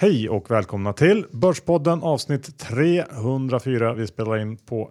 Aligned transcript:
Hej 0.00 0.28
och 0.28 0.50
välkomna 0.50 0.92
till 0.92 1.26
Börspodden 1.30 2.02
avsnitt 2.02 2.58
304. 2.58 3.94
Vi 3.94 4.06
spelar 4.06 4.38
in 4.38 4.56
på 4.56 4.90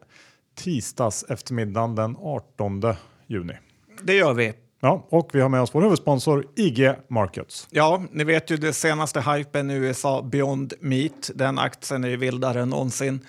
tisdags 0.56 1.24
eftermiddagen 1.30 1.96
den 1.96 2.18
18 2.20 2.84
juni. 3.28 3.54
Det 4.02 4.14
gör 4.14 4.34
vi. 4.34 4.54
Ja, 4.80 5.08
och 5.10 5.30
vi 5.34 5.42
har 5.42 5.50
med 5.50 5.62
oss 5.62 5.76
vår 5.76 5.82
huvudsponsor 5.82 6.46
IG 6.56 6.94
Markets. 7.08 7.68
Ja, 7.72 8.04
ni 8.12 8.24
vet 8.24 8.52
ju 8.52 8.58
det 8.58 8.74
senaste 8.74 9.22
hypen 9.22 9.72
i 9.72 9.74
USA, 9.74 10.22
Beyond 10.22 10.74
Meat. 10.80 11.32
Den 11.36 11.60
aktien 11.60 12.04
är 12.04 12.10
ju 12.10 12.18
vildare 12.18 12.62
än 12.62 12.70
någonsin. 12.70 13.20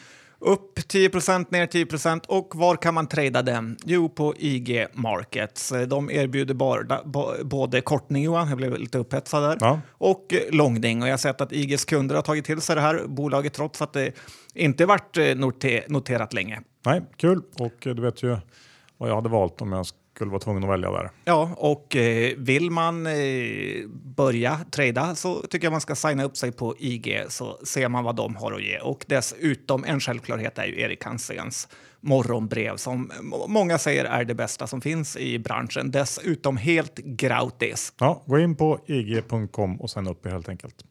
Upp 0.41 0.79
10% 0.79 1.47
ner 1.49 1.67
10% 1.67 2.27
och 2.27 2.57
var 2.57 2.77
kan 2.77 2.95
man 2.95 3.07
trada 3.07 3.43
den? 3.43 3.77
Jo, 3.85 4.09
på 4.09 4.35
IG 4.39 4.87
Markets. 4.93 5.73
De 5.89 6.11
erbjuder 6.11 6.55
bara, 6.55 7.01
både 7.45 7.81
kortning, 7.81 8.25
Johan, 8.25 8.49
jag 8.49 8.57
blev 8.57 8.79
lite 8.79 8.99
upphetsad 8.99 9.43
där, 9.43 9.57
ja. 9.61 9.81
och 9.91 10.35
långning. 10.51 11.03
Och 11.03 11.09
jag 11.09 11.13
har 11.13 11.19
sett 11.19 11.41
att 11.41 11.53
IGs 11.53 11.85
kunder 11.85 12.15
har 12.15 12.23
tagit 12.23 12.45
till 12.45 12.61
sig 12.61 12.77
det 12.77 12.83
här 12.83 13.07
bolaget 13.07 13.53
trots 13.55 13.83
att 13.83 13.93
det 13.93 14.13
inte 14.55 14.87
varit 14.87 15.17
eh, 15.17 15.35
noterat 15.89 16.33
länge. 16.33 16.61
Nej, 16.87 17.03
kul. 17.17 17.43
Och 17.59 17.75
du 17.81 18.01
vet 18.01 18.23
ju 18.23 18.37
vad 18.99 19.11
jag 19.11 19.15
hade 19.15 19.29
valt 19.29 19.61
om 19.61 19.73
jag 19.73 19.87
skulle 20.19 20.31
vara 20.31 20.41
tvungen 20.41 20.65
att 20.65 20.71
välja 20.71 20.91
där. 20.91 21.11
Ja, 21.25 21.51
och 21.57 21.97
eh, 21.97 22.35
vill 22.37 22.71
man 22.71 23.07
eh, 23.07 23.13
börja 24.17 24.61
trada 24.71 25.15
så 25.15 25.43
tycker 25.43 25.67
jag 25.67 25.73
man 25.73 25.81
ska 25.81 25.95
signa 25.95 26.25
upp 26.25 26.37
sig 26.37 26.53
på 26.53 26.75
IG 26.79 27.25
så 27.29 27.59
ser 27.65 27.89
man 27.89 28.05
vad 28.05 28.17
de 28.17 28.37
har 28.37 28.53
att 28.53 28.63
ge. 28.63 28.79
Och 28.79 29.05
dessutom 29.09 29.85
en 29.85 30.01
självklarhet 30.01 30.59
är 30.59 30.65
ju 30.65 30.81
Erik 30.81 31.05
Hanséns 31.05 31.69
morgonbrev 32.01 32.77
som 32.77 33.13
många 33.49 33.79
säger 33.79 34.05
är 34.05 34.25
det 34.25 34.35
bästa 34.35 34.67
som 34.67 34.81
finns 34.81 35.17
i 35.17 35.39
branschen. 35.39 35.91
Dessutom 35.91 36.57
helt 36.57 36.97
gratis. 36.97 37.93
Ja, 37.99 38.23
gå 38.27 38.39
in 38.39 38.57
på 38.57 38.79
ig.com 38.87 39.81
och 39.81 39.91
signa 39.91 40.11
upp 40.11 40.27
er 40.27 40.31
helt 40.31 40.49
enkelt. 40.49 40.85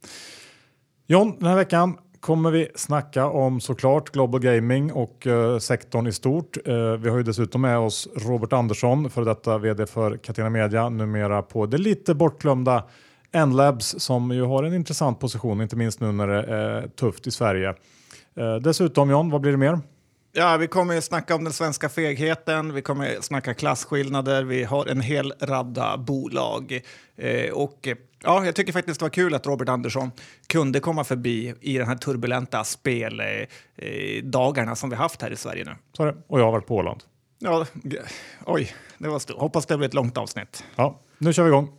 John, 1.08 1.36
den 1.40 1.50
här 1.50 1.56
veckan 1.56 1.98
kommer 2.20 2.52
vi 2.52 2.68
snacka 2.76 3.26
om 3.26 3.62
såklart 3.62 4.10
Global 4.10 4.42
Gaming 4.42 4.92
och 4.92 5.28
eh, 5.28 5.58
sektorn 5.58 6.08
i 6.08 6.12
stort. 6.12 6.58
Eh, 6.66 6.76
vi 6.76 7.10
har 7.10 7.18
ju 7.18 7.24
dessutom 7.24 7.62
med 7.62 7.78
oss 7.78 8.08
Robert 8.16 8.54
Andersson, 8.54 9.10
för 9.10 9.26
detta 9.26 9.58
vd 9.58 9.88
för 9.88 10.18
Catena 10.18 10.50
Media, 10.50 10.90
numera 10.90 11.42
på 11.42 11.66
det 11.66 11.78
lite 11.78 12.16
bortglömda 12.16 12.84
N-Labs 13.32 13.96
som 14.00 14.32
ju 14.32 14.44
har 14.44 14.64
en 14.64 14.74
intressant 14.74 15.20
position, 15.20 15.62
inte 15.62 15.76
minst 15.76 16.00
nu 16.00 16.12
när 16.12 16.28
det 16.28 16.44
är 16.44 16.88
tufft 16.88 17.28
i 17.28 17.32
Sverige. 17.32 17.70
Eh, 18.36 18.56
dessutom 18.56 19.10
John, 19.10 19.30
vad 19.30 19.42
blir 19.42 19.52
det 19.52 19.58
mer? 19.58 19.80
Ja, 20.40 20.58
vi 20.58 20.68
kommer 20.68 20.98
att 20.98 21.04
snacka 21.04 21.36
om 21.36 21.44
den 21.44 21.54
svenska 21.54 21.90
fegheten, 21.90 22.74
vi 22.74 22.82
kommer 22.82 23.18
snacka 23.22 23.54
klasskillnader, 23.54 24.44
vi 24.44 24.64
har 24.64 24.86
en 24.86 25.02
hel 25.02 25.34
radda 25.42 25.98
bolag. 25.98 26.82
Eh, 27.16 27.52
och 27.52 27.88
ja, 28.24 28.46
jag 28.46 28.56
tycker 28.56 28.74
faktiskt 28.74 29.00
det 29.00 29.06
var 29.06 29.10
kul 29.10 29.34
att 29.34 29.48
Robert 29.48 29.70
Andersson 29.70 30.12
kunde 30.48 30.80
komma 30.80 31.04
förbi 31.04 31.54
i 31.62 31.78
den 31.78 31.88
här 31.88 31.96
turbulenta 31.96 32.64
speldagarna 32.64 34.72
eh, 34.72 34.76
som 34.76 34.90
vi 34.90 34.96
haft 34.96 35.22
här 35.22 35.32
i 35.32 35.36
Sverige 35.36 35.66
nu. 35.66 35.76
Så 35.94 36.06
det. 36.06 36.16
Och 36.28 36.40
jag 36.40 36.46
har 36.46 36.52
varit 36.52 36.68
på 36.68 36.76
Åland. 36.76 37.04
Ja, 37.40 37.66
oj, 38.46 38.74
det 38.98 39.10
var 39.10 39.20
stort. 39.20 39.40
Hoppas 39.40 39.66
det 39.66 39.78
blir 39.78 39.88
ett 39.88 39.94
långt 39.94 40.18
avsnitt. 40.18 40.64
Ja, 40.76 41.02
nu 41.18 41.34
kör 41.34 41.44
vi 41.44 41.50
igång. 41.50 41.70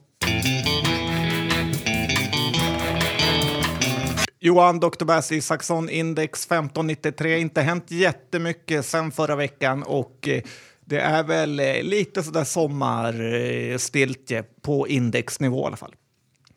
Johan 4.40 4.80
Dr. 4.80 5.04
Bass 5.04 5.32
Isaksson, 5.32 5.88
index 5.88 6.46
1593. 6.46 7.38
Inte 7.38 7.60
hänt 7.60 7.90
jättemycket 7.90 8.86
sen 8.86 9.10
förra 9.10 9.36
veckan 9.36 9.82
och 9.82 10.28
eh, 10.28 10.42
det 10.84 11.00
är 11.00 11.24
väl 11.24 11.60
eh, 11.60 11.82
lite 11.82 12.22
sådär 12.22 12.44
sommarstiltje 12.44 14.38
eh, 14.38 14.44
på 14.62 14.88
indexnivå 14.88 15.62
i 15.62 15.66
alla 15.66 15.76
fall. 15.76 15.94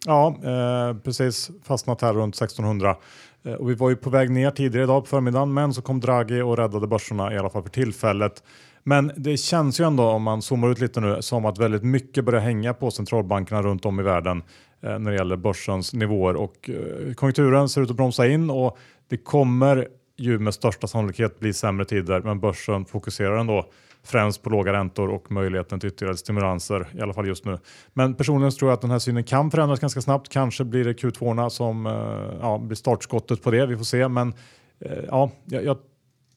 Ja, 0.06 0.36
eh, 0.44 0.98
precis 0.98 1.52
fastnat 1.64 2.02
här 2.02 2.14
runt 2.14 2.36
1600. 2.36 2.96
Eh, 3.44 3.54
och 3.54 3.70
vi 3.70 3.76
var 3.76 3.90
ju 3.90 3.96
på 3.96 4.10
väg 4.10 4.30
ner 4.30 4.52
tidigare 4.52 4.84
idag 4.84 5.04
på 5.04 5.10
förmiddagen, 5.10 5.54
men 5.54 5.74
så 5.74 5.82
kom 5.82 6.00
Draghi 6.00 6.42
och 6.42 6.58
räddade 6.58 6.88
börserna 6.88 7.34
i 7.34 7.38
alla 7.38 7.50
fall 7.50 7.64
för 7.64 7.70
tillfället. 7.70 8.44
Men 8.84 9.12
det 9.18 9.38
känns 9.38 9.80
ju 9.80 9.88
ändå 9.88 10.04
om 10.04 10.24
man 10.24 10.42
zoomar 10.42 10.72
ut 10.72 10.80
lite 10.80 11.02
nu 11.02 11.18
som 11.22 11.46
att 11.46 11.58
väldigt 11.58 11.84
mycket 11.84 12.26
börjar 12.26 12.42
hänga 12.42 12.74
på 12.74 12.92
centralbankerna 12.92 13.62
runt 13.62 13.86
om 13.86 14.00
i 14.00 14.04
världen 14.04 14.44
eh, 14.82 15.00
när 15.00 15.12
det 15.12 15.18
gäller 15.18 15.36
börsens 15.36 15.94
nivåer 15.94 16.36
och 16.36 16.70
eh, 16.70 17.14
konjunkturen 17.14 17.70
ser 17.70 17.82
ut 17.82 17.90
att 17.90 17.96
bromsa 17.96 18.28
in 18.28 18.50
och 18.50 18.78
det 19.10 19.18
kommer 19.18 19.88
ju 20.18 20.40
med 20.40 20.54
största 20.54 20.88
sannolikhet 20.88 21.40
bli 21.40 21.54
sämre 21.54 21.86
tider 21.86 22.22
men 22.22 22.40
börsen 22.40 22.86
fokuserar 22.86 23.38
ändå 23.38 23.66
främst 24.04 24.42
på 24.42 24.50
låga 24.50 24.74
räntor 24.74 25.10
och 25.10 25.32
möjligheten 25.32 25.80
till 25.80 25.90
ytterligare 25.90 26.18
stimulanser 26.18 26.88
i 26.94 27.02
alla 27.02 27.14
fall 27.14 27.28
just 27.28 27.46
nu. 27.46 27.60
Men 27.94 28.16
personligen 28.16 28.52
tror 28.52 28.72
jag 28.72 28.76
att 28.76 28.82
den 28.82 28.92
här 28.92 29.00
synen 29.00 29.24
kan 29.24 29.52
förändras 29.52 29.80
ganska 29.80 30.02
snabbt. 30.02 30.30
Kanske 30.30 30.64
blir 30.64 30.86
det 30.86 30.94
Q2 30.94 31.50
som 31.50 31.86
eh, 31.86 31.94
ja, 32.42 32.58
blir 32.58 32.76
startskottet 32.76 33.44
på 33.44 33.52
det. 33.52 33.66
Vi 33.66 33.78
får 33.78 33.84
se, 33.84 34.08
men 34.08 34.34
eh, 34.80 34.98
ja, 35.08 35.32
jag, 35.46 35.64
jag 35.64 35.78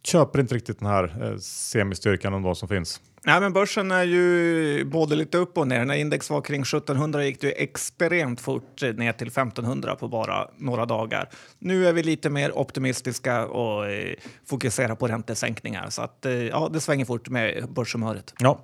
köper 0.07 0.41
inte 0.41 0.55
riktigt 0.55 0.79
den 0.79 0.89
här 0.89 1.23
eh, 1.23 1.39
semistyrkan 1.39 2.35
ändå 2.35 2.55
som 2.55 2.69
finns. 2.69 3.01
Nej, 3.27 3.41
men 3.41 3.53
börsen 3.53 3.91
är 3.91 4.05
ju 4.05 4.85
både 4.85 5.17
lite 5.17 5.39
upp 5.39 5.59
och 5.59 5.69
ner. 5.69 5.85
När 5.85 5.95
index 5.95 6.31
var 6.31 6.41
kring 6.41 6.63
1700 6.63 7.25
gick 7.25 7.41
det 7.41 7.51
extremt 7.51 8.41
fort 8.41 8.83
ner 8.83 9.13
till 9.13 9.29
1500 9.29 9.95
på 9.95 10.09
bara 10.09 10.49
några 10.57 10.87
dagar. 10.87 11.29
Nu 11.59 11.87
är 11.87 11.93
vi 11.93 12.03
lite 12.03 12.31
mer 12.31 12.59
optimistiska 12.59 13.47
och 13.47 13.87
eh, 13.87 14.15
fokuserar 14.47 14.95
på 14.95 15.09
räntesänkningar. 15.09 15.91
Så 15.91 16.03
att, 16.03 16.27
eh, 16.27 16.33
ja, 16.33 16.71
det 16.73 16.81
svänger 16.81 17.05
fort 17.05 17.29
med 17.29 17.69
börshumöret. 17.69 18.35
Ja, 18.39 18.59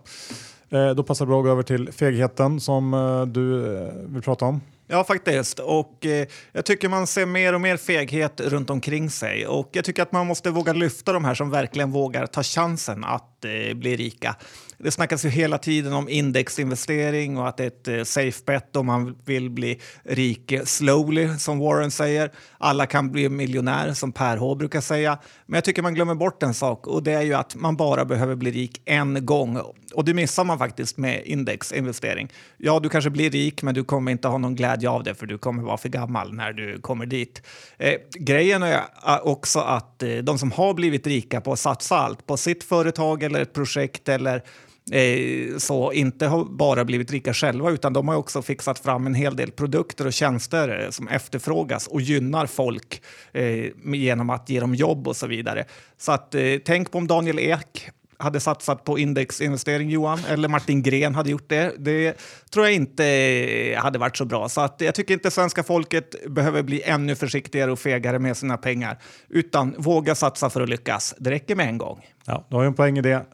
eh, 0.70 0.90
då 0.90 1.02
passar 1.02 1.24
det 1.24 1.28
bra 1.28 1.38
att 1.38 1.44
gå 1.44 1.50
över 1.50 1.62
till 1.62 1.92
fegheten 1.92 2.60
som 2.60 2.90
du 3.32 3.60
vill 4.06 4.22
prata 4.22 4.44
om. 4.44 4.60
Ja, 4.92 5.04
faktiskt. 5.04 5.58
Och 5.58 6.06
eh, 6.06 6.26
jag 6.52 6.64
tycker 6.64 6.88
man 6.88 7.06
ser 7.06 7.26
mer 7.26 7.54
och 7.54 7.60
mer 7.60 7.76
feghet 7.76 8.40
runt 8.40 8.70
omkring 8.70 9.10
sig. 9.10 9.46
Och 9.46 9.70
jag 9.72 9.84
tycker 9.84 10.02
att 10.02 10.12
man 10.12 10.26
måste 10.26 10.50
våga 10.50 10.72
lyfta 10.72 11.12
de 11.12 11.24
här 11.24 11.34
som 11.34 11.50
verkligen 11.50 11.90
vågar 11.90 12.26
ta 12.26 12.42
chansen 12.42 13.04
att 13.04 13.44
eh, 13.44 13.74
bli 13.74 13.96
rika. 13.96 14.36
Det 14.78 14.90
snackas 14.90 15.24
ju 15.24 15.28
hela 15.28 15.58
tiden 15.58 15.92
om 15.92 16.08
indexinvestering 16.08 17.38
och 17.38 17.48
att 17.48 17.56
det 17.56 17.64
är 17.64 17.66
ett 17.66 17.88
eh, 17.88 18.04
safe 18.04 18.42
bet 18.46 18.76
om 18.76 18.86
man 18.86 19.16
vill 19.24 19.50
bli 19.50 19.80
rik 20.02 20.54
slowly, 20.64 21.28
som 21.38 21.58
Warren 21.58 21.90
säger. 21.90 22.30
Alla 22.58 22.86
kan 22.86 23.12
bli 23.12 23.28
miljonär, 23.28 23.92
som 23.92 24.12
Per 24.12 24.36
H 24.36 24.54
brukar 24.54 24.80
säga. 24.80 25.18
Men 25.46 25.54
jag 25.54 25.64
tycker 25.64 25.82
man 25.82 25.94
glömmer 25.94 26.14
bort 26.14 26.42
en 26.42 26.54
sak 26.54 26.86
och 26.86 27.02
det 27.02 27.12
är 27.12 27.22
ju 27.22 27.34
att 27.34 27.54
man 27.54 27.76
bara 27.76 28.04
behöver 28.04 28.34
bli 28.34 28.50
rik 28.50 28.82
en 28.84 29.26
gång. 29.26 29.58
Och 29.94 30.04
det 30.04 30.14
missar 30.14 30.44
man 30.44 30.58
faktiskt 30.58 30.96
med 30.96 31.22
indexinvestering. 31.24 32.32
Ja, 32.56 32.80
du 32.80 32.88
kanske 32.88 33.10
blir 33.10 33.30
rik, 33.30 33.62
men 33.62 33.74
du 33.74 33.84
kommer 33.84 34.12
inte 34.12 34.28
ha 34.28 34.38
någon 34.38 34.54
glädje 34.54 34.79
av 34.88 35.04
det 35.04 35.14
för 35.14 35.26
du 35.26 35.38
kommer 35.38 35.62
vara 35.62 35.76
för 35.76 35.88
gammal 35.88 36.32
när 36.32 36.52
du 36.52 36.80
kommer 36.80 37.06
dit. 37.06 37.42
Eh, 37.78 37.94
grejen 38.14 38.62
är 38.62 38.74
eh, 38.74 39.20
också 39.22 39.58
att 39.58 40.02
eh, 40.02 40.16
de 40.16 40.38
som 40.38 40.52
har 40.52 40.74
blivit 40.74 41.06
rika 41.06 41.40
på 41.40 41.52
att 41.52 41.58
satsa 41.58 41.96
allt 41.96 42.26
på 42.26 42.36
sitt 42.36 42.64
företag 42.64 43.22
eller 43.22 43.40
ett 43.40 43.52
projekt 43.52 44.08
eller 44.08 44.42
eh, 44.92 45.56
så 45.58 45.92
inte 45.92 46.26
har 46.26 46.44
bara 46.44 46.84
blivit 46.84 47.10
rika 47.10 47.34
själva 47.34 47.70
utan 47.70 47.92
de 47.92 48.08
har 48.08 48.16
också 48.16 48.42
fixat 48.42 48.78
fram 48.78 49.06
en 49.06 49.14
hel 49.14 49.36
del 49.36 49.50
produkter 49.50 50.06
och 50.06 50.12
tjänster 50.12 50.82
eh, 50.82 50.90
som 50.90 51.08
efterfrågas 51.08 51.86
och 51.86 52.00
gynnar 52.00 52.46
folk 52.46 53.02
eh, 53.32 53.66
genom 53.84 54.30
att 54.30 54.50
ge 54.50 54.60
dem 54.60 54.74
jobb 54.74 55.08
och 55.08 55.16
så 55.16 55.26
vidare. 55.26 55.64
Så 55.98 56.12
att, 56.12 56.34
eh, 56.34 56.42
tänk 56.64 56.90
på 56.90 56.98
om 56.98 57.06
Daniel 57.06 57.38
Ek 57.38 57.90
hade 58.20 58.40
satsat 58.40 58.84
på 58.84 58.98
indexinvestering, 58.98 59.90
Johan, 59.90 60.18
eller 60.28 60.48
Martin 60.48 60.82
Gren 60.82 61.14
hade 61.14 61.30
gjort 61.30 61.48
det. 61.48 61.74
Det 61.78 62.16
tror 62.50 62.66
jag 62.66 62.74
inte 62.74 63.04
hade 63.78 63.98
varit 63.98 64.16
så 64.16 64.24
bra. 64.24 64.48
Så 64.48 64.60
att 64.60 64.80
jag 64.80 64.94
tycker 64.94 65.14
inte 65.14 65.30
svenska 65.30 65.62
folket 65.62 66.14
behöver 66.28 66.62
bli 66.62 66.82
ännu 66.82 67.14
försiktigare 67.14 67.72
och 67.72 67.78
fegare 67.78 68.18
med 68.18 68.36
sina 68.36 68.56
pengar, 68.56 68.98
utan 69.28 69.74
våga 69.78 70.14
satsa 70.14 70.50
för 70.50 70.60
att 70.60 70.68
lyckas. 70.68 71.14
Det 71.18 71.30
räcker 71.30 71.56
med 71.56 71.68
en 71.68 71.78
gång. 71.78 72.06
Ja, 72.24 72.46
du 72.48 72.56
har 72.56 72.62
ju 72.62 72.66
en 72.66 72.74
poäng 72.74 72.98
i 72.98 73.02
det. 73.02 73.26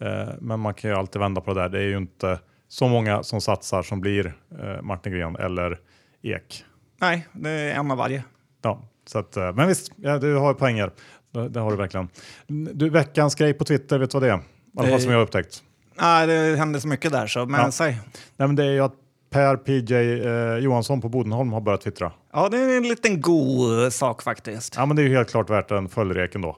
Eh, 0.00 0.28
men 0.40 0.60
man 0.60 0.74
kan 0.74 0.90
ju 0.90 0.96
alltid 0.96 1.20
vända 1.20 1.40
på 1.40 1.54
det 1.54 1.60
där. 1.60 1.68
Det 1.68 1.78
är 1.78 1.88
ju 1.88 1.96
inte 1.96 2.38
så 2.68 2.88
många 2.88 3.22
som 3.22 3.40
satsar 3.40 3.82
som 3.82 4.00
blir 4.00 4.26
eh, 4.62 4.82
Martin 4.82 5.12
Gren 5.12 5.36
eller 5.36 5.78
Ek. 6.22 6.64
Nej, 7.00 7.26
det 7.32 7.50
är 7.50 7.74
en 7.74 7.90
av 7.90 7.96
varje. 7.96 8.24
Ja, 8.62 8.88
så 9.06 9.18
att, 9.18 9.36
eh, 9.36 9.52
men 9.52 9.68
visst, 9.68 9.92
ja, 9.96 10.18
du 10.18 10.34
har 10.34 10.54
poänger. 10.54 10.92
Det, 11.32 11.60
har 11.60 11.70
du 11.70 11.76
verkligen. 11.76 12.08
Du, 12.46 12.90
veckans 12.90 13.34
grej 13.34 13.54
på 13.54 13.64
Twitter, 13.64 13.98
vet 13.98 14.10
du 14.10 14.14
vad 14.14 14.22
det 14.22 14.32
är? 14.32 14.38
I 14.38 14.40
alla 14.78 14.88
fall 14.88 15.00
som 15.00 15.10
jag 15.10 15.18
har 15.18 15.24
upptäckt. 15.24 15.62
Nej, 16.00 16.26
det 16.26 16.56
händer 16.56 16.80
så 16.80 16.88
mycket 16.88 17.12
där 17.12 17.26
så, 17.26 17.46
men 17.46 17.60
ja. 17.60 17.70
säg. 17.70 18.00
Nej, 18.36 18.48
men 18.48 18.56
det 18.56 18.64
är 18.64 18.70
ju 18.70 18.80
att 18.80 18.94
Per 19.30 19.56
PJ 19.56 19.94
eh, 19.94 20.64
Johansson 20.64 21.00
på 21.00 21.08
Bodenholm 21.08 21.52
har 21.52 21.60
börjat 21.60 21.80
twittra. 21.80 22.12
Ja, 22.32 22.48
det 22.48 22.58
är 22.58 22.76
en 22.76 22.88
liten 22.88 23.20
god 23.20 23.92
sak 23.92 24.22
faktiskt. 24.22 24.74
Ja, 24.76 24.86
men 24.86 24.96
det 24.96 25.02
är 25.02 25.04
ju 25.04 25.16
helt 25.16 25.30
klart 25.30 25.50
värt 25.50 25.70
en 25.70 25.88
följdreken 25.88 26.40
då. 26.40 26.56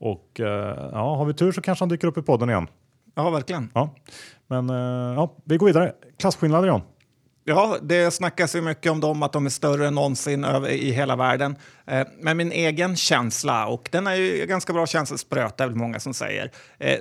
Och 0.00 0.40
eh, 0.40 0.88
ja, 0.92 1.16
har 1.16 1.24
vi 1.24 1.34
tur 1.34 1.52
så 1.52 1.60
kanske 1.60 1.82
han 1.82 1.88
dyker 1.88 2.08
upp 2.08 2.18
i 2.18 2.22
podden 2.22 2.50
igen. 2.50 2.66
Ja, 3.14 3.30
verkligen. 3.30 3.70
Ja. 3.74 3.94
Men 4.46 4.70
eh, 4.70 5.14
ja, 5.14 5.36
vi 5.44 5.56
går 5.56 5.66
vidare. 5.66 5.92
Klasskillnader 6.18 6.68
John. 6.68 6.80
Ja, 7.44 7.76
det 7.82 8.10
snackas 8.10 8.54
ju 8.54 8.60
mycket 8.60 8.92
om 8.92 9.00
dem, 9.00 9.22
att 9.22 9.32
de 9.32 9.46
är 9.46 9.50
större 9.50 9.86
än 9.86 9.94
någonsin 9.94 10.44
i 10.68 10.90
hela 10.90 11.16
världen. 11.16 11.56
Eh, 11.86 12.06
men 12.20 12.36
min 12.36 12.52
egen 12.52 12.96
känsla, 12.96 13.66
och 13.66 13.88
den 13.92 14.06
är 14.06 14.14
ju 14.14 14.46
ganska 14.46 14.72
bra 14.72 14.86
känselspröt, 14.86 15.60
är 15.60 15.66
väl 15.66 15.76
många 15.76 16.00
som 16.00 16.14
säger, 16.14 16.50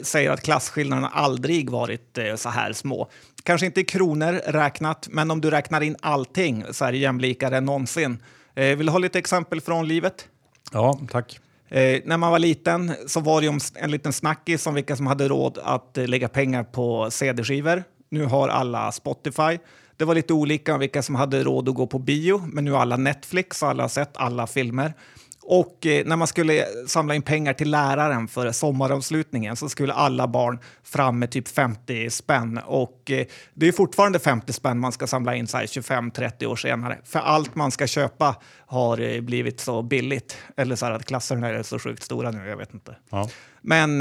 säger 0.03 0.31
att 0.31 0.41
klasskillnaderna 0.41 1.09
aldrig 1.09 1.69
varit 1.69 2.17
så 2.35 2.49
här 2.49 2.73
små. 2.73 3.09
Kanske 3.43 3.65
inte 3.65 3.81
i 3.81 3.83
kronor 3.83 4.41
räknat, 4.45 5.07
men 5.11 5.31
om 5.31 5.41
du 5.41 5.49
räknar 5.49 5.81
in 5.81 5.95
allting 5.99 6.65
så 6.71 6.85
är 6.85 6.91
det 6.91 6.97
jämlikare 6.97 7.57
än 7.57 7.65
någonsin. 7.65 8.23
Eh, 8.55 8.77
vill 8.77 8.85
du 8.85 8.91
ha 8.91 8.99
lite 8.99 9.19
exempel 9.19 9.61
från 9.61 9.87
livet? 9.87 10.27
Ja, 10.71 10.99
tack. 11.11 11.39
Eh, 11.69 12.01
när 12.05 12.17
man 12.17 12.31
var 12.31 12.39
liten 12.39 12.93
så 13.07 13.19
var 13.19 13.41
det 13.41 13.59
en 13.75 13.91
liten 13.91 14.13
snackis 14.13 14.67
om 14.67 14.73
vilka 14.73 14.95
som 14.95 15.07
hade 15.07 15.27
råd 15.27 15.59
att 15.63 15.97
eh, 15.97 16.07
lägga 16.07 16.29
pengar 16.29 16.63
på 16.63 17.11
cd-skivor. 17.11 17.83
Nu 18.09 18.25
har 18.25 18.49
alla 18.49 18.91
Spotify. 18.91 19.57
Det 20.01 20.05
var 20.05 20.15
lite 20.15 20.33
olika 20.33 20.73
om 20.73 20.79
vilka 20.79 21.01
som 21.01 21.15
hade 21.15 21.43
råd 21.43 21.69
att 21.69 21.75
gå 21.75 21.87
på 21.87 21.99
bio, 21.99 22.41
men 22.47 22.65
nu 22.65 22.71
har 22.71 22.79
alla 22.79 22.97
Netflix 22.97 23.63
och 23.63 23.69
alla 23.69 23.83
har 23.83 23.87
sett 23.87 24.17
alla 24.17 24.47
filmer. 24.47 24.93
Och 25.41 25.85
eh, 25.85 26.05
när 26.05 26.15
man 26.15 26.27
skulle 26.27 26.65
samla 26.87 27.15
in 27.15 27.21
pengar 27.21 27.53
till 27.53 27.71
läraren 27.71 28.27
för 28.27 28.51
sommaravslutningen 28.51 29.55
så 29.55 29.69
skulle 29.69 29.93
alla 29.93 30.27
barn 30.27 30.59
fram 30.83 31.19
med 31.19 31.31
typ 31.31 31.47
50 31.47 32.09
spänn. 32.09 32.59
Och 32.65 33.11
eh, 33.11 33.25
det 33.53 33.67
är 33.67 33.71
fortfarande 33.71 34.19
50 34.19 34.53
spänn 34.53 34.79
man 34.79 34.91
ska 34.91 35.07
samla 35.07 35.35
in 35.35 35.45
25-30 35.45 36.45
år 36.45 36.55
senare. 36.55 36.97
För 37.05 37.19
allt 37.19 37.55
man 37.55 37.71
ska 37.71 37.87
köpa 37.87 38.35
har 38.65 38.99
eh, 38.99 39.21
blivit 39.21 39.59
så 39.59 39.81
billigt. 39.81 40.37
Eller 40.57 40.75
så 40.75 40.85
här 40.85 40.93
att 40.93 41.05
klasserna 41.05 41.47
är 41.47 41.63
så 41.63 41.79
sjukt 41.79 42.03
stora 42.03 42.31
nu, 42.31 42.49
jag 42.49 42.57
vet 42.57 42.73
inte. 42.73 42.95
Ja. 43.09 43.29
Men 43.61 43.99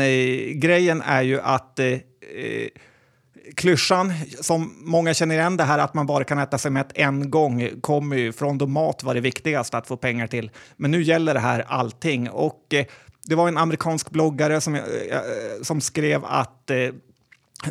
grejen 0.60 1.02
är 1.02 1.22
ju 1.22 1.40
att 1.40 1.80
klyschan 3.56 4.12
som 4.40 4.74
många 4.78 5.14
känner 5.14 5.34
igen, 5.34 5.56
det 5.56 5.64
här 5.64 5.78
att 5.78 5.94
man 5.94 6.06
bara 6.06 6.24
kan 6.24 6.38
äta 6.38 6.58
sig 6.58 6.70
mätt 6.70 6.92
en 6.94 7.30
gång, 7.30 7.70
kommer 7.80 8.16
ju 8.16 8.32
från 8.32 8.58
då 8.58 8.66
mat 8.66 9.02
var 9.02 9.14
det 9.14 9.20
viktigaste 9.20 9.76
att 9.76 9.86
få 9.86 9.96
pengar 9.96 10.26
till. 10.26 10.50
Men 10.76 10.90
nu 10.90 11.02
gäller 11.02 11.34
det 11.34 11.40
här 11.40 11.64
allting. 11.68 12.30
Och 12.30 12.74
eh, 12.74 12.86
det 13.24 13.34
var 13.34 13.48
en 13.48 13.58
amerikansk 13.58 14.10
bloggare 14.10 14.60
som, 14.60 14.74
eh, 14.74 14.82
eh 14.82 15.62
som 15.62 15.80
skrev 15.80 16.24
att 16.24 16.70
eh, 16.70 16.76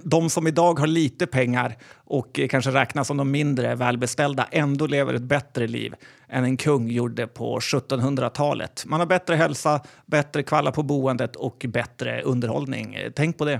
de 0.03 0.29
som 0.29 0.47
idag 0.47 0.79
har 0.79 0.87
lite 0.87 1.27
pengar 1.27 1.77
och 1.95 2.39
eh, 2.39 2.47
kanske 2.47 2.71
räknas 2.71 3.07
som 3.07 3.17
de 3.17 3.31
mindre 3.31 3.75
välbeställda 3.75 4.47
ändå 4.51 4.87
lever 4.87 5.13
ett 5.13 5.21
bättre 5.21 5.67
liv 5.67 5.95
än 6.29 6.43
en 6.43 6.57
kung 6.57 6.89
gjorde 6.89 7.27
på 7.27 7.59
1700-talet. 7.59 8.83
Man 8.85 8.99
har 8.99 9.07
bättre 9.07 9.35
hälsa, 9.35 9.81
bättre 10.05 10.43
kvalla 10.43 10.71
på 10.71 10.83
boendet 10.83 11.35
och 11.35 11.65
bättre 11.67 12.21
underhållning. 12.21 12.97
Tänk 13.15 13.37
på 13.37 13.45
det. 13.45 13.59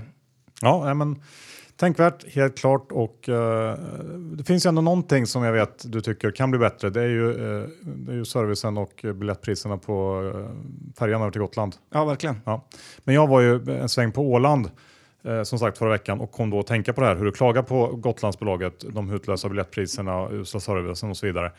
Ja, 0.60 0.94
men 0.94 1.22
Tänkvärt, 1.80 2.34
helt 2.34 2.58
klart. 2.58 2.92
Och, 2.92 3.28
uh, 3.28 3.34
det 4.32 4.44
finns 4.44 4.66
ju 4.66 4.68
ändå 4.68 4.82
någonting 4.82 5.26
som 5.26 5.42
jag 5.42 5.52
vet 5.52 5.92
du 5.92 6.00
tycker 6.00 6.30
kan 6.30 6.50
bli 6.50 6.58
bättre. 6.58 6.90
Det 6.90 7.02
är 7.02 7.06
ju, 7.06 7.28
uh, 7.28 7.68
det 7.84 8.12
är 8.12 8.16
ju 8.16 8.24
servicen 8.24 8.78
och 8.78 9.04
biljettpriserna 9.14 9.78
på 9.78 10.20
uh, 10.22 10.46
färjan 10.98 11.20
över 11.20 11.30
till 11.30 11.40
Gotland. 11.40 11.76
Ja, 11.92 12.04
verkligen. 12.04 12.40
Ja. 12.44 12.64
Men 13.04 13.14
jag 13.14 13.26
var 13.26 13.40
ju 13.40 13.78
en 13.80 13.88
sväng 13.88 14.12
på 14.12 14.22
Åland 14.22 14.70
uh, 15.28 15.42
som 15.42 15.58
sagt 15.58 15.78
förra 15.78 15.90
veckan 15.90 16.20
och 16.20 16.30
kom 16.32 16.50
då 16.50 16.60
att 16.60 16.66
tänka 16.66 16.92
på 16.92 17.00
det 17.00 17.06
här 17.06 17.16
hur 17.16 17.24
du 17.24 17.32
klagar 17.32 17.62
på 17.62 17.86
Gotlandsbolaget, 17.86 18.84
de 18.94 19.08
hutlösa 19.08 19.48
biljettpriserna, 19.48 20.28
usla 20.30 20.60
servicen 20.60 21.10
och 21.10 21.16
så 21.16 21.26
vidare. 21.26 21.52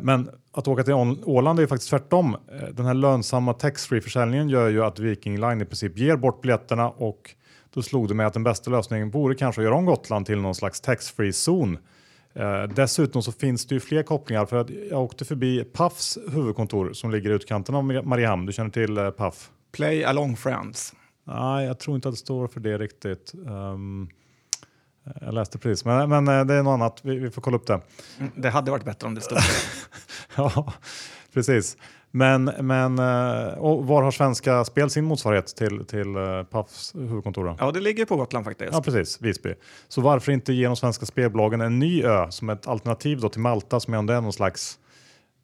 Men 0.00 0.30
att 0.52 0.68
åka 0.68 0.82
till 0.82 0.94
Åland 1.24 1.58
är 1.58 1.62
ju 1.62 1.66
faktiskt 1.66 1.90
tvärtom. 1.90 2.36
Den 2.72 2.86
här 2.86 2.94
lönsamma 2.94 3.52
taxfree-försäljningen 3.52 4.48
gör 4.48 4.68
ju 4.68 4.84
att 4.84 4.98
Viking 4.98 5.40
Line 5.40 5.60
i 5.60 5.64
princip 5.64 5.98
ger 5.98 6.16
bort 6.16 6.42
biljetterna 6.42 6.90
och 6.90 7.34
då 7.74 7.82
slog 7.82 8.08
det 8.08 8.14
mig 8.14 8.26
att 8.26 8.32
den 8.32 8.42
bästa 8.42 8.70
lösningen 8.70 9.10
vore 9.10 9.34
kanske 9.34 9.60
att 9.60 9.64
göra 9.64 9.74
om 9.74 9.86
Gotland 9.86 10.26
till 10.26 10.38
någon 10.38 10.54
slags 10.54 10.80
taxfree 10.80 11.32
zon. 11.32 11.78
Eh, 12.34 12.62
dessutom 12.62 13.22
så 13.22 13.32
finns 13.32 13.66
det 13.66 13.74
ju 13.74 13.80
fler 13.80 14.02
kopplingar 14.02 14.46
för 14.46 14.56
att 14.56 14.70
jag 14.90 15.02
åkte 15.02 15.24
förbi 15.24 15.64
Pafs 15.64 16.18
huvudkontor 16.30 16.92
som 16.92 17.10
ligger 17.10 17.30
i 17.30 17.32
utkanten 17.32 17.74
av 17.74 17.84
Mariehamn. 17.84 18.46
Du 18.46 18.52
känner 18.52 18.70
till 18.70 18.98
eh, 18.98 19.10
Paf? 19.10 19.50
Play 19.72 20.04
along 20.04 20.36
friends. 20.36 20.94
Nej, 21.24 21.66
jag 21.66 21.78
tror 21.78 21.96
inte 21.96 22.08
att 22.08 22.14
det 22.14 22.18
står 22.18 22.48
för 22.48 22.60
det 22.60 22.78
riktigt. 22.78 23.32
Um, 23.34 24.08
jag 25.20 25.34
läste 25.34 25.58
precis, 25.58 25.84
men, 25.84 26.08
men 26.08 26.28
eh, 26.28 26.44
det 26.44 26.54
är 26.54 26.62
något 26.62 26.72
annat. 26.72 27.00
Vi, 27.02 27.18
vi, 27.18 27.30
får 27.30 27.42
kolla 27.42 27.56
upp 27.56 27.66
det. 27.66 27.80
Mm, 28.18 28.32
det 28.36 28.50
hade 28.50 28.70
varit 28.70 28.84
bättre 28.84 29.06
om 29.06 29.14
det 29.14 29.20
stod. 29.20 29.38
ja, 30.36 30.72
precis. 31.32 31.76
Men, 32.14 32.44
men 32.44 32.98
eh, 32.98 33.58
och 33.58 33.86
var 33.86 34.02
har 34.02 34.10
Svenska 34.10 34.64
Spel 34.64 34.90
sin 34.90 35.04
motsvarighet 35.04 35.56
till, 35.56 35.84
till 35.84 36.16
eh, 36.16 36.42
Pafs 36.42 36.94
huvudkontor? 36.94 37.44
Då? 37.44 37.56
Ja, 37.58 37.70
det 37.70 37.80
ligger 37.80 38.04
på 38.04 38.16
Gotland 38.16 38.44
faktiskt. 38.44 38.72
Ja, 38.72 38.82
precis. 38.82 39.20
Visby. 39.20 39.54
Så 39.88 40.00
varför 40.00 40.32
inte 40.32 40.52
ge 40.52 40.66
de 40.66 40.76
svenska 40.76 41.06
spelbolagen 41.06 41.60
en 41.60 41.78
ny 41.78 42.02
ö 42.02 42.26
som 42.30 42.50
ett 42.50 42.68
alternativ 42.68 43.20
då 43.20 43.28
till 43.28 43.40
Malta 43.40 43.80
som 43.80 43.94
ändå 43.94 44.12
är 44.12 44.20
någon 44.20 44.32
slags 44.32 44.78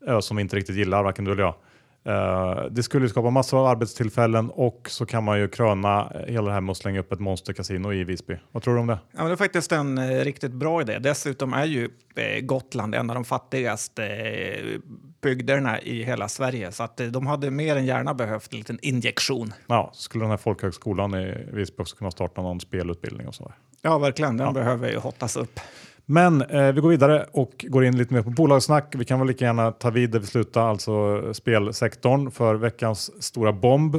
ö 0.07 0.23
som 0.23 0.37
vi 0.37 0.41
inte 0.41 0.57
riktigt 0.57 0.77
gillar, 0.77 1.03
varken 1.03 1.25
du 1.25 1.33
eller 1.33 1.43
jag. 1.43 1.55
Uh, 2.09 2.65
det 2.71 2.83
skulle 2.83 3.09
skapa 3.09 3.31
massor 3.31 3.59
av 3.59 3.67
arbetstillfällen 3.67 4.51
och 4.51 4.87
så 4.91 5.07
kan 5.07 5.25
man 5.25 5.39
ju 5.39 5.49
kröna 5.49 6.13
hela 6.27 6.47
det 6.47 6.53
här 6.53 6.61
med 6.61 6.71
att 6.71 6.77
slänga 6.77 7.01
upp 7.01 7.13
ett 7.13 7.21
monsterkasino 7.21 7.93
i 7.93 8.05
Visby. 8.05 8.37
Vad 8.53 8.63
tror 8.63 8.75
du 8.75 8.81
om 8.81 8.87
det? 8.87 8.99
Ja, 9.17 9.25
det 9.25 9.33
är 9.33 9.37
faktiskt 9.37 9.73
en 9.73 9.99
eh, 9.99 10.25
riktigt 10.25 10.53
bra 10.53 10.81
idé. 10.81 10.99
Dessutom 10.99 11.53
är 11.53 11.65
ju 11.65 11.89
eh, 12.17 12.41
Gotland 12.41 12.95
en 12.95 13.11
av 13.11 13.15
de 13.15 13.25
fattigaste 13.25 14.07
eh, 14.07 14.81
bygderna 15.21 15.81
i 15.81 16.03
hela 16.03 16.29
Sverige 16.29 16.73
så 16.73 16.83
att 16.83 17.01
eh, 17.01 17.07
de 17.07 17.27
hade 17.27 17.51
mer 17.51 17.77
än 17.77 17.87
gärna 17.87 18.15
behövt 18.15 18.53
en 18.53 18.59
liten 18.59 18.79
injektion. 18.83 19.55
Ja, 19.67 19.91
skulle 19.95 20.25
den 20.25 20.31
här 20.31 20.37
folkhögskolan 20.37 21.15
i 21.15 21.47
Visby 21.53 21.83
också 21.83 21.97
kunna 21.97 22.11
starta 22.11 22.43
någon 22.43 22.61
spelutbildning 22.61 23.29
och 23.29 23.35
så? 23.35 23.53
Ja, 23.83 23.99
verkligen. 23.99 24.37
Den 24.37 24.47
ja. 24.47 24.53
behöver 24.53 24.91
ju 24.91 24.99
hottas 24.99 25.37
upp. 25.37 25.61
Men 26.05 26.43
eh, 26.43 26.73
vi 26.73 26.81
går 26.81 26.89
vidare 26.89 27.27
och 27.33 27.65
går 27.69 27.85
in 27.85 27.99
lite 27.99 28.15
mer 28.15 28.23
på 28.23 28.31
bolagssnack. 28.31 28.95
Vi 28.97 29.05
kan 29.05 29.19
väl 29.19 29.29
lika 29.29 29.45
gärna 29.45 29.73
ta 29.73 29.91
vid 29.91 30.11
där 30.11 30.19
vi 30.19 30.27
slutar, 30.27 30.69
alltså 30.69 31.23
spelsektorn 31.35 32.31
för 32.31 32.55
veckans 32.55 33.23
stora 33.25 33.53
bomb 33.53 33.97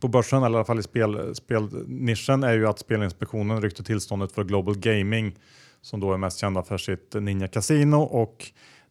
på 0.00 0.08
börsen, 0.08 0.42
eller 0.42 0.54
i 0.54 0.56
alla 0.56 0.64
fall 0.64 0.78
i 0.78 0.82
spel, 0.82 1.34
spelnischen, 1.34 2.44
är 2.44 2.52
ju 2.52 2.66
att 2.66 2.78
Spelinspektionen 2.78 3.62
ryckte 3.62 3.84
tillståndet 3.84 4.32
för 4.32 4.44
Global 4.44 4.78
Gaming 4.78 5.34
som 5.80 6.00
då 6.00 6.12
är 6.12 6.16
mest 6.16 6.38
kända 6.38 6.62
för 6.62 6.78
sitt 6.78 7.14
Ninja 7.14 7.48
Casino 7.48 7.96
och 7.96 8.46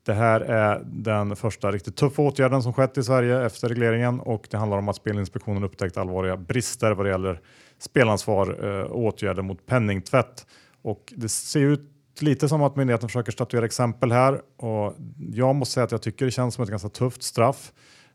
det 0.08 0.14
här 0.14 0.42
är 0.42 0.82
den 0.86 1.36
första 1.36 1.72
riktigt 1.72 1.96
tuffa 1.96 2.22
åtgärden 2.22 2.64
som 2.64 2.74
skett 2.74 2.98
i 2.98 3.04
Sverige 3.04 3.46
efter 3.46 3.70
regleringen 3.70 4.20
och 4.20 4.48
det 4.52 4.58
handlar 4.58 4.78
om 4.78 4.90
att 4.90 4.96
Spelinspektionen 4.96 5.64
upptäckt 5.64 5.98
allvarliga 5.98 6.38
brister 6.38 6.92
vad 6.92 7.06
det 7.06 7.10
gäller 7.10 7.42
spelansvar 7.80 8.50
och 8.50 8.66
eh, 8.66 8.92
åtgärder 8.92 9.42
mot 9.42 9.66
penningtvätt. 9.66 10.46
Och 10.82 11.14
det 11.16 11.30
ser 11.30 11.60
ut 11.60 11.82
lite 12.20 12.50
som 12.50 12.64
att 12.64 12.76
myndigheten 12.76 13.10
försöker 13.10 13.32
statuera 13.32 13.66
exempel 13.66 14.12
här 14.12 14.42
och 14.58 14.96
jag 15.34 15.56
måste 15.56 15.74
säga 15.74 15.84
att 15.84 15.92
jag 15.92 16.02
tycker 16.02 16.26
det 16.26 16.32
känns 16.32 16.56
som 16.56 16.64
ett 16.64 16.70
ganska 16.70 16.90
tufft 16.90 17.24
straff. 17.24 17.72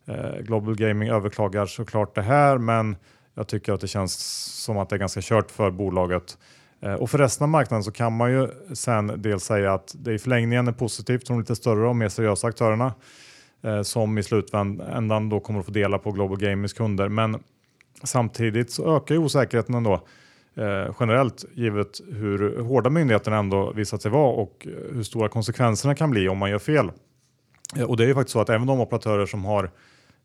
Eh, 0.07 0.37
Global 0.41 0.77
Gaming 0.77 1.09
överklagar 1.09 1.67
såklart 1.67 2.15
det 2.15 2.23
här 2.23 2.59
men 2.59 2.97
jag 3.35 3.49
tycker 3.49 3.73
att 3.73 3.81
det 3.81 3.89
känns 3.89 4.15
som 4.65 4.79
att 4.79 4.89
det 4.89 4.97
är 4.97 5.01
ganska 5.01 5.21
kört 5.23 5.51
för 5.51 5.71
bolaget. 5.71 6.39
Eh, 6.83 6.95
och 6.95 7.11
för 7.11 7.19
resten 7.19 7.45
av 7.45 7.49
marknaden 7.49 7.85
så 7.85 7.93
kan 7.93 8.13
man 8.13 8.33
ju 8.33 8.49
sen 8.75 9.13
dels 9.17 9.45
säga 9.45 9.75
att 9.75 9.95
det 9.99 10.13
i 10.13 10.19
förlängningen 10.19 10.69
är 10.69 10.73
positivt 10.73 11.27
för 11.27 11.35
de 11.35 11.41
lite 11.41 11.57
större 11.57 11.89
och 11.89 11.97
mer 11.97 12.09
seriösa 12.09 12.47
aktörerna 12.47 12.95
eh, 13.63 13.83
som 13.83 14.19
i 14.19 14.23
slutändan 14.23 15.29
då 15.29 15.41
kommer 15.41 15.61
att 15.61 15.67
få 15.67 15.73
dela 15.73 15.99
på 15.99 16.13
Global 16.13 16.39
Gamings 16.39 16.73
kunder. 16.73 17.09
Men 17.09 17.43
samtidigt 18.03 18.71
så 18.71 18.97
ökar 18.97 19.15
ju 19.15 19.21
osäkerheten 19.21 19.75
ändå 19.75 19.95
eh, 20.55 20.95
generellt 21.01 21.45
givet 21.55 22.01
hur 22.09 22.63
hårda 22.63 22.91
myndigheterna 22.91 23.37
ändå 23.37 23.73
visat 23.73 24.03
sig 24.03 24.11
vara 24.11 24.33
och 24.33 24.67
hur 24.93 25.03
stora 25.03 25.29
konsekvenserna 25.29 25.95
kan 25.95 26.11
bli 26.11 26.29
om 26.29 26.39
man 26.39 26.51
gör 26.51 26.59
fel. 26.59 26.91
Eh, 27.77 27.85
och 27.85 27.97
det 27.97 28.05
är 28.05 28.09
ju 28.09 28.15
faktiskt 28.15 28.33
så 28.33 28.41
att 28.41 28.49
även 28.49 28.67
de 28.67 28.81
operatörer 28.81 29.27
som 29.27 29.45
har 29.45 29.65
eh, 29.65 29.71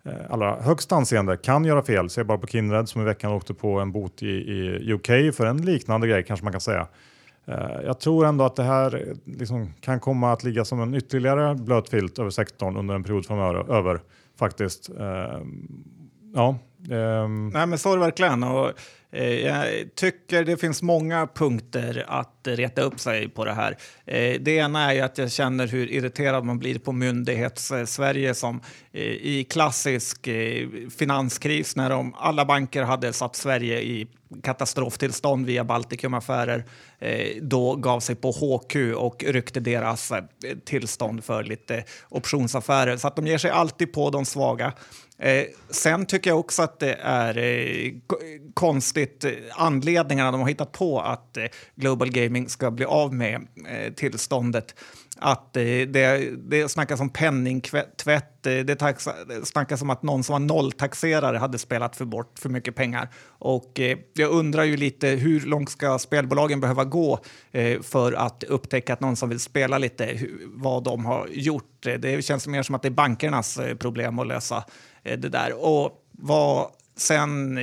Eh, 0.07 0.13
allra 0.29 0.61
högst 0.61 0.91
anseende 0.91 1.37
kan 1.37 1.65
göra 1.65 1.83
fel. 1.83 2.09
Se 2.09 2.23
bara 2.23 2.37
på 2.37 2.47
Kindred 2.47 2.89
som 2.89 3.01
i 3.01 3.05
veckan 3.05 3.31
åkte 3.31 3.53
på 3.53 3.79
en 3.79 3.91
bot 3.91 4.23
i, 4.23 4.27
i 4.27 4.93
UK 4.93 5.35
för 5.35 5.45
en 5.45 5.57
liknande 5.57 6.07
grej 6.07 6.23
kanske 6.23 6.43
man 6.43 6.53
kan 6.53 6.61
säga. 6.61 6.87
Eh, 7.45 7.81
jag 7.85 7.99
tror 7.99 8.25
ändå 8.25 8.45
att 8.45 8.55
det 8.55 8.63
här 8.63 8.95
eh, 8.95 9.33
liksom 9.37 9.73
kan 9.81 9.99
komma 9.99 10.31
att 10.31 10.43
ligga 10.43 10.65
som 10.65 10.81
en 10.81 10.95
ytterligare 10.95 11.55
blöt 11.55 11.89
filt 11.89 12.19
över 12.19 12.29
sektorn 12.29 12.77
under 12.77 12.95
en 12.95 13.03
period 13.03 13.25
framöver 13.25 13.99
faktiskt. 14.39 14.89
Ja, 16.33 16.57
Um... 16.89 17.49
Nej, 17.49 17.67
men 17.67 17.77
så 17.77 17.91
är 17.91 17.97
det 17.97 18.03
verkligen. 18.03 18.43
Och, 18.43 18.71
eh, 19.11 19.33
jag 19.33 19.65
tycker 19.95 20.43
det 20.43 20.57
finns 20.57 20.81
många 20.81 21.27
punkter 21.27 22.05
att 22.07 22.39
reta 22.43 22.81
upp 22.81 22.99
sig 22.99 23.29
på 23.29 23.45
det 23.45 23.53
här. 23.53 23.77
Eh, 24.05 24.41
det 24.41 24.51
ena 24.51 24.91
är 24.91 24.93
ju 24.93 25.01
att 25.01 25.17
jag 25.17 25.31
känner 25.31 25.67
hur 25.67 25.91
irriterad 25.91 26.45
man 26.45 26.59
blir 26.59 26.79
på 26.79 26.91
myndighets-Sverige 26.91 28.33
som 28.33 28.61
eh, 28.91 29.01
i 29.03 29.47
klassisk 29.49 30.27
eh, 30.27 30.67
finanskris 30.97 31.75
när 31.75 31.89
de, 31.89 32.13
alla 32.17 32.45
banker 32.45 32.83
hade 32.83 33.13
satt 33.13 33.35
Sverige 33.35 33.81
i 33.81 34.07
katastroftillstånd 34.43 35.45
via 35.45 35.63
Baltikumaffärer 35.63 36.65
eh, 36.99 37.41
då 37.41 37.75
gav 37.75 37.99
sig 37.99 38.15
på 38.15 38.31
HQ 38.31 38.75
och 38.95 39.23
ryckte 39.23 39.59
deras 39.59 40.11
eh, 40.11 40.23
tillstånd 40.65 41.23
för 41.23 41.43
lite 41.43 41.83
optionsaffärer. 42.09 42.97
Så 42.97 43.07
att 43.07 43.15
de 43.15 43.27
ger 43.27 43.37
sig 43.37 43.51
alltid 43.51 43.93
på 43.93 44.09
de 44.09 44.25
svaga. 44.25 44.73
Eh, 45.19 45.45
sen 45.69 46.05
tycker 46.05 46.29
jag 46.29 46.39
också 46.39 46.61
att 46.61 46.79
det 46.79 46.93
är 47.01 47.37
eh, 47.37 47.91
konstigt 48.53 49.23
eh, 49.23 49.31
anledningarna 49.51 50.31
de 50.31 50.41
har 50.41 50.47
hittat 50.47 50.71
på 50.71 51.01
att 51.01 51.37
eh, 51.37 51.45
Global 51.75 52.11
Gaming 52.11 52.49
ska 52.49 52.71
bli 52.71 52.85
av 52.85 53.13
med 53.13 53.47
eh, 53.69 53.93
tillståndet. 53.93 54.75
Att 55.19 55.57
eh, 55.57 55.63
det, 55.63 56.35
det 56.49 56.69
snackas 56.69 56.99
om 56.99 57.09
penningtvätt, 57.09 58.47
eh, 58.47 58.59
det 58.59 58.95
snackas 59.43 59.81
om 59.81 59.89
att 59.89 60.03
någon 60.03 60.23
som 60.23 60.33
var 60.33 60.39
nolltaxerare 60.39 61.37
hade 61.37 61.57
spelat 61.57 61.95
för 61.95 62.05
bort 62.05 62.39
för 62.39 62.49
mycket 62.49 62.75
pengar. 62.75 63.09
Och 63.27 63.79
eh, 63.79 63.97
jag 64.13 64.31
undrar 64.31 64.63
ju 64.63 64.77
lite 64.77 65.07
hur 65.07 65.41
långt 65.41 65.69
ska 65.69 65.99
spelbolagen 65.99 66.59
behöva 66.59 66.83
gå 66.83 67.19
eh, 67.51 67.81
för 67.81 68.13
att 68.13 68.43
upptäcka 68.43 68.93
att 68.93 69.01
någon 69.01 69.15
som 69.15 69.29
vill 69.29 69.39
spela 69.39 69.77
lite, 69.77 70.05
hur, 70.05 70.41
vad 70.45 70.83
de 70.83 71.05
har 71.05 71.27
gjort. 71.31 71.81
Det 71.81 72.25
känns 72.25 72.47
mer 72.47 72.63
som 72.63 72.75
att 72.75 72.81
det 72.81 72.87
är 72.87 72.91
bankernas 72.91 73.57
eh, 73.57 73.75
problem 73.75 74.19
att 74.19 74.27
lösa 74.27 74.63
det 75.15 75.29
där. 75.29 75.65
Och 75.65 75.91
vad 76.11 76.67
sen 76.95 77.59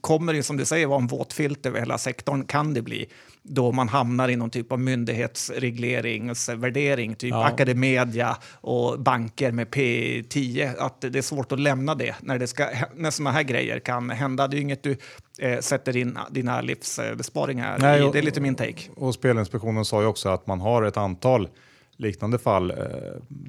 kommer 0.00 0.32
det 0.32 0.42
som 0.42 0.56
du 0.56 0.64
säger 0.64 0.86
vara 0.86 1.00
en 1.00 1.06
våt 1.06 1.32
filt 1.32 1.66
över 1.66 1.78
hela 1.78 1.98
sektorn, 1.98 2.44
kan 2.44 2.74
det 2.74 2.82
bli 2.82 3.08
då 3.42 3.72
man 3.72 3.88
hamnar 3.88 4.28
i 4.28 4.36
någon 4.36 4.50
typ 4.50 4.72
av 4.72 4.80
myndighetsregleringsvärdering, 4.80 7.14
typ 7.14 7.30
ja. 7.30 7.46
Academedia 7.46 8.36
och 8.52 9.00
banker 9.00 9.52
med 9.52 9.68
P10. 9.68 10.74
Att 10.78 11.00
det 11.00 11.18
är 11.18 11.22
svårt 11.22 11.52
att 11.52 11.60
lämna 11.60 11.94
det 11.94 12.14
när, 12.20 12.38
det 12.38 12.46
ska, 12.46 12.68
när 12.94 13.10
såna 13.10 13.32
här 13.32 13.42
grejer 13.42 13.78
kan 13.78 14.10
hända. 14.10 14.48
Det 14.48 14.54
är 14.54 14.58
ju 14.58 14.62
inget 14.62 14.82
du 14.82 14.96
eh, 15.38 15.60
sätter 15.60 15.96
in 15.96 16.18
dina 16.30 16.60
livsbesparingar 16.60 17.78
Nej, 17.78 18.08
i. 18.08 18.10
Det 18.12 18.18
är 18.18 18.22
lite 18.22 18.40
min 18.40 18.54
take. 18.54 18.82
Och 18.96 19.14
Spelinspektionen 19.14 19.84
sa 19.84 20.00
ju 20.00 20.06
också 20.06 20.28
att 20.28 20.46
man 20.46 20.60
har 20.60 20.82
ett 20.82 20.96
antal 20.96 21.48
liknande 21.98 22.38
fall 22.38 22.70
eh, 22.70 22.76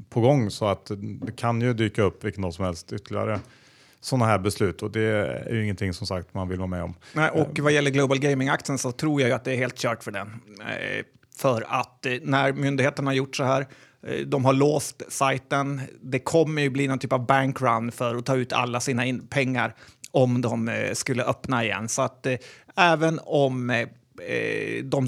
på 0.10 0.22
gång 0.22 0.52
så 0.52 0.66
att 0.66 0.92
det 0.98 1.32
kan 1.32 1.62
ju 1.62 1.74
dyka 1.74 2.02
upp 2.02 2.24
vilken 2.24 2.42
dag 2.42 2.54
som 2.54 2.66
helst 2.66 2.94
ytterligare 2.94 3.40
sådana 4.02 4.26
här 4.26 4.40
beslut 4.40 4.82
och 4.82 4.92
det 4.92 5.02
är 5.02 5.54
ju 5.54 5.64
ingenting 5.64 5.94
som 5.94 6.08
sagt 6.08 6.34
man 6.34 6.50
vill 6.50 6.58
vara 6.58 6.68
med 6.68 6.84
om. 6.84 6.96
Nej, 7.14 7.30
och 7.30 7.60
vad 7.60 7.72
gäller 7.72 7.92
Global 7.92 8.20
Gaming-aktien 8.20 8.78
så 8.78 8.92
tror 8.92 9.22
jag 9.22 9.28
ju 9.28 9.34
att 9.34 9.44
det 9.44 9.52
är 9.52 9.58
helt 9.58 9.78
kört 9.78 10.04
för 10.04 10.12
den. 10.12 10.28
Eh, 10.60 11.06
för 11.38 11.66
att 11.68 12.06
eh, 12.06 12.14
när 12.22 12.54
myndigheterna 12.54 13.10
har 13.10 13.16
gjort 13.16 13.36
så 13.36 13.44
här 13.44 13.68
de 14.26 14.46
har 14.46 14.54
låst 14.54 15.02
sajten. 15.10 15.82
Det 16.02 16.20
kommer 16.20 16.62
ju 16.62 16.70
bli 16.70 16.88
någon 16.88 17.00
typ 17.00 17.14
av 17.14 17.26
bankrun 17.26 17.92
för 17.92 18.16
att 18.16 18.26
ta 18.26 18.36
ut 18.36 18.54
alla 18.54 18.80
sina 18.80 19.04
pengar 19.30 19.76
om 20.12 20.42
de 20.42 20.90
skulle 20.94 21.24
öppna 21.24 21.64
igen. 21.64 21.90
Så 21.90 22.02
att 22.02 22.28
även 22.76 23.20
om 23.24 23.86
de 24.84 25.08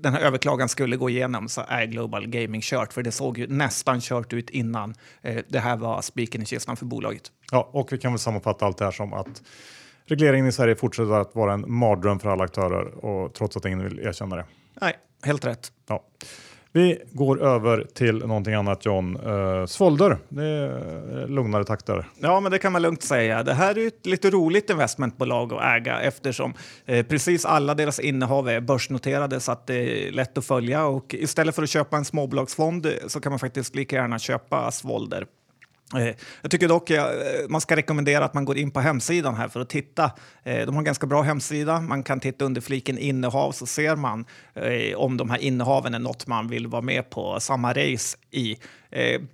den 0.00 0.12
här 0.12 0.20
överklagan 0.20 0.68
skulle 0.68 0.96
gå 0.96 1.10
igenom 1.10 1.48
så 1.48 1.64
är 1.68 1.86
Global 1.86 2.26
Gaming 2.26 2.60
kört. 2.60 2.92
För 2.92 3.02
det 3.02 3.12
såg 3.12 3.38
ju 3.38 3.46
nästan 3.46 4.00
kört 4.00 4.32
ut 4.32 4.50
innan 4.50 4.94
eh, 5.22 5.44
det 5.48 5.58
här 5.58 5.76
var 5.76 6.02
spiken 6.02 6.42
i 6.42 6.46
kistan 6.46 6.76
för 6.76 6.86
bolaget. 6.86 7.22
Ja, 7.52 7.70
och 7.72 7.92
vi 7.92 7.98
kan 7.98 8.12
väl 8.12 8.18
sammanfatta 8.18 8.66
allt 8.66 8.78
det 8.78 8.84
här 8.84 8.92
som 8.92 9.12
att 9.12 9.42
regleringen 10.04 10.46
i 10.46 10.52
Sverige 10.52 10.76
fortsätter 10.76 11.12
att 11.12 11.34
vara 11.34 11.52
en 11.52 11.72
mardröm 11.72 12.18
för 12.18 12.28
alla 12.28 12.44
aktörer 12.44 13.04
och 13.04 13.34
trots 13.34 13.56
att 13.56 13.64
ingen 13.64 13.84
vill 13.84 13.98
erkänna 13.98 14.36
det. 14.36 14.44
Nej, 14.80 14.96
helt 15.24 15.44
rätt. 15.44 15.72
Ja. 15.88 16.04
Vi 16.72 17.02
går 17.12 17.42
över 17.42 17.86
till 17.94 18.18
någonting 18.18 18.54
annat 18.54 18.86
John. 18.86 19.16
Uh, 19.16 19.66
Svolder, 19.66 20.18
det 20.28 20.44
är 20.44 21.26
lugnare 21.28 21.64
takter. 21.64 22.08
Ja, 22.18 22.40
men 22.40 22.52
det 22.52 22.58
kan 22.58 22.72
man 22.72 22.82
lugnt 22.82 23.02
säga. 23.02 23.42
Det 23.42 23.54
här 23.54 23.78
är 23.78 23.86
ett 23.86 24.06
lite 24.06 24.30
roligt 24.30 24.70
investmentbolag 24.70 25.52
att 25.52 25.62
äga 25.62 26.00
eftersom 26.00 26.54
eh, 26.86 27.06
precis 27.06 27.44
alla 27.44 27.74
deras 27.74 28.00
innehav 28.00 28.48
är 28.48 28.60
börsnoterade 28.60 29.40
så 29.40 29.52
att 29.52 29.66
det 29.66 30.08
är 30.08 30.12
lätt 30.12 30.38
att 30.38 30.44
följa 30.44 30.86
och 30.86 31.14
istället 31.14 31.54
för 31.54 31.62
att 31.62 31.70
köpa 31.70 31.96
en 31.96 32.04
småbolagsfond 32.04 32.86
så 33.06 33.20
kan 33.20 33.32
man 33.32 33.38
faktiskt 33.38 33.74
lika 33.74 33.96
gärna 33.96 34.18
köpa 34.18 34.70
Svolder 34.70 35.26
Eh, 35.96 36.14
jag 36.42 36.50
tycker 36.50 36.68
dock 36.68 36.90
eh, 36.90 37.04
man 37.48 37.60
ska 37.60 37.76
rekommendera 37.76 38.24
att 38.24 38.34
man 38.34 38.44
går 38.44 38.58
in 38.58 38.70
på 38.70 38.80
hemsidan 38.80 39.34
här 39.34 39.48
för 39.48 39.60
att 39.60 39.68
titta. 39.68 40.10
Eh, 40.42 40.66
de 40.66 40.74
har 40.74 40.80
en 40.80 40.84
ganska 40.84 41.06
bra 41.06 41.22
hemsida. 41.22 41.80
Man 41.80 42.02
kan 42.02 42.20
titta 42.20 42.44
under 42.44 42.60
fliken 42.60 42.98
innehav 42.98 43.52
så 43.52 43.66
ser 43.66 43.96
man 43.96 44.24
om 44.96 45.16
de 45.16 45.30
här 45.30 45.38
innehaven 45.38 45.94
är 45.94 45.98
något 45.98 46.26
man 46.26 46.48
vill 46.48 46.66
vara 46.66 46.82
med 46.82 47.10
på 47.10 47.40
samma 47.40 47.72
race 47.72 48.16
i. 48.30 48.56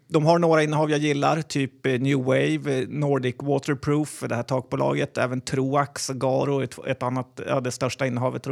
De 0.09 0.27
har 0.27 0.39
några 0.39 0.63
innehav 0.63 0.91
jag 0.91 1.01
gillar, 1.01 1.43
typ 1.43 1.85
New 1.85 2.19
Wave, 2.19 2.87
Nordic 2.89 3.35
Waterproof, 3.39 4.25
det 4.29 4.35
här 4.35 4.43
takbolaget, 4.43 5.19
även 5.19 5.41
Troax, 5.41 6.09
Garo, 6.09 6.63
ett, 6.63 6.79
ett 6.87 7.03
annat, 7.03 7.41
ja, 7.47 7.61
det 7.61 7.71
största 7.71 8.07
innehavet 8.07 8.47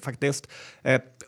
faktiskt. 0.00 0.48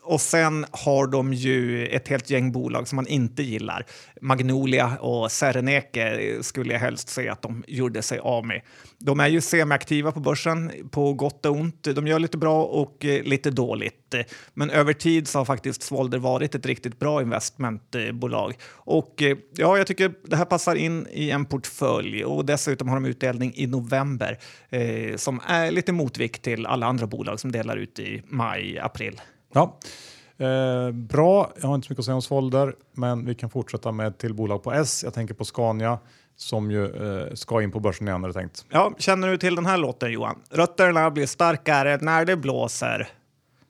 Och 0.03 0.21
sen 0.21 0.65
har 0.71 1.07
de 1.07 1.33
ju 1.33 1.87
ett 1.87 2.07
helt 2.07 2.29
gäng 2.29 2.51
bolag 2.51 2.87
som 2.87 2.95
man 2.95 3.07
inte 3.07 3.43
gillar. 3.43 3.85
Magnolia 4.21 4.97
och 4.99 5.31
Sereneke 5.31 6.37
skulle 6.41 6.73
jag 6.73 6.79
helst 6.79 7.09
se 7.09 7.29
att 7.29 7.41
de 7.41 7.63
gjorde 7.67 8.01
sig 8.01 8.19
av 8.19 8.45
med. 8.45 8.61
De 8.97 9.19
är 9.19 9.27
ju 9.27 9.41
semiaktiva 9.41 10.11
på 10.11 10.19
börsen, 10.19 10.71
på 10.91 11.13
gott 11.13 11.45
och 11.45 11.51
ont. 11.51 11.83
De 11.83 12.07
gör 12.07 12.19
lite 12.19 12.37
bra 12.37 12.63
och 12.63 13.05
eh, 13.05 13.23
lite 13.23 13.51
dåligt. 13.51 14.15
Men 14.53 14.69
över 14.69 14.93
tid 14.93 15.27
så 15.27 15.39
har 15.39 15.45
faktiskt 15.45 15.83
Svolder 15.83 16.17
varit 16.17 16.55
ett 16.55 16.65
riktigt 16.65 16.99
bra 16.99 17.21
investmentbolag. 17.21 18.53
Och 18.71 19.21
eh, 19.21 19.37
ja, 19.55 19.77
jag 19.77 19.87
tycker 19.87 20.13
det 20.25 20.35
här 20.35 20.45
passar 20.45 20.75
in 20.75 21.07
i 21.11 21.31
en 21.31 21.45
portfölj 21.45 22.25
och 22.25 22.45
dessutom 22.45 22.87
har 22.87 22.95
de 22.95 23.05
utdelning 23.05 23.53
i 23.55 23.67
november 23.67 24.39
eh, 24.69 25.15
som 25.15 25.41
är 25.47 25.71
lite 25.71 25.91
motvikt 25.91 26.41
till 26.41 26.65
alla 26.65 26.85
andra 26.85 27.07
bolag 27.07 27.39
som 27.39 27.51
delar 27.51 27.77
ut 27.77 27.99
i 27.99 28.23
maj, 28.27 28.79
april. 28.79 29.21
Ja. 29.53 29.79
Eh, 30.37 30.91
bra, 30.91 31.51
jag 31.61 31.67
har 31.67 31.75
inte 31.75 31.87
så 31.87 31.91
mycket 31.91 31.99
att 31.99 32.05
säga 32.05 32.15
om 32.15 32.21
Svolder, 32.21 32.75
men 32.91 33.25
vi 33.25 33.35
kan 33.35 33.49
fortsätta 33.49 33.91
med 33.91 34.17
till 34.17 34.33
bolag 34.33 34.63
på 34.63 34.73
S. 34.73 35.01
Jag 35.03 35.13
tänker 35.13 35.33
på 35.33 35.45
Scania 35.45 35.99
som 36.35 36.71
ju 36.71 36.85
eh, 36.85 37.33
ska 37.33 37.61
in 37.61 37.71
på 37.71 37.79
börsen 37.79 38.07
igen 38.07 38.21
det 38.21 38.33
tänkt. 38.33 38.65
Ja, 38.69 38.93
känner 38.97 39.27
du 39.27 39.37
till 39.37 39.55
den 39.55 39.65
här 39.65 39.77
låten 39.77 40.11
Johan? 40.11 40.39
Rötterna 40.49 41.11
blir 41.11 41.25
starkare 41.25 41.97
när 42.01 42.25
det 42.25 42.35
blåser. 42.35 43.09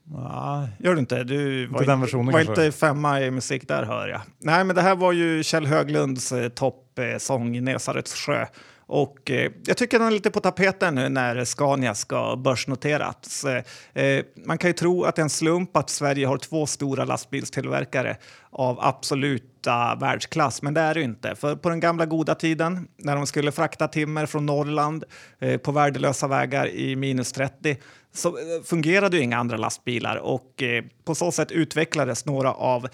Nej. 0.05 0.69
Gör 0.79 0.93
du 0.93 0.99
inte? 0.99 1.23
Du 1.23 1.67
var, 1.67 1.83
den 1.83 2.01
versionen 2.01 2.33
var 2.33 2.39
inte 2.39 2.71
femma 2.71 3.21
i 3.21 3.31
musik 3.31 3.67
där 3.67 3.83
hör 3.83 4.07
jag. 4.07 4.21
Nej, 4.39 4.63
men 4.63 4.75
det 4.75 4.81
här 4.81 4.95
var 4.95 5.11
ju 5.11 5.43
Kjell 5.43 5.65
Höglunds 5.65 6.31
eh, 6.31 6.49
toppsång 6.49 7.55
eh, 7.55 7.61
Nesarets 7.61 8.13
sjö. 8.15 8.45
Och 8.93 9.31
eh, 9.31 9.51
jag 9.65 9.77
tycker 9.77 9.99
den 9.99 10.07
är 10.07 10.11
lite 10.11 10.31
på 10.31 10.39
tapeten 10.39 10.95
nu 10.95 11.09
när 11.09 11.45
Scania 11.45 11.95
ska 11.95 12.35
börsnoteras. 12.35 13.45
Eh, 13.45 14.03
eh, 14.03 14.25
man 14.45 14.57
kan 14.57 14.69
ju 14.69 14.73
tro 14.73 15.03
att 15.03 15.15
det 15.15 15.19
är 15.19 15.23
en 15.23 15.29
slump 15.29 15.77
att 15.77 15.89
Sverige 15.89 16.27
har 16.27 16.37
två 16.37 16.65
stora 16.65 17.05
lastbilstillverkare 17.05 18.17
av 18.51 18.79
absoluta 18.81 19.95
världsklass, 19.95 20.61
men 20.61 20.73
det 20.73 20.81
är 20.81 20.93
det 20.93 21.01
inte. 21.01 21.35
För 21.35 21.55
på 21.55 21.69
den 21.69 21.79
gamla 21.79 22.05
goda 22.05 22.35
tiden 22.35 22.87
när 22.97 23.15
de 23.15 23.27
skulle 23.27 23.51
frakta 23.51 23.87
timmer 23.87 24.25
från 24.25 24.45
Norrland 24.45 25.03
eh, 25.39 25.57
på 25.57 25.71
värdelösa 25.71 26.27
vägar 26.27 26.67
i 26.67 26.95
minus 26.95 27.31
30 27.31 27.77
så 28.13 28.27
eh, 28.27 28.63
fungerade 28.63 29.17
ju 29.17 29.23
inga 29.23 29.37
andra 29.37 29.57
lastbilar 29.57 30.15
och 30.15 30.63
eh, 30.63 30.83
på 31.05 31.15
så 31.15 31.31
sätt 31.31 31.51
utvecklades 31.51 32.25
några 32.25 32.53
av 32.53 32.87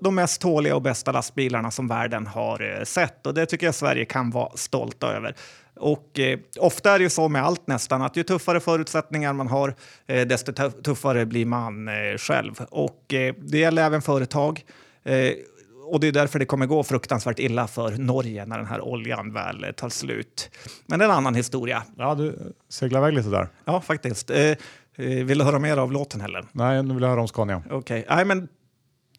de 0.00 0.14
mest 0.14 0.40
tåliga 0.40 0.74
och 0.74 0.82
bästa 0.82 1.12
lastbilarna 1.12 1.70
som 1.70 1.88
världen 1.88 2.26
har 2.26 2.78
eh, 2.78 2.84
sett 2.84 3.26
och 3.26 3.34
det 3.34 3.46
tycker 3.46 3.66
jag 3.66 3.74
Sverige 3.74 4.04
kan 4.04 4.30
vara 4.30 4.56
stolta 4.56 5.12
över. 5.12 5.34
Och 5.76 6.18
eh, 6.18 6.38
ofta 6.58 6.94
är 6.94 6.98
det 6.98 7.02
ju 7.02 7.10
så 7.10 7.28
med 7.28 7.44
allt 7.44 7.66
nästan 7.66 8.02
att 8.02 8.16
ju 8.16 8.22
tuffare 8.22 8.60
förutsättningar 8.60 9.32
man 9.32 9.48
har 9.48 9.74
eh, 10.06 10.26
desto 10.26 10.52
tuffare 10.84 11.26
blir 11.26 11.46
man 11.46 11.88
eh, 11.88 12.16
själv. 12.18 12.54
Och 12.70 13.04
det 13.36 13.58
gäller 13.58 13.82
även 13.82 14.02
företag 14.02 14.64
och 15.84 16.00
det 16.00 16.08
är 16.08 16.12
därför 16.12 16.38
det 16.38 16.46
kommer 16.46 16.66
gå 16.66 16.82
fruktansvärt 16.82 17.38
illa 17.38 17.66
för 17.66 17.90
Norge 17.90 18.46
när 18.46 18.58
den 18.58 18.66
här 18.66 18.80
oljan 18.80 19.32
väl 19.32 19.66
tar 19.76 19.88
slut. 19.88 20.50
Men 20.86 20.98
det 20.98 21.04
är 21.04 21.08
en 21.08 21.14
annan 21.14 21.34
historia. 21.34 21.82
Ja, 21.96 22.14
du 22.14 22.52
seglar 22.68 23.00
iväg 23.00 23.14
lite 23.14 23.28
där. 23.28 23.48
Ja, 23.64 23.80
faktiskt. 23.80 24.30
vill 24.96 25.38
du 25.38 25.44
höra 25.44 25.58
mer 25.58 25.76
av 25.76 25.92
låten 25.92 26.20
heller? 26.20 26.44
Nej, 26.52 26.82
nu 26.82 26.94
vill 26.94 27.02
jag 27.02 27.10
höra 27.10 27.20
om 27.20 27.28
Scania. 27.28 27.62
Okej, 27.70 28.06
okay. 28.08 28.24
men 28.24 28.48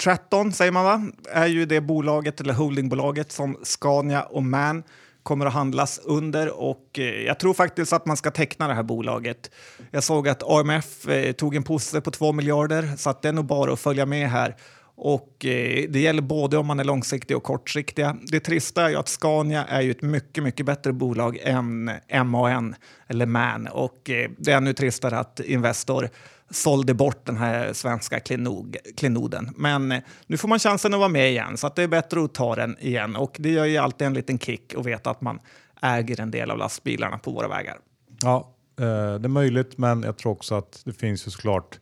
Tratton 0.03 0.51
säger 0.51 0.71
man 0.71 0.85
va? 0.85 1.01
Är 1.31 1.47
ju 1.47 1.65
det 1.65 1.81
bolaget 1.81 2.41
eller 2.41 2.53
holdingbolaget 2.53 3.31
som 3.31 3.57
Scania 3.63 4.23
och 4.23 4.43
MAN 4.43 4.83
kommer 5.23 5.45
att 5.45 5.53
handlas 5.53 5.99
under 6.03 6.59
och 6.59 6.99
eh, 6.99 7.03
jag 7.05 7.39
tror 7.39 7.53
faktiskt 7.53 7.93
att 7.93 8.05
man 8.05 8.17
ska 8.17 8.31
teckna 8.31 8.67
det 8.67 8.73
här 8.73 8.83
bolaget. 8.83 9.51
Jag 9.91 10.03
såg 10.03 10.27
att 10.27 10.43
AMF 10.43 11.07
eh, 11.07 11.31
tog 11.31 11.55
en 11.55 11.63
påse 11.63 12.01
på 12.01 12.11
2 12.11 12.31
miljarder 12.31 12.93
så 12.97 13.09
att 13.09 13.21
det 13.21 13.27
är 13.27 13.33
nog 13.33 13.45
bara 13.45 13.73
att 13.73 13.79
följa 13.79 14.05
med 14.05 14.29
här. 14.29 14.55
Och 14.97 15.45
eh, 15.45 15.89
det 15.89 15.99
gäller 15.99 16.21
både 16.21 16.57
om 16.57 16.67
man 16.67 16.79
är 16.79 16.83
långsiktig 16.83 17.37
och 17.37 17.43
kortsiktiga. 17.43 18.17
Det 18.27 18.39
trista 18.39 18.85
är 18.85 18.89
ju 18.89 18.95
att 18.95 19.07
Scania 19.07 19.65
är 19.65 19.81
ju 19.81 19.91
ett 19.91 20.01
mycket, 20.01 20.43
mycket 20.43 20.65
bättre 20.65 20.93
bolag 20.93 21.39
än 21.41 21.91
MAN 22.25 22.75
eller 23.07 23.25
MAN 23.25 23.67
och 23.67 24.09
eh, 24.09 24.29
det 24.37 24.51
är 24.51 24.57
ännu 24.57 24.73
tristare 24.73 25.19
att 25.19 25.39
Investor 25.39 26.09
sålde 26.49 26.93
bort 26.93 27.25
den 27.25 27.37
här 27.37 27.73
svenska 27.73 28.19
klinog, 28.19 28.77
klinoden. 28.97 29.53
Men 29.55 29.91
eh, 29.91 30.01
nu 30.27 30.37
får 30.37 30.47
man 30.47 30.59
chansen 30.59 30.93
att 30.93 30.99
vara 30.99 31.09
med 31.09 31.29
igen, 31.29 31.57
så 31.57 31.67
att 31.67 31.75
det 31.75 31.83
är 31.83 31.87
bättre 31.87 32.23
att 32.23 32.33
ta 32.33 32.55
den 32.55 32.77
igen. 32.79 33.15
Och 33.15 33.35
det 33.39 33.49
gör 33.49 33.65
ju 33.65 33.77
alltid 33.77 34.07
en 34.07 34.13
liten 34.13 34.39
kick 34.39 34.73
att 34.75 34.85
veta 34.85 35.09
att 35.09 35.21
man 35.21 35.39
äger 35.81 36.19
en 36.21 36.31
del 36.31 36.51
av 36.51 36.57
lastbilarna 36.57 37.17
på 37.17 37.31
våra 37.31 37.47
vägar. 37.47 37.77
Ja, 38.21 38.53
eh, 38.79 38.85
det 38.85 39.25
är 39.25 39.27
möjligt, 39.27 39.77
men 39.77 40.03
jag 40.03 40.17
tror 40.17 40.31
också 40.31 40.55
att 40.55 40.81
det 40.85 40.93
finns 40.93 41.27
ju 41.27 41.31
såklart 41.31 41.79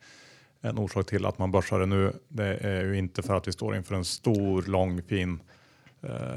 en 0.63 0.77
orsak 0.77 1.05
till 1.05 1.25
att 1.25 1.38
man 1.38 1.51
börsar 1.51 1.79
det 1.79 1.86
nu. 1.86 2.13
Det 2.27 2.58
är 2.58 2.84
ju 2.84 2.98
inte 2.98 3.22
för 3.22 3.36
att 3.36 3.48
vi 3.48 3.51
står 3.51 3.75
inför 3.75 3.96
en 3.96 4.05
stor, 4.05 4.62
lång, 4.62 5.01
fin 5.01 5.39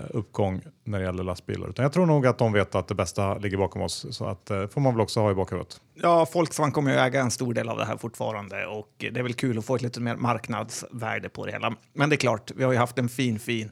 uppgång 0.08 0.62
när 0.84 0.98
det 0.98 1.04
gäller 1.04 1.24
lastbilar. 1.24 1.68
Utan 1.68 1.82
jag 1.82 1.92
tror 1.92 2.06
nog 2.06 2.26
att 2.26 2.38
de 2.38 2.52
vet 2.52 2.74
att 2.74 2.88
det 2.88 2.94
bästa 2.94 3.38
ligger 3.38 3.58
bakom 3.58 3.82
oss. 3.82 4.06
Så 4.10 4.24
att 4.24 4.50
eh, 4.50 4.66
får 4.66 4.80
man 4.80 4.94
väl 4.94 5.00
också 5.00 5.20
ha 5.20 5.30
i 5.30 5.34
bakhuvudet. 5.34 5.80
Ja, 5.94 6.26
Volkswagen 6.34 6.72
kommer 6.72 6.92
ju 6.92 6.98
äga 6.98 7.20
en 7.20 7.30
stor 7.30 7.54
del 7.54 7.68
av 7.68 7.78
det 7.78 7.84
här 7.84 7.96
fortfarande 7.96 8.66
och 8.66 8.92
det 8.98 9.18
är 9.18 9.22
väl 9.22 9.34
kul 9.34 9.58
att 9.58 9.64
få 9.64 9.76
ett 9.76 9.82
lite 9.82 10.00
mer 10.00 10.16
marknadsvärde 10.16 11.28
på 11.28 11.46
det 11.46 11.52
hela. 11.52 11.74
Men 11.92 12.08
det 12.08 12.14
är 12.14 12.18
klart, 12.18 12.50
vi 12.56 12.64
har 12.64 12.72
ju 12.72 12.78
haft 12.78 12.98
en 12.98 13.08
fin, 13.08 13.38
fin 13.38 13.70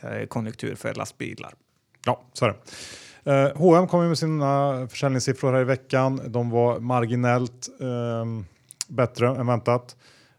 eh, 0.00 0.26
konjunktur 0.26 0.74
för 0.74 0.94
lastbilar. 0.94 1.54
Ja, 2.06 2.22
så 2.32 2.44
är 2.44 2.48
det. 2.48 2.56
Eh, 3.32 3.56
H&M 3.56 3.88
kom 3.88 4.08
med 4.08 4.18
sina 4.18 4.88
försäljningssiffror 4.90 5.52
här 5.52 5.60
i 5.60 5.64
veckan. 5.64 6.20
De 6.26 6.50
var 6.50 6.80
marginellt 6.80 7.68
eh, 7.80 8.24
bättre 8.88 9.28
än 9.28 9.46
väntat. 9.46 9.96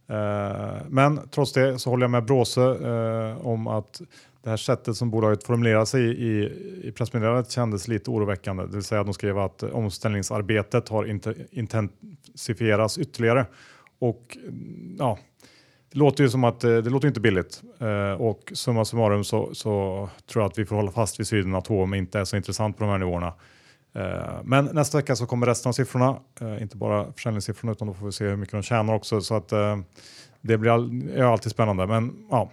Eh, 0.09 0.77
men 0.89 1.19
trots 1.31 1.53
det 1.53 1.79
så 1.79 1.89
håller 1.89 2.03
jag 2.03 2.11
med 2.11 2.25
Bråse 2.25 2.61
eh, 2.61 3.47
om 3.47 3.67
att 3.67 4.01
det 4.43 4.49
här 4.49 4.57
sättet 4.57 4.95
som 4.95 5.11
bolaget 5.11 5.43
formulerar 5.43 5.85
sig 5.85 6.03
i, 6.03 6.43
i, 6.83 6.91
pressmeddelandet 6.91 7.51
kändes 7.51 7.87
lite 7.87 8.11
oroväckande. 8.11 8.63
Det 8.63 8.73
vill 8.73 8.83
säga 8.83 9.01
att 9.01 9.07
de 9.07 9.13
skrev 9.13 9.37
att 9.37 9.63
omställningsarbetet 9.63 10.89
har 10.89 11.19
intensifierats 11.51 12.97
ytterligare. 12.97 13.45
Och 13.99 14.37
mm, 14.43 14.95
ja, 14.99 15.17
det 15.91 15.99
låter 15.99 16.23
ju 16.23 16.29
som 16.29 16.43
att 16.43 16.63
eh, 16.63 16.77
det 16.77 16.89
låter 16.89 17.07
inte 17.07 17.19
billigt 17.19 17.61
och 18.17 18.51
summa 18.55 18.85
summarum 18.85 19.23
så, 19.23 19.53
så 19.53 20.09
tror 20.31 20.43
jag 20.43 20.49
att 20.49 20.59
vi 20.59 20.65
får 20.65 20.75
hålla 20.75 20.91
fast 20.91 21.19
vid 21.19 21.27
synen 21.27 21.55
att 21.55 21.67
H&M 21.67 21.93
inte 21.93 22.19
är 22.19 22.25
så 22.25 22.37
intressant 22.37 22.77
på 22.77 22.83
de 22.83 22.89
här 22.89 22.97
nivåerna. 22.97 23.33
Eh, 23.97 24.39
men 24.43 24.65
nästa 24.65 24.97
vecka 24.97 25.15
så 25.15 25.25
kommer 25.25 25.47
resten 25.47 25.69
av 25.69 25.73
siffrorna, 25.73 26.19
inte 26.61 26.77
bara 26.77 27.11
försäljningssiffrorna 27.11 27.71
utan 27.71 27.87
då 27.87 27.93
får 27.93 28.05
vi 28.05 28.11
se 28.11 28.25
hur 28.25 28.35
mycket 28.35 28.53
de 28.53 28.63
tjänar 28.63 28.93
också 28.93 29.21
så 29.21 29.35
att 29.35 29.49
det 30.41 30.57
blir 30.57 30.71
all, 30.71 31.09
är 31.09 31.23
alltid 31.23 31.51
spännande. 31.51 31.87
Men 31.87 32.27
ja, 32.29 32.51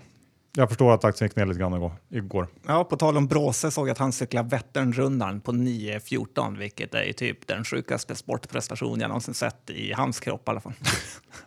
jag 0.56 0.68
förstår 0.68 0.94
att 0.94 1.04
aktien 1.04 1.28
gick 1.28 1.36
ner 1.36 1.46
lite 1.46 1.60
grann 1.60 1.90
igår. 2.10 2.48
Ja, 2.66 2.84
på 2.84 2.96
tal 2.96 3.16
om 3.16 3.26
Bråse 3.26 3.70
såg 3.70 3.88
jag 3.88 3.92
att 3.92 3.98
han 3.98 4.12
cyklade 4.12 4.48
Vätternrundan 4.48 5.40
på 5.40 5.52
9.14, 5.52 6.58
vilket 6.58 6.94
är 6.94 7.12
typ 7.12 7.46
den 7.46 7.64
sjukaste 7.64 8.14
sportprestation 8.14 9.00
jag 9.00 9.08
någonsin 9.08 9.34
sett 9.34 9.70
i 9.70 9.92
hans 9.92 10.20
kropp 10.20 10.48
i 10.48 10.50
alla 10.50 10.60
fall. 10.60 10.72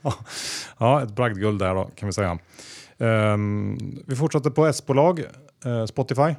ja, 0.77 1.03
ett 1.03 1.15
bragdguld 1.15 1.59
där 1.59 1.75
då 1.75 1.89
kan 1.95 2.07
vi 2.07 2.13
säga. 2.13 2.39
Um, 2.97 4.03
vi 4.07 4.15
fortsätter 4.15 4.49
på 4.49 4.65
S-bolag, 4.65 5.23
uh, 5.65 5.85
Spotify. 5.85 6.35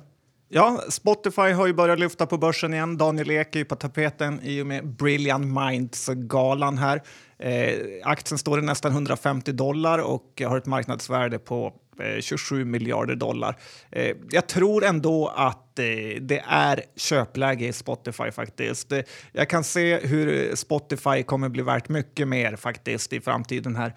Ja, 0.51 0.81
Spotify 0.89 1.53
har 1.53 1.67
ju 1.67 1.73
börjat 1.73 1.99
lyfta 1.99 2.27
på 2.27 2.39
börsen 2.39 2.75
igen. 2.75 2.97
Daniel 2.97 3.31
Ek 3.31 3.55
är 3.55 3.59
ju 3.59 3.65
på 3.65 3.77
tapeten 3.77 4.41
i 4.43 4.63
och 4.63 4.67
med 4.67 4.87
Brilliant 4.87 5.47
Minds-galan 5.47 6.79
här. 6.79 7.03
Eh, 7.39 7.75
aktien 8.05 8.39
står 8.39 8.59
i 8.59 8.63
nästan 8.63 8.93
150 8.93 9.53
dollar 9.53 9.99
och 9.99 10.43
har 10.47 10.59
ett 10.59 10.67
marknadsvärde 10.67 11.39
på 11.39 11.73
Eh, 11.99 12.21
27 12.21 12.65
miljarder 12.65 13.15
dollar. 13.15 13.57
Eh, 13.91 14.17
jag 14.31 14.47
tror 14.47 14.85
ändå 14.85 15.29
att 15.29 15.79
eh, 15.79 15.85
det 16.21 16.43
är 16.49 16.83
köpläge 16.97 17.67
i 17.67 17.73
Spotify 17.73 18.31
faktiskt. 18.31 18.93
Jag 19.33 19.49
kan 19.49 19.65
se 19.65 19.99
hur 19.99 20.57
Spotify 20.57 21.23
kommer 21.23 21.49
bli 21.49 21.63
värt 21.63 21.89
mycket 21.89 22.29
mer 22.29 22.57
faktiskt 22.57 23.13
i 23.13 23.21
framtiden 23.21 23.77
här. 23.77 23.95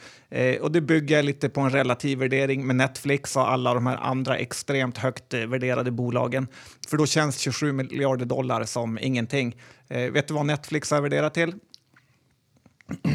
Och 0.62 0.72
det 0.72 0.82
bygger 0.82 1.24
lite 1.24 1.50
på 1.50 1.62
en 1.62 1.70
relativ 1.70 2.20
värdering 2.20 2.68
med 2.68 2.76
Netflix 2.76 3.36
och 3.36 3.52
alla 3.52 3.74
de 3.74 3.88
här 3.88 3.98
andra 3.98 4.38
extremt 4.38 4.98
högt 4.98 5.34
värderade 5.34 5.92
bolagen. 5.92 6.48
För 6.90 6.98
då 6.98 7.06
känns 7.06 7.38
27 7.38 7.72
miljarder 7.72 8.26
dollar 8.26 8.64
som 8.64 9.00
ingenting. 9.02 9.56
Vet 9.88 10.28
du 10.28 10.34
vad 10.34 10.46
Netflix 10.46 10.92
är 10.92 11.02
värderat 11.02 11.34
till? 11.34 11.54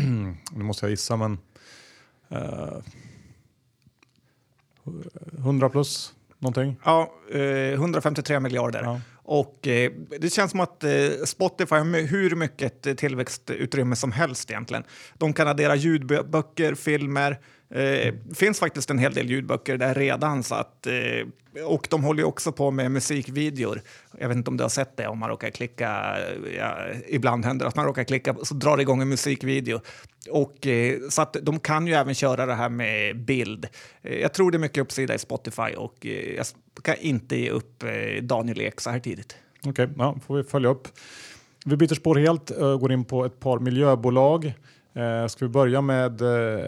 Nu 0.52 0.62
måste 0.64 0.86
jag 0.86 0.90
gissa, 0.90 1.16
men... 1.16 1.38
Uh 2.32 2.78
100 5.38 5.68
plus 5.68 6.12
någonting? 6.38 6.76
Ja, 6.84 7.12
eh, 7.32 7.40
153 7.72 8.40
miljarder. 8.40 8.82
Ja. 8.82 9.00
Och 9.14 9.68
eh, 9.68 9.92
det 10.20 10.32
känns 10.32 10.50
som 10.50 10.60
att 10.60 10.84
eh, 10.84 10.90
Spotify 11.24 11.74
har 11.74 12.06
hur 12.06 12.36
mycket 12.36 12.98
tillväxtutrymme 12.98 13.96
som 13.96 14.12
helst 14.12 14.50
egentligen. 14.50 14.84
De 15.14 15.32
kan 15.32 15.48
addera 15.48 15.74
ljudböcker, 15.74 16.74
filmer, 16.74 17.38
det 17.68 18.08
eh, 18.08 18.14
finns 18.35 18.58
faktiskt 18.58 18.90
en 18.90 18.99
hel 18.99 19.14
del 19.14 19.30
ljudböcker 19.30 19.76
där 19.76 19.94
redan. 19.94 20.42
Så 20.42 20.54
att, 20.54 20.87
eh, 20.87 21.64
och 21.64 21.87
de 21.90 22.04
håller 22.04 22.25
också 22.25 22.52
på 22.52 22.70
med 22.70 22.90
musikvideor. 22.90 23.82
Jag 24.18 24.28
vet 24.28 24.37
inte 24.37 24.50
om 24.50 24.56
du 24.56 24.64
har 24.64 24.68
sett 24.68 24.96
det, 24.96 25.06
om 25.06 25.18
man 25.18 25.28
råkar 25.28 25.50
klicka, 25.50 26.16
ja, 26.58 26.76
ibland 27.08 27.44
händer 27.44 27.64
det 27.64 27.68
att 27.68 27.76
man 27.76 27.85
råkar 27.85 28.04
klicka 28.04 28.37
så 28.42 28.54
drar 28.54 28.76
det 28.76 28.82
igång 28.82 29.02
en 29.02 29.08
musikvideo. 29.08 29.80
Och, 30.30 30.66
eh, 30.66 30.99
så 31.11 31.23
att 31.23 31.37
de 31.42 31.61
kan 31.61 31.87
ju 31.87 31.92
även 31.92 32.14
köra 32.14 32.46
det 32.46 32.54
här 32.54 32.68
med 32.68 33.25
bild. 33.25 33.67
Eh, 34.02 34.19
jag 34.19 34.34
tror 34.34 34.50
det 34.50 34.56
är 34.56 34.58
mycket 34.58 34.82
uppsida 34.82 35.14
i 35.14 35.19
Spotify 35.19 35.75
och 35.76 36.06
eh, 36.06 36.34
jag 36.36 36.47
kan 36.82 36.97
inte 37.00 37.36
ge 37.36 37.50
upp 37.50 37.82
eh, 37.82 38.23
Daniel 38.23 38.60
Ek 38.60 38.80
så 38.80 38.90
här 38.90 39.00
tidigt. 39.00 39.36
Okej, 39.58 39.71
okay, 39.71 39.88
ja, 39.99 40.19
får 40.26 40.36
vi 40.36 40.45
följa 40.45 40.69
upp. 40.69 40.88
Vi 41.64 41.76
byter 41.76 41.95
spår 41.95 42.14
helt 42.14 42.50
och 42.50 42.80
går 42.80 42.93
in 42.93 43.04
på 43.04 43.25
ett 43.25 43.40
par 43.40 43.58
miljöbolag. 43.58 44.52
Eh, 44.95 45.26
ska 45.26 45.45
vi 45.45 45.49
börja 45.49 45.80
med 45.80 46.23
eh, 46.23 46.64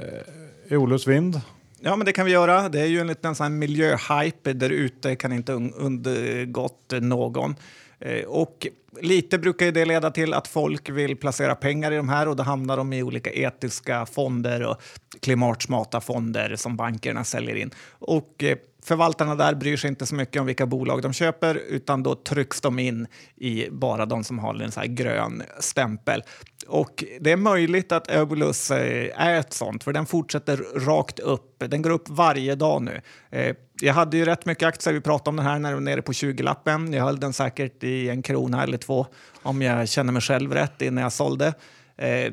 Eolus 0.71 1.07
Vind. 1.07 1.41
Ja, 1.81 1.97
men 1.97 2.07
det 2.07 2.13
kan 2.13 2.27
vi 2.27 2.33
göra. 2.33 2.69
Det 2.69 2.81
är 2.81 2.87
ju 2.87 3.01
en 3.01 3.07
liten 3.07 3.35
sån 3.35 3.59
miljöhype 3.59 4.53
där 4.53 4.71
ute, 4.71 5.17
kan 5.17 5.33
inte 5.33 5.53
undgått 5.53 6.93
någon. 7.01 7.57
Eh, 7.99 8.25
och 8.25 8.67
lite 9.01 9.39
brukar 9.39 9.73
det 9.73 9.85
leda 9.85 10.11
till 10.11 10.35
att 10.35 10.49
folk 10.49 10.89
vill 10.89 11.17
placera 11.17 11.55
pengar 11.55 11.93
i 11.93 11.97
de 11.97 12.09
här 12.09 12.29
och 12.29 12.37
då 12.37 12.43
hamnar 12.43 12.77
de 12.77 12.93
i 12.93 13.03
olika 13.03 13.33
etiska 13.33 14.07
fonder 14.07 14.67
och 14.67 14.83
klimatsmarta 15.21 16.01
fonder 16.01 16.57
som 16.57 16.77
bankerna 16.77 17.25
säljer 17.25 17.57
in. 17.57 17.71
Och 17.91 18.45
eh, 18.45 18.57
förvaltarna 18.89 19.35
där 19.35 19.55
bryr 19.55 19.77
sig 19.77 19.91
inte 19.91 20.07
så 20.07 20.15
mycket 20.15 20.41
om 20.41 20.47
vilka 20.47 20.67
bolag 20.67 21.03
de 21.03 21.13
köper 21.13 21.55
utan 21.55 22.03
då 22.03 22.15
trycks 22.15 22.61
de 22.61 22.79
in 22.79 23.07
i 23.37 23.71
bara 23.71 24.07
de 24.07 24.25
som 24.25 24.39
har 24.39 24.63
en 24.63 24.73
så 24.73 24.81
grön 24.87 25.43
stämpel. 25.61 26.23
Och 26.67 27.05
det 27.21 27.33
är 27.33 27.37
möjligt 27.37 27.93
att 27.93 28.11
Evolus 28.11 28.71
eh, 28.71 29.27
är 29.27 29.35
ett 29.35 29.53
sånt, 29.53 29.85
för 29.85 29.93
den 29.93 30.07
fortsätter 30.07 30.57
rakt 30.87 31.19
upp. 31.19 31.55
Den 31.59 31.83
går 31.83 31.91
upp 31.91 32.09
varje 32.09 32.55
dag 32.55 32.83
nu. 32.83 33.01
Eh, 33.31 33.57
jag 33.81 33.95
hade 33.95 34.17
ju 34.17 34.25
rätt 34.25 34.47
mycket 34.47 34.69
aktier, 34.69 34.95
vi 34.95 35.01
pratade 35.01 35.31
om 35.31 35.37
den 35.37 35.47
här 35.47 35.59
när 35.59 35.69
den 35.69 35.77
var 35.77 35.91
nere 35.91 36.03
på 36.03 36.13
20-lappen. 36.13 36.93
Jag 36.93 37.05
höll 37.05 37.21
den 37.21 37.33
säkert 37.33 37.85
i 37.85 38.09
en 38.09 38.23
krona 38.23 38.63
eller 38.63 38.79
två 38.79 39.07
om 39.43 39.63
jag 39.63 39.89
känner 39.89 40.13
mig 40.13 40.23
själv 40.23 40.53
rätt 40.53 40.83
innan 40.83 41.03
jag 41.03 41.13
sålde. 41.13 41.55
Eh, 41.97 42.33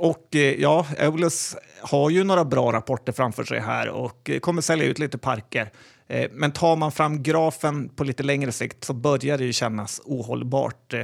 och 0.00 0.36
eh, 0.36 0.60
ja, 0.60 0.86
Evolus 0.98 1.56
har 1.80 2.10
ju 2.10 2.24
några 2.24 2.44
bra 2.44 2.72
rapporter 2.72 3.12
framför 3.12 3.44
sig 3.44 3.60
här 3.60 3.88
och 3.88 4.30
eh, 4.30 4.38
kommer 4.38 4.62
sälja 4.62 4.86
ut 4.86 4.98
lite 4.98 5.18
parker. 5.18 5.70
Eh, 6.08 6.30
men 6.32 6.52
tar 6.52 6.76
man 6.76 6.92
fram 6.92 7.22
grafen 7.22 7.88
på 7.88 8.04
lite 8.04 8.22
längre 8.22 8.52
sikt 8.52 8.84
så 8.84 8.92
börjar 8.92 9.38
det 9.38 9.44
ju 9.44 9.52
kännas 9.52 10.00
ohållbart. 10.04 10.94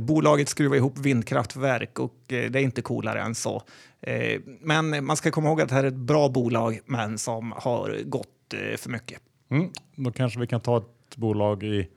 Bolaget 0.00 0.48
skruvar 0.48 0.76
ihop 0.76 0.98
vindkraftverk 0.98 1.98
och 1.98 2.14
det 2.26 2.54
är 2.54 2.56
inte 2.56 2.82
coolare 2.82 3.20
än 3.20 3.34
så. 3.34 3.62
Men 4.60 5.04
man 5.04 5.16
ska 5.16 5.30
komma 5.30 5.48
ihåg 5.48 5.60
att 5.60 5.68
det 5.68 5.74
här 5.74 5.84
är 5.84 5.88
ett 5.88 5.94
bra 5.94 6.28
bolag 6.28 6.80
men 6.86 7.18
som 7.18 7.52
har 7.56 7.98
gått 8.04 8.54
för 8.76 8.90
mycket. 8.90 9.20
Mm, 9.50 9.70
då 9.94 10.12
kanske 10.12 10.40
vi 10.40 10.46
kan 10.46 10.60
ta 10.60 10.78
ett 10.78 11.16
bolag 11.16 11.62
i, 11.62 11.88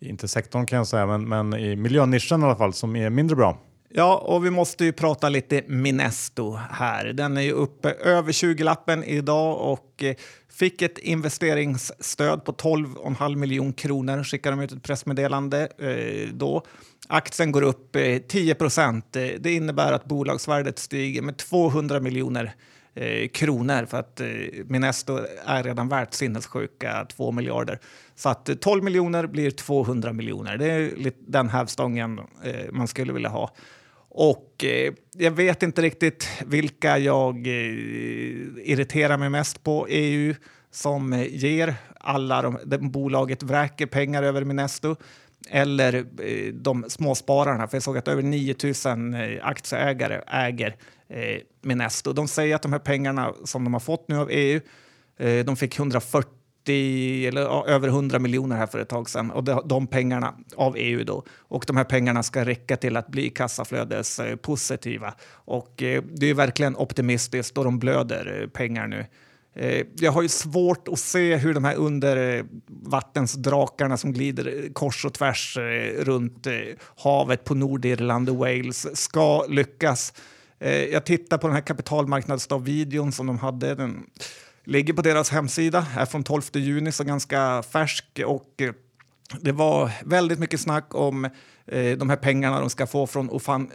inte 0.00 0.28
sektorn 0.28 0.66
kan 0.66 0.76
jag 0.76 0.86
säga, 0.86 1.06
men, 1.06 1.28
men 1.28 1.54
i 1.54 1.76
miljönischen 1.76 2.42
i 2.42 2.44
alla 2.44 2.56
fall 2.56 2.72
som 2.72 2.96
är 2.96 3.10
mindre 3.10 3.36
bra. 3.36 3.58
Ja, 3.96 4.16
och 4.16 4.44
vi 4.44 4.50
måste 4.50 4.84
ju 4.84 4.92
prata 4.92 5.28
lite 5.28 5.62
Minesto 5.66 6.58
här. 6.70 7.04
Den 7.04 7.36
är 7.36 7.40
ju 7.40 7.52
uppe 7.52 7.90
över 7.90 8.32
20-lappen 8.32 9.04
idag 9.04 9.72
och 9.72 10.02
eh, 10.02 10.14
fick 10.48 10.82
ett 10.82 10.98
investeringsstöd 10.98 12.44
på 12.44 12.52
12,5 12.52 13.36
miljoner 13.36 13.72
kronor. 13.72 14.24
Skickade 14.24 14.56
de 14.56 14.62
ut 14.62 14.72
ett 14.72 14.82
pressmeddelande 14.82 15.68
eh, 15.78 16.28
då. 16.32 16.62
Aktien 17.08 17.52
går 17.52 17.62
upp 17.62 17.96
eh, 17.96 18.18
10 18.18 18.54
procent. 18.54 19.16
Eh, 19.16 19.28
det 19.38 19.52
innebär 19.52 19.92
att 19.92 20.04
bolagsvärdet 20.04 20.78
stiger 20.78 21.22
med 21.22 21.36
200 21.36 22.00
miljoner 22.00 22.54
eh, 22.94 23.28
kronor 23.28 23.86
för 23.86 23.98
att 23.98 24.20
eh, 24.20 24.26
Minesto 24.66 25.18
är 25.46 25.62
redan 25.62 25.88
värt 25.88 26.14
sinnessjuka 26.14 27.06
2 27.16 27.32
miljarder. 27.32 27.78
Så 28.14 28.28
att 28.28 28.48
eh, 28.48 28.54
12 28.54 28.84
miljoner 28.84 29.26
blir 29.26 29.50
200 29.50 30.12
miljoner. 30.12 30.56
Det 30.56 30.66
är 30.70 31.12
den 31.26 31.48
hävstången 31.48 32.20
eh, 32.44 32.72
man 32.72 32.88
skulle 32.88 33.12
vilja 33.12 33.28
ha. 33.28 33.50
Och 34.16 34.64
eh, 34.64 34.92
jag 35.12 35.30
vet 35.30 35.62
inte 35.62 35.82
riktigt 35.82 36.28
vilka 36.46 36.98
jag 36.98 37.46
eh, 37.46 37.72
irriterar 38.64 39.16
mig 39.16 39.30
mest 39.30 39.62
på. 39.62 39.86
EU 39.88 40.34
som 40.70 41.12
eh, 41.12 41.26
ger 41.34 41.74
alla 42.00 42.42
de, 42.42 42.58
de 42.64 42.90
bolaget 42.90 43.42
vräker 43.42 43.86
pengar 43.86 44.22
över 44.22 44.44
Minesto 44.44 44.96
eller 45.50 45.94
eh, 45.94 46.52
de 46.52 46.84
småspararna. 46.88 47.68
För 47.68 47.76
jag 47.76 47.82
såg 47.82 47.98
att 47.98 48.08
över 48.08 48.22
9000 48.22 49.14
eh, 49.14 49.46
aktieägare 49.46 50.20
äger 50.26 50.76
eh, 51.08 51.40
Minesto. 51.62 52.12
De 52.12 52.28
säger 52.28 52.54
att 52.54 52.62
de 52.62 52.72
här 52.72 52.78
pengarna 52.78 53.34
som 53.44 53.64
de 53.64 53.72
har 53.72 53.80
fått 53.80 54.08
nu 54.08 54.16
av 54.16 54.28
EU, 54.30 54.60
eh, 55.18 55.44
de 55.44 55.56
fick 55.56 55.78
140 55.78 56.30
eller 56.72 57.42
ja, 57.42 57.66
över 57.66 57.88
100 57.88 58.18
miljoner 58.18 58.56
här 58.56 58.66
för 58.66 58.78
ett 58.78 58.88
tag 58.88 59.10
sedan. 59.10 59.30
Och 59.30 59.44
de, 59.44 59.68
de 59.68 59.86
pengarna 59.86 60.34
av 60.56 60.76
EU 60.76 61.04
då. 61.04 61.24
Och 61.38 61.64
de 61.66 61.76
här 61.76 61.84
pengarna 61.84 62.22
ska 62.22 62.44
räcka 62.44 62.76
till 62.76 62.96
att 62.96 63.08
bli 63.08 63.30
kassaflödespositiva. 63.30 65.14
Och 65.30 65.82
eh, 65.82 66.02
det 66.02 66.30
är 66.30 66.34
verkligen 66.34 66.76
optimistiskt 66.76 67.58
och 67.58 67.64
de 67.64 67.78
blöder 67.78 68.42
eh, 68.42 68.48
pengar 68.48 68.86
nu. 68.86 69.06
Eh, 69.56 69.86
jag 69.96 70.12
har 70.12 70.22
ju 70.22 70.28
svårt 70.28 70.88
att 70.88 70.98
se 70.98 71.36
hur 71.36 71.54
de 71.54 71.64
här 71.64 71.74
undervattensdrakarna 71.74 73.94
eh, 73.94 73.98
som 73.98 74.12
glider 74.12 74.64
eh, 74.64 74.72
kors 74.72 75.04
och 75.04 75.12
tvärs 75.12 75.56
eh, 75.56 76.04
runt 76.04 76.46
eh, 76.46 76.52
havet 76.96 77.44
på 77.44 77.54
Nordirland 77.54 78.28
och 78.28 78.36
Wales 78.36 79.02
ska 79.02 79.46
lyckas. 79.46 80.12
Jag 80.92 81.04
tittar 81.04 81.38
på 81.38 81.46
den 81.46 81.54
här 81.54 81.62
kapitalmarknadsdag-videon 81.62 83.12
som 83.12 83.26
de 83.26 83.38
hade. 83.38 83.74
Den 83.74 84.06
ligger 84.64 84.94
på 84.94 85.02
deras 85.02 85.30
hemsida, 85.30 85.86
är 85.96 86.06
från 86.06 86.24
12 86.24 86.42
juni, 86.54 86.92
så 86.92 87.04
ganska 87.04 87.62
färsk. 87.62 88.20
Och 88.26 88.62
eh, 88.62 88.72
det 89.40 89.52
var 89.52 89.90
väldigt 90.04 90.38
mycket 90.38 90.60
snack 90.60 90.94
om 90.94 91.24
eh, 91.66 91.98
de 91.98 92.10
här 92.10 92.16
pengarna 92.16 92.60
de 92.60 92.70
ska 92.70 92.86
få 92.86 93.06
från 93.06 93.30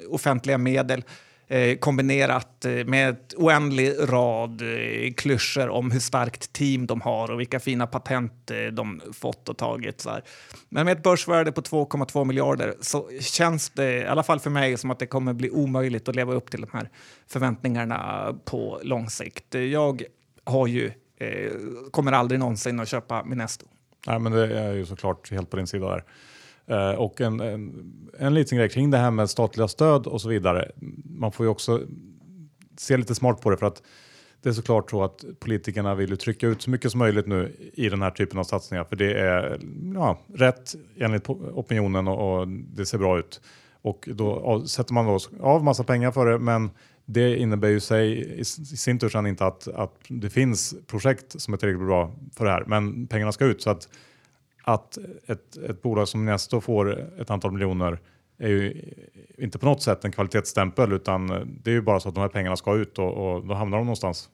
offentliga 0.10 0.58
medel 0.58 1.04
eh, 1.50 1.78
kombinerat 1.78 2.66
eh, 2.66 2.86
med 2.86 3.10
ett 3.10 3.34
oändlig 3.38 3.96
rad 4.00 4.62
eh, 4.62 5.14
klyschor 5.14 5.70
om 5.70 5.92
hur 5.92 6.00
starkt 6.00 6.54
team 6.54 6.86
de 6.86 7.02
har 7.02 7.32
och 7.32 7.40
vilka 7.40 7.60
fina 7.60 7.88
patent 7.88 8.52
eh, 8.52 8.58
de 8.58 9.02
fått 9.14 9.50
och 9.50 9.58
tagit. 9.58 10.02
Så 10.02 10.10
här. 10.10 10.24
Men 10.70 10.86
med 10.86 10.98
ett 10.98 11.04
börsvärde 11.04 11.52
på 11.52 11.62
2,2 11.62 12.26
miljarder 12.26 12.76
så 12.82 13.10
känns 13.20 13.70
det, 13.70 13.98
i 13.98 14.06
alla 14.06 14.24
fall 14.24 14.40
för 14.40 14.50
mig, 14.50 14.78
som 14.78 14.92
att 14.92 15.00
det 15.00 15.08
kommer 15.08 15.34
bli 15.34 15.50
omöjligt 15.50 16.10
att 16.10 16.16
leva 16.16 16.34
upp 16.34 16.52
till 16.52 16.62
de 16.62 16.70
här 16.74 16.90
förväntningarna 17.28 18.34
på 18.46 18.80
lång 18.84 19.10
sikt. 19.10 19.54
Jag 19.54 20.04
har 20.50 20.68
ju, 20.68 20.92
eh, 21.18 21.52
kommer 21.92 22.12
aldrig 22.12 22.40
någonsin 22.40 22.80
att 22.80 22.88
köpa 22.88 23.24
Minesto. 23.24 23.66
Nej, 24.08 24.20
men 24.20 24.32
det 24.32 24.60
är 24.60 24.74
ju 24.74 24.86
såklart 24.86 25.32
helt 25.32 25.50
på 25.50 25.58
din 25.58 25.68
sida 25.68 25.90
där. 25.90 26.04
Eh, 26.70 26.96
och 26.96 27.22
en, 27.22 27.40
en, 27.40 27.94
en 28.20 28.34
liten 28.34 28.58
grej 28.58 28.70
kring 28.70 28.92
det 28.92 28.98
här 28.98 29.12
med 29.12 29.30
statliga 29.30 29.68
stöd 29.68 30.08
och 30.08 30.22
så 30.22 30.30
vidare. 30.30 30.72
Man 31.06 31.32
får 31.32 31.46
ju 31.46 31.50
också 31.50 31.82
se 32.78 32.98
lite 32.98 33.16
smart 33.16 33.42
på 33.42 33.50
det 33.50 33.58
för 33.58 33.66
att 33.66 33.84
det 34.42 34.50
är 34.50 34.54
såklart 34.54 34.92
så 34.92 35.04
att 35.04 35.26
politikerna 35.40 35.96
vill 35.96 36.10
ju 36.10 36.16
trycka 36.16 36.48
ut 36.48 36.62
så 36.62 36.70
mycket 36.70 36.92
som 36.92 37.00
möjligt 37.00 37.28
nu 37.28 37.56
i 37.74 37.90
den 37.90 38.02
här 38.02 38.12
typen 38.12 38.40
av 38.40 38.44
satsningar 38.44 38.84
för 38.84 38.96
det 38.96 39.14
är 39.20 39.60
ja, 39.94 40.20
rätt 40.34 40.76
enligt 40.98 41.30
opinionen 41.30 42.08
och, 42.08 42.40
och, 42.40 42.48
det 42.48 42.86
ser 42.86 42.98
bra 42.98 43.20
ut. 43.20 43.42
Och 43.82 44.10
då 44.14 44.64
sätter 44.68 44.94
man 44.94 45.06
då 45.06 45.20
av 45.40 45.64
massa 45.64 45.84
pengar 45.84 46.12
för 46.12 46.26
det 46.26 46.40
men 46.40 46.70
det 47.12 47.38
innebär 47.38 47.68
ju 47.68 47.80
sig 47.80 48.40
i 48.40 48.46
sin 48.46 49.00
tur 49.00 49.28
inte 49.28 49.46
att, 49.46 49.68
att 49.68 49.96
det 50.08 50.30
finns 50.30 50.76
projekt 50.88 51.42
som 51.42 51.54
är 51.54 51.58
tillräckligt 51.58 51.88
bra 51.88 52.16
för 52.36 52.46
det 52.46 52.52
här 52.52 52.64
men 52.68 53.08
pengarna 53.08 53.32
ska 53.32 53.46
ut 53.46 53.62
så 53.62 53.70
att 53.70 53.90
att 54.64 54.98
ett, 55.28 55.58
ett 55.58 55.82
bolag 55.82 56.08
som 56.08 56.26
Nesto 56.26 56.62
får 56.62 57.00
ett 57.22 57.30
antal 57.30 57.52
miljoner 57.52 58.00
är 58.38 58.48
ju 58.48 58.94
inte 59.38 59.60
på 59.60 59.66
något 59.66 59.82
sätt 59.82 60.06
en 60.06 60.12
kvalitetsstämpel 60.12 60.94
utan 60.94 61.28
det 61.64 61.72
är 61.72 61.76
ju 61.76 61.82
bara 61.82 62.00
så 62.00 62.10
att 62.10 62.16
de 62.16 62.22
här 62.22 62.28
pengarna 62.28 62.56
ska 62.56 62.76
ut 62.76 63.00
och, 63.00 63.14
och 63.14 63.46
då 63.46 63.54
hamnar 63.54 63.78
de 63.78 63.86
någonstans. 63.86 64.30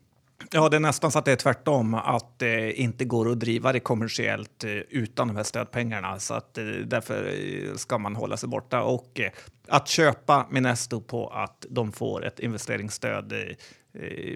Ja, 0.51 0.69
det 0.69 0.77
är 0.77 0.79
nästan 0.79 1.11
så 1.11 1.19
att 1.19 1.25
det 1.25 1.31
är 1.31 1.35
tvärtom, 1.35 1.93
att 1.93 2.39
det 2.39 2.73
inte 2.73 3.05
går 3.05 3.31
att 3.31 3.39
driva 3.39 3.73
det 3.73 3.79
kommersiellt 3.79 4.63
eh, 4.63 4.71
utan 4.71 5.27
de 5.27 5.35
här 5.35 5.43
stödpengarna. 5.43 6.19
Så 6.19 6.33
att 6.33 6.57
eh, 6.57 6.65
därför 6.65 7.33
ska 7.77 7.97
man 7.97 8.15
hålla 8.15 8.37
sig 8.37 8.49
borta. 8.49 8.81
Och 8.81 9.21
att 9.67 9.87
köpa 9.87 10.47
Minesto 10.49 11.01
på 11.01 11.27
att 11.27 11.65
de 11.69 11.91
får 11.91 12.25
ett 12.25 12.39
investeringsstöd 12.39 13.33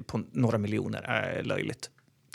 på 0.08 0.22
några 0.32 0.58
miljoner 0.58 1.02
är 1.02 1.44
löjligt. 1.44 1.90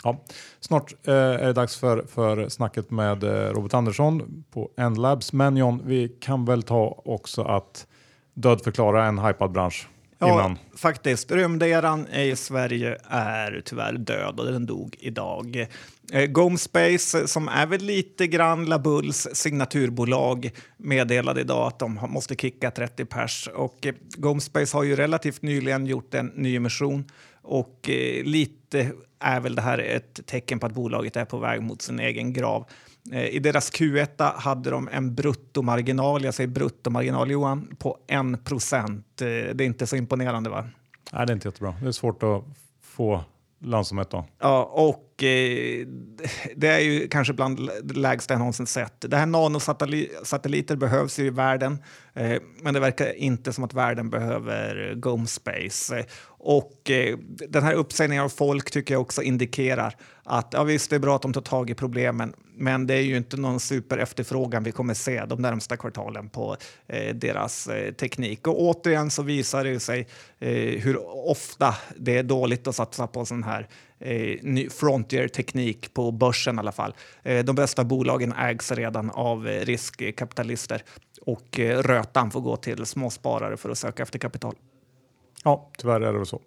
Ja, 0.05 0.23
snart 0.59 1.07
eh, 1.07 1.13
är 1.13 1.45
det 1.45 1.53
dags 1.53 1.77
för, 1.77 2.05
för 2.07 2.49
snacket 2.49 2.91
med 2.91 3.23
eh, 3.23 3.53
Robert 3.53 3.73
Andersson 3.73 4.43
på 4.51 4.71
Endlabs. 4.77 5.33
Men 5.33 5.57
John, 5.57 5.81
vi 5.85 6.07
kan 6.07 6.45
väl 6.45 6.63
ta 6.63 7.01
också 7.05 7.41
att 7.43 7.87
dödförklara 8.33 9.05
en 9.05 9.19
hypad 9.19 9.51
bransch. 9.51 9.87
Ja, 10.19 10.33
innan. 10.33 10.57
faktiskt. 10.75 11.31
Rymderan 11.31 12.07
i 12.07 12.35
Sverige 12.35 12.97
är 13.09 13.61
tyvärr 13.65 13.93
död 13.93 14.39
och 14.39 14.45
den 14.45 14.65
dog 14.65 14.95
idag. 14.99 15.67
Eh, 16.11 16.25
Gomespace, 16.25 17.27
som 17.27 17.47
är 17.47 17.65
väl 17.65 17.81
lite 17.81 18.27
grann 18.27 18.65
Labulls 18.65 19.27
signaturbolag, 19.33 20.51
meddelade 20.77 21.41
idag 21.41 21.67
att 21.67 21.79
de 21.79 21.93
måste 22.09 22.35
kicka 22.35 22.71
30 22.71 23.05
pers. 23.05 23.49
Och 23.55 23.85
eh, 23.85 23.93
Gomespace 24.17 24.77
har 24.77 24.83
ju 24.83 24.95
relativt 24.95 25.41
nyligen 25.41 25.85
gjort 25.85 26.13
en 26.13 26.27
nyemission 26.35 27.05
och 27.41 27.89
eh, 27.89 28.23
lite 28.23 28.91
är 29.19 29.39
väl 29.39 29.55
det 29.55 29.61
här 29.61 29.77
ett 29.77 30.25
tecken 30.25 30.59
på 30.59 30.65
att 30.65 30.73
bolaget 30.73 31.15
är 31.15 31.25
på 31.25 31.37
väg 31.37 31.61
mot 31.61 31.81
sin 31.81 31.99
egen 31.99 32.33
grav. 32.33 32.65
Eh, 33.11 33.27
I 33.27 33.39
deras 33.39 33.71
Q1 33.71 34.33
hade 34.35 34.69
de 34.69 34.89
en 34.91 35.15
bruttomarginal, 35.15 36.23
jag 36.23 36.33
säger 36.33 36.47
bruttomarginal 36.47 37.31
Johan, 37.31 37.75
på 37.79 37.97
1 38.07 38.43
procent. 38.43 39.21
Eh, 39.21 39.27
det 39.27 39.63
är 39.63 39.65
inte 39.65 39.87
så 39.87 39.95
imponerande 39.95 40.49
va? 40.49 40.69
Nej, 41.13 41.25
det 41.25 41.31
är 41.31 41.35
inte 41.35 41.47
jättebra. 41.47 41.75
Det 41.81 41.87
är 41.87 41.91
svårt 41.91 42.23
att 42.23 42.43
få 42.81 43.23
lönsamhet 43.59 44.09
då. 44.09 44.25
Ja, 44.39 44.63
och 44.63 45.14
eh, 45.23 45.87
det 46.55 46.67
är 46.67 46.79
ju 46.79 47.07
kanske 47.07 47.33
bland 47.33 47.69
det 47.83 47.93
lägsta 47.93 48.33
jag 48.33 48.39
någonsin 48.39 48.67
sett. 48.67 49.05
Det 49.09 49.17
här 49.17 49.25
nanosatelliter 49.25 50.75
behövs 50.75 51.19
ju 51.19 51.25
i 51.25 51.29
världen, 51.29 51.83
eh, 52.13 52.41
men 52.61 52.73
det 52.73 52.79
verkar 52.79 53.13
inte 53.13 53.53
som 53.53 53.63
att 53.63 53.73
världen 53.73 54.09
behöver 54.09 54.93
GoMspace. 54.95 56.05
Och 56.27 56.91
eh, 56.91 57.17
den 57.27 57.63
här 57.63 57.73
uppsägningen 57.73 58.23
av 58.23 58.29
folk 58.29 58.71
tycker 58.71 58.93
jag 58.93 59.01
också 59.01 59.21
indikerar 59.21 59.95
att 60.23 60.53
ja, 60.53 60.63
visst, 60.63 60.89
det 60.89 60.95
är 60.95 60.99
bra 60.99 61.15
att 61.15 61.21
de 61.21 61.33
tar 61.33 61.41
tag 61.41 61.69
i 61.69 61.73
problemen, 61.73 62.33
men 62.55 62.87
det 62.87 62.93
är 62.93 63.01
ju 63.01 63.17
inte 63.17 63.37
någon 63.37 63.59
super 63.59 63.97
efterfrågan 63.97 64.63
vi 64.63 64.71
kommer 64.71 64.93
se 64.93 65.25
de 65.25 65.41
närmsta 65.41 65.77
kvartalen 65.77 66.29
på 66.29 66.57
eh, 66.87 67.15
deras 67.15 67.67
eh, 67.67 67.93
teknik. 67.93 68.47
Och 68.47 68.61
återigen 68.61 69.11
så 69.11 69.23
visar 69.23 69.63
det 69.63 69.79
sig 69.79 70.07
eh, 70.39 70.49
hur 70.81 70.97
ofta 71.29 71.75
det 71.97 72.17
är 72.17 72.23
dåligt 72.23 72.67
att 72.67 72.75
satsa 72.75 73.07
på 73.07 73.25
sån 73.25 73.43
här 73.43 73.67
eh, 73.99 74.69
frontier-teknik 74.69 75.93
på 75.93 76.11
börsen 76.11 76.55
i 76.55 76.59
alla 76.59 76.71
fall. 76.71 76.93
Eh, 77.23 77.45
de 77.45 77.55
bästa 77.55 77.83
bolagen 77.83 78.33
ägs 78.33 78.71
redan 78.71 79.09
av 79.09 79.47
eh, 79.47 79.65
riskkapitalister 79.65 80.83
och 81.21 81.59
rötan 81.59 82.31
får 82.31 82.41
gå 82.41 82.55
till 82.55 82.85
småsparare 82.85 83.57
för 83.57 83.69
att 83.69 83.77
söka 83.77 84.03
efter 84.03 84.19
kapital. 84.19 84.55
Ja, 85.43 85.71
tyvärr 85.77 86.01
är 86.01 86.11
det 86.11 86.17
väl 86.17 86.25
så. 86.25 86.41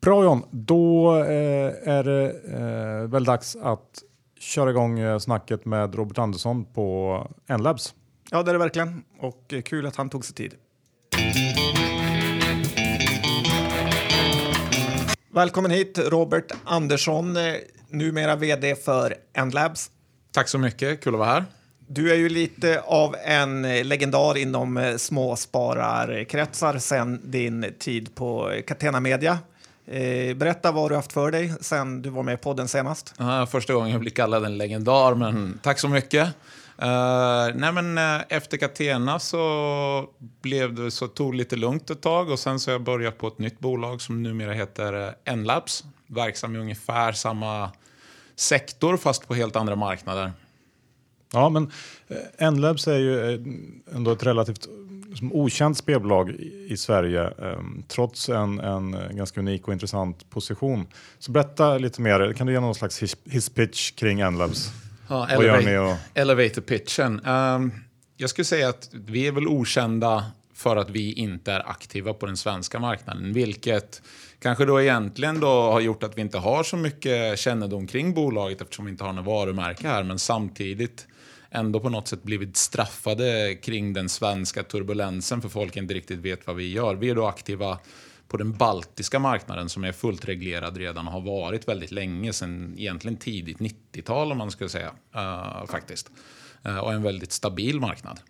Bra 0.00 0.24
John, 0.24 0.42
då 0.50 1.12
är 1.12 2.02
det 2.02 3.06
väl 3.06 3.24
dags 3.24 3.56
att 3.56 4.02
köra 4.40 4.70
igång 4.70 5.20
snacket 5.20 5.64
med 5.64 5.94
Robert 5.94 6.18
Andersson 6.18 6.64
på 6.64 7.26
Enlabs. 7.46 7.94
Ja, 8.30 8.42
det 8.42 8.50
är 8.50 8.52
det 8.52 8.58
verkligen 8.58 9.04
och 9.18 9.54
kul 9.64 9.86
att 9.86 9.96
han 9.96 10.10
tog 10.10 10.24
sig 10.24 10.34
tid. 10.34 10.54
Välkommen 15.38 15.70
hit 15.70 15.98
Robert 15.98 16.52
Andersson, 16.64 17.36
eh, 17.36 17.54
numera 17.88 18.36
vd 18.36 18.74
för 18.74 19.14
Enlabs. 19.34 19.90
Tack 20.32 20.48
så 20.48 20.58
mycket, 20.58 21.04
kul 21.04 21.14
att 21.14 21.18
vara 21.18 21.30
här. 21.30 21.44
Du 21.86 22.12
är 22.12 22.14
ju 22.14 22.28
lite 22.28 22.80
av 22.80 23.16
en 23.24 23.62
legendar 23.88 24.38
inom 24.38 24.94
småspararkretsar 24.98 26.78
sen 26.78 27.20
din 27.30 27.74
tid 27.78 28.14
på 28.14 28.52
Catena 28.66 29.00
Media. 29.00 29.38
Eh, 29.86 30.36
berätta 30.36 30.72
vad 30.72 30.90
du 30.90 30.94
haft 30.94 31.12
för 31.12 31.30
dig 31.30 31.52
sen 31.60 32.02
du 32.02 32.10
var 32.10 32.22
med 32.22 32.34
i 32.34 32.36
podden 32.36 32.68
senast. 32.68 33.14
Första 33.50 33.72
gången 33.72 33.90
jag 33.90 34.00
blir 34.00 34.10
kallad 34.10 34.44
en 34.44 34.58
legendar, 34.58 35.14
men 35.14 35.60
tack 35.62 35.78
så 35.78 35.88
mycket. 35.88 36.28
Uh, 36.82 37.54
nej 37.54 37.72
men, 37.72 37.98
uh, 37.98 38.22
efter 38.28 38.56
Catena 38.56 39.18
så, 39.18 40.08
blev 40.42 40.74
det, 40.74 40.90
så 40.90 41.06
tog 41.06 41.32
det 41.32 41.36
lite 41.36 41.56
lugnt 41.56 41.90
ett 41.90 42.00
tag 42.00 42.30
och 42.30 42.38
sen 42.38 42.60
så 42.60 42.70
har 42.70 42.72
jag 42.72 42.82
börjat 42.82 43.18
på 43.18 43.28
ett 43.28 43.38
nytt 43.38 43.58
bolag 43.58 44.00
som 44.00 44.22
numera 44.22 44.52
heter 44.52 45.06
eh, 45.06 45.32
Enlabs. 45.32 45.84
Verksam 46.06 46.56
i 46.56 46.58
ungefär 46.58 47.12
samma 47.12 47.70
sektor 48.36 48.96
fast 48.96 49.28
på 49.28 49.34
helt 49.34 49.56
andra 49.56 49.76
marknader. 49.76 50.32
Ja, 51.32 51.48
men 51.48 51.72
Enlabs 52.38 52.88
är 52.88 52.98
ju 52.98 53.44
ändå 53.94 54.10
ett 54.10 54.26
relativt 54.26 54.68
som 55.16 55.32
okänt 55.32 55.78
spelbolag 55.78 56.30
i 56.68 56.76
Sverige 56.76 57.30
ehm, 57.30 57.82
trots 57.88 58.28
en, 58.28 58.60
en 58.60 58.96
ganska 59.10 59.40
unik 59.40 59.68
och 59.68 59.72
intressant 59.72 60.30
position. 60.30 60.86
Så 61.18 61.32
berätta 61.32 61.78
lite 61.78 62.00
mer, 62.00 62.32
kan 62.32 62.46
du 62.46 62.52
ge 62.52 62.60
någon 62.60 62.74
slags 62.74 63.02
hisspitch 63.24 63.90
kring 63.90 64.20
Enlabs? 64.20 64.72
Ja? 65.08 65.90
Och... 65.90 65.96
Elevator 66.14 66.62
pitchen. 66.62 67.26
Um, 67.26 67.72
jag 68.16 68.30
skulle 68.30 68.44
säga 68.44 68.68
att 68.68 68.90
vi 68.92 69.26
är 69.26 69.32
väl 69.32 69.48
okända 69.48 70.24
för 70.54 70.76
att 70.76 70.90
vi 70.90 71.12
inte 71.12 71.52
är 71.52 71.70
aktiva 71.70 72.14
på 72.14 72.26
den 72.26 72.36
svenska 72.36 72.78
marknaden, 72.78 73.32
vilket 73.32 74.02
kanske 74.40 74.64
då 74.64 74.82
egentligen 74.82 75.40
då 75.40 75.46
har 75.46 75.80
gjort 75.80 76.02
att 76.02 76.18
vi 76.18 76.20
inte 76.20 76.38
har 76.38 76.62
så 76.62 76.76
mycket 76.76 77.38
kännedom 77.38 77.86
kring 77.86 78.14
bolaget 78.14 78.60
eftersom 78.60 78.84
vi 78.84 78.90
inte 78.90 79.04
har 79.04 79.12
något 79.12 79.26
varumärke 79.26 79.88
här, 79.88 80.02
men 80.02 80.18
samtidigt 80.18 81.06
ändå 81.50 81.80
på 81.80 81.88
något 81.88 82.08
sätt 82.08 82.22
blivit 82.22 82.56
straffade 82.56 83.58
kring 83.62 83.92
den 83.92 84.08
svenska 84.08 84.62
turbulensen 84.62 85.42
för 85.42 85.48
folk 85.48 85.76
inte 85.76 85.94
riktigt 85.94 86.18
vet 86.18 86.46
vad 86.46 86.56
vi 86.56 86.72
gör. 86.72 86.94
Vi 86.94 87.10
är 87.10 87.14
då 87.14 87.26
aktiva 87.26 87.78
på 88.28 88.36
den 88.36 88.52
baltiska 88.52 89.18
marknaden 89.18 89.68
som 89.68 89.84
är 89.84 89.92
fullt 89.92 90.24
reglerad 90.24 90.76
redan 90.76 91.06
och 91.06 91.12
har 91.12 91.20
varit 91.20 91.68
väldigt 91.68 91.90
länge, 91.90 92.32
sedan 92.32 92.74
egentligen 92.78 93.16
tidigt 93.16 93.58
90-tal 93.58 94.32
om 94.32 94.38
man 94.38 94.50
ska 94.50 94.68
säga. 94.68 94.90
Uh, 95.16 95.66
faktiskt. 95.66 96.10
Uh, 96.66 96.78
och 96.78 96.92
en 96.92 97.02
väldigt 97.02 97.32
stabil 97.32 97.80
marknad. 97.80 98.20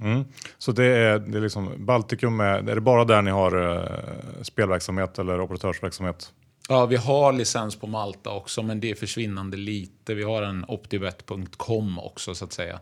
Mm. 0.00 0.24
Så 0.58 0.72
det 0.72 0.84
är, 0.84 1.18
det 1.18 1.38
är 1.38 1.42
liksom 1.42 1.86
Baltikum, 1.86 2.40
är, 2.40 2.70
är 2.70 2.74
det 2.74 2.80
bara 2.80 3.04
där 3.04 3.22
ni 3.22 3.30
har 3.30 3.56
uh, 3.56 4.42
spelverksamhet 4.42 5.18
eller 5.18 5.40
operatörsverksamhet? 5.40 6.32
Ja, 6.68 6.86
vi 6.86 6.96
har 6.96 7.32
licens 7.32 7.76
på 7.76 7.86
Malta 7.86 8.30
också, 8.30 8.62
men 8.62 8.80
det 8.80 8.90
är 8.90 8.94
försvinnande 8.94 9.56
lite. 9.56 10.14
Vi 10.14 10.22
har 10.22 10.42
en 10.42 10.64
optibet.com 10.68 11.98
också, 11.98 12.34
så 12.34 12.44
att 12.44 12.52
säga, 12.52 12.80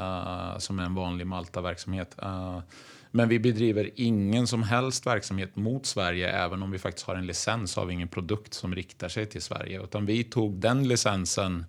uh, 0.00 0.58
som 0.58 0.78
är 0.78 0.84
en 0.84 0.94
vanlig 0.94 1.26
Malta-verksamhet. 1.26 2.16
Uh, 2.22 2.58
men 3.16 3.28
vi 3.28 3.38
bedriver 3.38 3.90
ingen 3.94 4.46
som 4.46 4.62
helst 4.62 5.06
verksamhet 5.06 5.56
mot 5.56 5.86
Sverige. 5.86 6.30
Även 6.30 6.62
om 6.62 6.70
vi 6.70 6.78
faktiskt 6.78 7.06
har 7.06 7.14
en 7.14 7.26
licens 7.26 7.76
har 7.76 7.86
vi 7.86 7.94
ingen 7.94 8.08
produkt 8.08 8.54
som 8.54 8.74
riktar 8.74 9.08
sig 9.08 9.26
till 9.26 9.42
Sverige. 9.42 9.82
Utan 9.82 10.06
vi 10.06 10.24
tog 10.24 10.54
den 10.54 10.88
licensen 10.88 11.64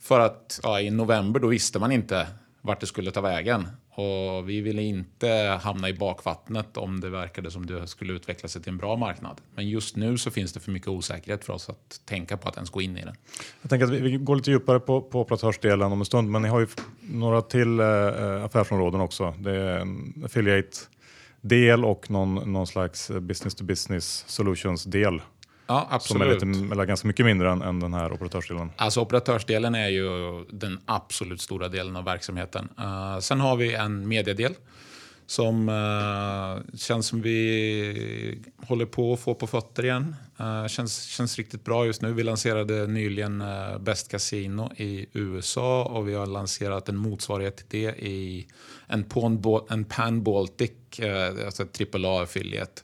för 0.00 0.20
att 0.20 0.60
ja, 0.62 0.80
i 0.80 0.90
november 0.90 1.40
då 1.40 1.48
visste 1.48 1.78
man 1.78 1.92
inte 1.92 2.26
vart 2.60 2.80
det 2.80 2.86
skulle 2.86 3.10
ta 3.10 3.20
vägen. 3.20 3.68
Och 3.94 4.48
vi 4.48 4.60
ville 4.60 4.82
inte 4.82 5.58
hamna 5.62 5.88
i 5.88 5.94
bakvattnet 5.94 6.76
om 6.76 7.00
det 7.00 7.10
verkade 7.10 7.50
som 7.50 7.66
det 7.66 7.86
skulle 7.86 8.12
utveckla 8.12 8.48
sig 8.48 8.62
till 8.62 8.72
en 8.72 8.78
bra 8.78 8.96
marknad. 8.96 9.40
Men 9.54 9.68
just 9.68 9.96
nu 9.96 10.18
så 10.18 10.30
finns 10.30 10.52
det 10.52 10.60
för 10.60 10.70
mycket 10.70 10.88
osäkerhet 10.88 11.44
för 11.44 11.52
oss 11.52 11.68
att 11.68 12.00
tänka 12.04 12.36
på 12.36 12.48
att 12.48 12.56
ens 12.56 12.70
gå 12.70 12.82
in 12.82 12.96
i 12.96 13.04
den. 13.04 13.14
Jag 13.62 13.70
tänker 13.70 13.86
att 13.86 13.92
vi, 13.92 14.00
vi 14.00 14.16
går 14.16 14.36
lite 14.36 14.50
djupare 14.50 14.80
på, 14.80 15.00
på 15.02 15.20
operatörsdelen 15.20 15.92
om 15.92 16.00
en 16.00 16.04
stund, 16.04 16.30
men 16.30 16.42
ni 16.42 16.48
har 16.48 16.60
ju 16.60 16.66
några 17.00 17.42
till 17.42 17.80
eh, 17.80 17.86
eh, 17.86 18.44
affärsområden 18.44 19.00
också. 19.00 19.34
Det 19.38 19.56
är 19.56 19.78
en 19.78 20.22
affiliate-del 20.26 21.84
och 21.84 22.10
någon, 22.10 22.52
någon 22.52 22.66
slags 22.66 23.10
eh, 23.10 23.20
business 23.20 23.54
to 23.54 23.64
business 23.64 24.24
solutions-del. 24.26 25.20
Ja, 25.66 25.88
absolut. 25.90 26.40
Som 26.40 26.48
är 26.48 26.54
lite, 26.54 26.72
eller 26.74 26.84
ganska 26.84 27.08
mycket 27.08 27.26
mindre 27.26 27.50
än, 27.50 27.62
än 27.62 27.80
den 27.80 27.94
här 27.94 28.12
operatörsdelen. 28.12 28.70
Alltså 28.76 29.00
operatörsdelen 29.00 29.74
är 29.74 29.88
ju 29.88 30.08
den 30.50 30.78
absolut 30.86 31.40
stora 31.40 31.68
delen 31.68 31.96
av 31.96 32.04
verksamheten. 32.04 32.68
Uh, 32.78 33.18
sen 33.18 33.40
har 33.40 33.56
vi 33.56 33.74
en 33.74 34.08
mediedel 34.08 34.54
som 35.26 35.68
uh, 35.68 36.76
känns 36.76 37.06
som 37.06 37.22
vi 37.22 38.42
håller 38.56 38.86
på 38.86 39.12
att 39.12 39.20
få 39.20 39.34
på 39.34 39.46
fötter 39.46 39.84
igen. 39.84 40.16
Uh, 40.40 40.66
känns, 40.66 41.04
känns 41.04 41.36
riktigt 41.36 41.64
bra 41.64 41.86
just 41.86 42.02
nu. 42.02 42.12
Vi 42.12 42.22
lanserade 42.22 42.86
nyligen 42.86 43.40
uh, 43.40 43.78
Best 43.78 44.10
Casino 44.10 44.72
i 44.76 45.06
USA 45.12 45.84
och 45.84 46.08
vi 46.08 46.14
har 46.14 46.26
lanserat 46.26 46.88
en 46.88 46.96
motsvarighet 46.96 47.56
till 47.56 47.66
det 47.68 47.98
i 47.98 48.46
en, 48.86 49.04
en 49.68 49.84
Pan 49.84 50.22
Baltic, 50.22 50.70
uh, 51.00 51.46
alltså 51.46 51.62
ett 51.62 51.80
AAA-affiliate 51.80 52.82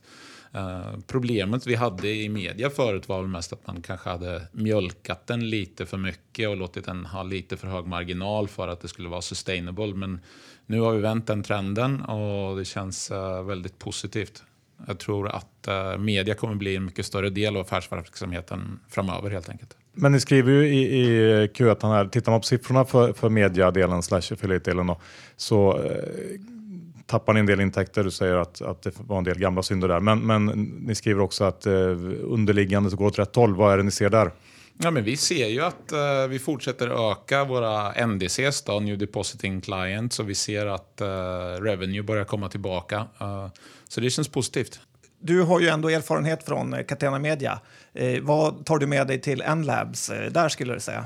Eh, 0.52 0.98
problemet 1.06 1.66
vi 1.66 1.74
hade 1.74 2.08
i 2.08 2.28
media 2.28 2.70
förut 2.70 3.08
var 3.08 3.20
väl 3.20 3.30
mest 3.30 3.52
att 3.52 3.66
man 3.66 3.82
kanske 3.82 4.10
hade 4.10 4.42
mjölkat 4.52 5.26
den 5.26 5.50
lite 5.50 5.86
för 5.86 5.96
mycket 5.96 6.48
och 6.48 6.56
låtit 6.56 6.84
den 6.84 7.06
ha 7.06 7.22
lite 7.22 7.56
för 7.56 7.68
hög 7.68 7.86
marginal 7.86 8.48
för 8.48 8.68
att 8.68 8.80
det 8.80 8.88
skulle 8.88 9.08
vara 9.08 9.22
sustainable. 9.22 9.94
Men 9.94 10.20
nu 10.66 10.80
har 10.80 10.92
vi 10.92 11.00
vänt 11.00 11.26
den 11.26 11.42
trenden 11.42 12.00
och 12.00 12.56
det 12.56 12.64
känns 12.64 13.10
eh, 13.10 13.42
väldigt 13.44 13.78
positivt. 13.78 14.42
Jag 14.86 14.98
tror 14.98 15.28
att 15.28 15.68
eh, 15.68 15.98
media 15.98 16.34
kommer 16.34 16.54
bli 16.54 16.76
en 16.76 16.84
mycket 16.84 17.06
större 17.06 17.30
del 17.30 17.56
av 17.56 17.62
affärsverksamheten 17.62 18.80
framöver 18.88 19.30
helt 19.30 19.48
enkelt. 19.48 19.76
Men 19.92 20.12
ni 20.12 20.20
skriver 20.20 20.52
ju 20.52 20.68
i, 20.68 20.82
i 20.82 21.46
Q1 21.46 21.92
här, 21.92 22.06
tittar 22.06 22.32
man 22.32 22.40
på 22.40 22.46
siffrorna 22.46 22.84
för, 22.84 23.12
för 23.12 23.28
mediadelen 23.28 24.02
slash 24.02 24.32
affiliate-delen 24.32 24.94
så 25.36 25.80
tappar 27.10 27.32
ni 27.32 27.40
en 27.40 27.46
del 27.46 27.60
intäkter. 27.60 28.04
Du 28.04 28.10
säger 28.10 28.34
att, 28.34 28.62
att 28.62 28.82
det 28.82 28.92
var 29.00 29.18
en 29.18 29.24
del 29.24 29.38
gamla 29.38 29.62
synder 29.62 29.88
där. 29.88 30.00
Men, 30.00 30.18
men 30.18 30.46
ni 30.86 30.94
skriver 30.94 31.20
också 31.20 31.44
att 31.44 31.66
eh, 31.66 31.72
underliggande 32.22 32.96
går 32.96 33.06
åt 33.06 33.18
rätt 33.18 33.36
håll. 33.36 33.54
Vad 33.54 33.72
är 33.72 33.76
det 33.76 33.82
ni 33.82 33.90
ser 33.90 34.10
där? 34.10 34.30
Ja, 34.82 34.90
men 34.90 35.04
vi 35.04 35.16
ser 35.16 35.46
ju 35.46 35.60
att 35.60 35.92
uh, 35.92 36.28
vi 36.28 36.38
fortsätter 36.38 37.12
öka 37.12 37.44
våra 37.44 38.06
NDCs, 38.06 38.62
då, 38.62 38.80
New 38.80 38.98
Depositing 38.98 39.60
Clients, 39.60 40.20
och 40.20 40.28
vi 40.28 40.34
ser 40.34 40.66
att 40.66 40.98
uh, 41.02 41.62
revenue 41.62 42.02
börjar 42.02 42.24
komma 42.24 42.48
tillbaka. 42.48 43.06
Uh, 43.22 43.48
så 43.88 44.00
det 44.00 44.10
känns 44.10 44.28
positivt. 44.28 44.80
Du 45.18 45.42
har 45.42 45.60
ju 45.60 45.68
ändå 45.68 45.88
erfarenhet 45.88 46.44
från 46.44 46.76
Catena 46.88 47.18
Media. 47.18 47.60
vad 48.22 48.64
tar 48.66 48.78
du 48.78 48.86
med 48.86 49.06
dig 49.06 49.20
till 49.20 49.42
N-Labs 49.42 50.10
där 50.30 50.48
skulle 50.48 50.74
du 50.74 50.80
säga? 50.80 51.04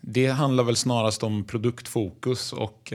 Det 0.00 0.26
handlar 0.26 0.64
väl 0.64 0.76
snarast 0.76 1.22
om 1.22 1.44
produktfokus 1.44 2.52
och 2.52 2.92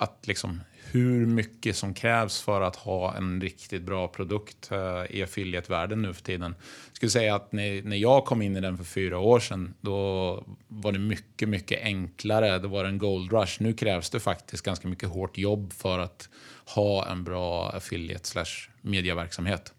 att 0.00 0.26
liksom 0.26 0.60
hur 0.92 1.26
mycket 1.26 1.76
som 1.76 1.94
krävs 1.94 2.40
för 2.40 2.60
att 2.60 2.76
ha 2.76 3.16
en 3.16 3.40
riktigt 3.40 3.82
bra 3.82 4.08
produkt 4.08 4.70
eh, 4.72 5.16
i 5.16 5.22
affiliate-världen 5.22 6.02
nu 6.02 6.14
för 6.14 6.22
tiden. 6.22 6.54
Jag 6.88 6.96
skulle 6.96 7.10
säga 7.10 7.34
att 7.34 7.52
när, 7.52 7.96
jag 7.96 8.24
kom 8.24 8.42
in 8.42 8.56
i 8.56 8.60
den 8.60 8.76
för 8.76 8.84
fyra 8.84 9.18
år 9.18 9.40
sedan, 9.40 9.74
då 9.80 10.44
var 10.68 10.92
det 10.92 10.98
mycket, 10.98 11.48
mycket 11.48 11.82
enklare. 11.82 12.58
Det 12.58 12.68
var 12.68 12.84
en 12.84 12.98
gold 12.98 13.32
rush. 13.32 13.62
Nu 13.62 13.72
krävs 13.72 14.10
det 14.10 14.20
faktiskt 14.20 14.64
ganska 14.64 14.88
mycket 14.88 15.08
hårt 15.08 15.38
jobb 15.38 15.72
för 15.72 15.98
att 15.98 16.28
ha 16.66 17.06
en 17.06 17.24
bra 17.24 17.70
affiliate 17.70 18.28
slash 18.28 18.70
mediaverksamhet. 18.80 19.72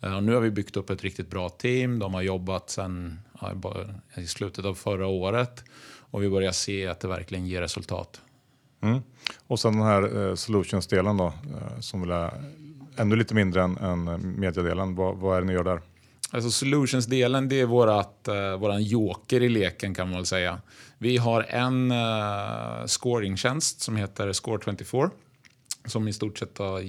Eh, 0.00 0.20
nu 0.20 0.34
har 0.34 0.40
vi 0.40 0.50
byggt 0.50 0.76
upp 0.76 0.90
ett 0.90 1.02
riktigt 1.02 1.30
bra 1.30 1.48
team. 1.48 1.98
De 1.98 2.14
har 2.14 2.22
jobbat 2.22 2.70
sedan 2.70 3.20
i 4.14 4.26
slutet 4.26 4.64
av 4.64 4.74
förra 4.74 5.06
året 5.06 5.64
och 6.10 6.22
vi 6.22 6.28
börjar 6.28 6.52
se 6.52 6.86
att 6.86 7.00
det 7.00 7.08
verkligen 7.08 7.46
ger 7.46 7.60
resultat. 7.60 8.20
Mm. 8.80 9.02
Och 9.46 9.60
sen 9.60 9.72
den 9.72 9.82
här 9.82 10.28
eh, 10.28 10.34
solutions-delen 10.34 11.16
då, 11.16 11.26
eh, 11.26 11.80
som 11.80 12.10
är 12.10 12.30
ännu 12.96 13.16
lite 13.16 13.34
mindre 13.34 13.62
än, 13.62 13.76
än 13.76 14.08
eh, 14.08 14.18
mediadelen. 14.18 14.94
Vad, 14.94 15.16
vad 15.16 15.36
är 15.36 15.40
det 15.40 15.46
ni 15.46 15.52
gör 15.52 15.64
där? 15.64 15.80
Alltså 16.30 16.50
solutions-delen 16.50 17.48
det 17.48 17.60
är 17.60 17.66
vårat, 17.66 18.28
eh, 18.28 18.56
våran 18.58 18.82
joker 18.82 19.42
i 19.42 19.48
leken 19.48 19.94
kan 19.94 20.08
man 20.08 20.16
väl 20.16 20.26
säga. 20.26 20.60
Vi 20.98 21.16
har 21.16 21.42
en 21.42 21.90
eh, 21.90 22.86
scoringtjänst 22.86 23.80
som 23.80 23.96
heter 23.96 24.28
Score24 24.28 25.10
som 25.86 26.08
i 26.08 26.12
stort 26.12 26.38
sett 26.38 26.58
har 26.58 26.80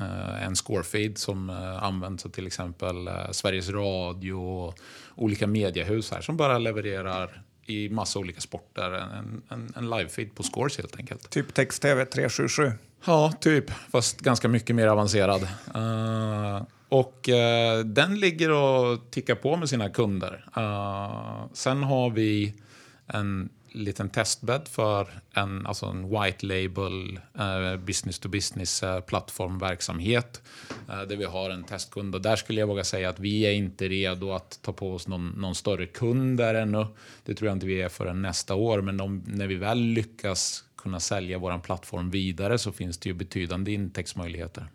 eh, 0.00 0.46
en 0.46 0.56
scorefeed 0.56 1.18
som 1.18 1.50
eh, 1.50 1.82
används 1.82 2.26
av 2.26 2.30
till 2.30 2.46
exempel 2.46 3.08
eh, 3.08 3.30
Sveriges 3.30 3.68
Radio 3.68 4.32
och 4.32 4.78
olika 5.14 5.46
mediehus 5.46 6.10
här 6.10 6.20
som 6.20 6.36
bara 6.36 6.58
levererar 6.58 7.42
i 7.66 7.88
massa 7.88 8.18
olika 8.18 8.40
sporter. 8.40 8.92
En, 8.92 9.42
en, 9.48 9.72
en 9.76 9.90
live-feed 9.94 10.34
på 10.34 10.42
scores 10.42 10.76
helt 10.76 10.96
enkelt. 10.96 11.30
Typ 11.30 11.54
text-tv 11.54 12.04
377? 12.04 12.72
Ja, 13.04 13.32
typ. 13.40 13.70
Fast 13.70 14.20
ganska 14.20 14.48
mycket 14.48 14.76
mer 14.76 14.86
avancerad. 14.86 15.42
Uh, 15.76 16.62
och 16.88 17.28
uh, 17.28 17.84
den 17.84 18.20
ligger 18.20 18.50
och 18.50 19.10
tickar 19.10 19.34
på 19.34 19.56
med 19.56 19.68
sina 19.68 19.90
kunder. 19.90 20.44
Uh, 20.56 21.44
sen 21.52 21.82
har 21.82 22.10
vi 22.10 22.54
en 23.06 23.48
liten 23.74 24.10
testbädd 24.10 24.68
för 24.68 25.08
en, 25.34 25.66
alltså 25.66 25.86
en 25.86 26.08
white 26.08 26.46
label 26.46 27.20
eh, 27.38 27.76
business 27.76 28.18
to 28.18 28.28
business 28.28 28.82
eh, 28.82 29.00
plattformverksamhet 29.00 30.42
eh, 30.88 31.02
där 31.02 31.16
vi 31.16 31.24
har 31.24 31.50
en 31.50 31.64
testkund. 31.64 32.14
Och 32.14 32.22
där 32.22 32.36
skulle 32.36 32.60
jag 32.60 32.66
våga 32.66 32.84
säga 32.84 33.08
att 33.08 33.20
vi 33.20 33.42
är 33.42 33.52
inte 33.52 33.88
redo 33.88 34.32
att 34.32 34.58
ta 34.62 34.72
på 34.72 34.94
oss 34.94 35.08
någon, 35.08 35.28
någon 35.28 35.54
större 35.54 35.86
kund 35.86 36.38
där 36.38 36.54
ännu. 36.54 36.86
Det 37.24 37.34
tror 37.34 37.48
jag 37.48 37.56
inte 37.56 37.66
vi 37.66 37.82
är 37.82 37.88
förrän 37.88 38.22
nästa 38.22 38.54
år. 38.54 38.80
Men 38.80 39.00
om, 39.00 39.22
när 39.26 39.46
vi 39.46 39.54
väl 39.54 39.78
lyckas 39.78 40.64
kunna 40.76 41.00
sälja 41.00 41.38
vår 41.38 41.58
plattform 41.58 42.10
vidare 42.10 42.58
så 42.58 42.72
finns 42.72 42.98
det 42.98 43.08
ju 43.08 43.14
betydande 43.14 43.72
intäktsmöjligheter. 43.72 44.66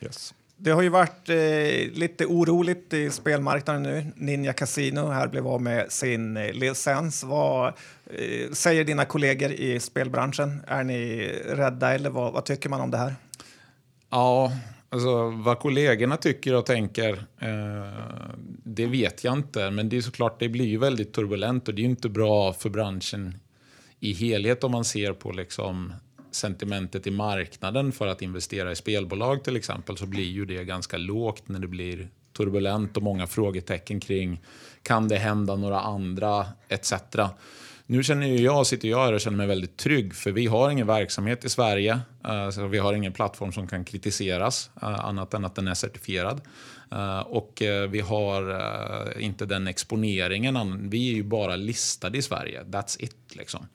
Yes. 0.00 0.34
Det 0.60 0.70
har 0.70 0.82
ju 0.82 0.88
varit 0.88 1.28
eh, 1.28 1.98
lite 1.98 2.26
oroligt 2.26 2.92
i 2.92 3.10
spelmarknaden 3.10 3.82
nu. 3.82 4.06
Ninja 4.16 4.52
Casino 4.52 5.10
här 5.10 5.28
blev 5.28 5.46
av 5.46 5.62
med 5.62 5.92
sin 5.92 6.36
eh, 6.36 6.52
licens. 6.52 7.24
Vad 7.24 7.66
eh, 7.66 8.52
säger 8.52 8.84
dina 8.84 9.04
kollegor 9.04 9.52
i 9.52 9.80
spelbranschen? 9.80 10.62
Är 10.66 10.84
ni 10.84 11.28
rädda 11.46 11.94
eller 11.94 12.10
vad, 12.10 12.32
vad, 12.32 12.44
tycker 12.44 12.68
man 12.68 12.80
om 12.80 12.90
det 12.90 12.98
här? 12.98 13.14
Ja, 14.10 14.52
alltså 14.88 15.30
vad 15.30 15.58
kollegorna 15.58 16.16
tycker 16.16 16.54
och 16.54 16.66
tänker, 16.66 17.12
eh, 17.40 18.18
det 18.64 18.86
vet 18.86 19.24
jag 19.24 19.34
inte. 19.34 19.70
Men 19.70 19.88
det 19.88 19.96
är 19.96 20.00
såklart, 20.00 20.40
det 20.40 20.48
blir 20.48 20.66
ju 20.66 20.78
väldigt 20.78 21.12
turbulent 21.12 21.68
och 21.68 21.74
det 21.74 21.80
är 21.80 21.84
ju 21.84 21.90
inte 21.90 22.08
bra 22.08 22.52
för 22.52 22.70
branschen 22.70 23.38
i 24.00 24.12
helhet 24.12 24.64
om 24.64 24.72
man 24.72 24.84
ser 24.84 25.12
på 25.12 25.32
liksom 25.32 25.92
sentimentet 26.30 27.06
i 27.06 27.10
marknaden 27.10 27.92
för 27.92 28.06
att 28.06 28.22
investera 28.22 28.72
i 28.72 28.76
spelbolag 28.76 29.44
till 29.44 29.56
exempel 29.56 29.96
så 29.96 30.06
blir 30.06 30.30
ju 30.30 30.44
det 30.44 30.64
ganska 30.64 30.96
lågt 30.96 31.48
när 31.48 31.58
det 31.58 31.68
blir 31.68 32.08
turbulent 32.36 32.96
och 32.96 33.02
många 33.02 33.26
frågetecken 33.26 34.00
kring 34.00 34.40
kan 34.82 35.08
det 35.08 35.16
hända 35.16 35.56
några 35.56 35.80
andra 35.80 36.46
etc. 36.68 36.92
Nu 37.90 38.02
känner 38.02 38.26
jag, 38.26 38.66
sitter 38.66 38.88
jag 38.88 39.04
här 39.04 39.12
och 39.12 39.20
känner 39.20 39.36
mig 39.36 39.46
väldigt 39.46 39.76
trygg 39.76 40.14
för 40.14 40.32
vi 40.32 40.46
har 40.46 40.70
ingen 40.70 40.86
verksamhet 40.86 41.44
i 41.44 41.48
Sverige. 41.48 42.00
Eh, 42.24 42.50
så 42.50 42.66
vi 42.66 42.78
har 42.78 42.94
ingen 42.94 43.12
plattform 43.12 43.52
som 43.52 43.66
kan 43.66 43.84
kritiseras 43.84 44.70
eh, 44.82 45.04
annat 45.04 45.34
än 45.34 45.44
att 45.44 45.54
den 45.54 45.68
är 45.68 45.74
certifierad. 45.74 46.40
Eh, 46.92 47.18
och 47.18 47.62
vi 47.88 48.00
har 48.00 48.62
inte 49.20 49.46
den 49.46 49.66
exponeringen. 49.66 50.90
Vi 50.90 51.10
är 51.10 51.14
ju 51.14 51.22
bara 51.22 51.56
listade 51.56 52.18
i 52.18 52.22
Sverige. 52.22 52.62
That's 52.62 52.96
it 53.04 53.16
liksom. 53.36 53.66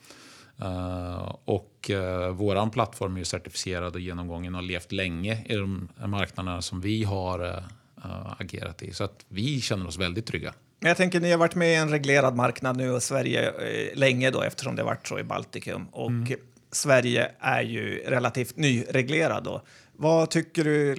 Uh, 0.61 1.35
och 1.45 1.89
uh, 1.89 2.27
våran 2.27 2.71
plattform 2.71 3.17
är 3.17 3.23
certifierad 3.23 3.93
och 3.93 3.99
genomgången 3.99 4.55
och 4.55 4.61
har 4.61 4.67
levt 4.67 4.91
länge 4.91 5.45
i 5.45 5.55
de 5.55 5.89
marknaderna 6.05 6.61
som 6.61 6.81
vi 6.81 7.03
har 7.03 7.43
uh, 7.43 8.33
agerat 8.37 8.83
i. 8.83 8.93
Så 8.93 9.03
att 9.03 9.25
vi 9.27 9.61
känner 9.61 9.87
oss 9.87 9.97
väldigt 9.97 10.25
trygga. 10.25 10.53
Jag 10.85 10.97
tänker, 10.97 11.19
ni 11.19 11.31
har 11.31 11.37
varit 11.37 11.55
med 11.55 11.71
i 11.71 11.75
en 11.75 11.89
reglerad 11.89 12.35
marknad 12.35 12.77
nu 12.77 12.91
och 12.91 13.03
Sverige 13.03 13.49
eh, 13.49 13.97
länge 13.97 14.31
då 14.31 14.41
eftersom 14.41 14.75
det 14.75 14.83
varit 14.83 15.07
så 15.07 15.19
i 15.19 15.23
Baltikum. 15.23 15.87
Och 15.91 16.09
mm. 16.09 16.39
Sverige 16.71 17.31
är 17.39 17.61
ju 17.61 18.03
relativt 18.07 18.57
nyreglerad 18.57 19.43
då. 19.43 19.61
Vad 19.93 20.29
tycker 20.29 20.63
du 20.63 20.91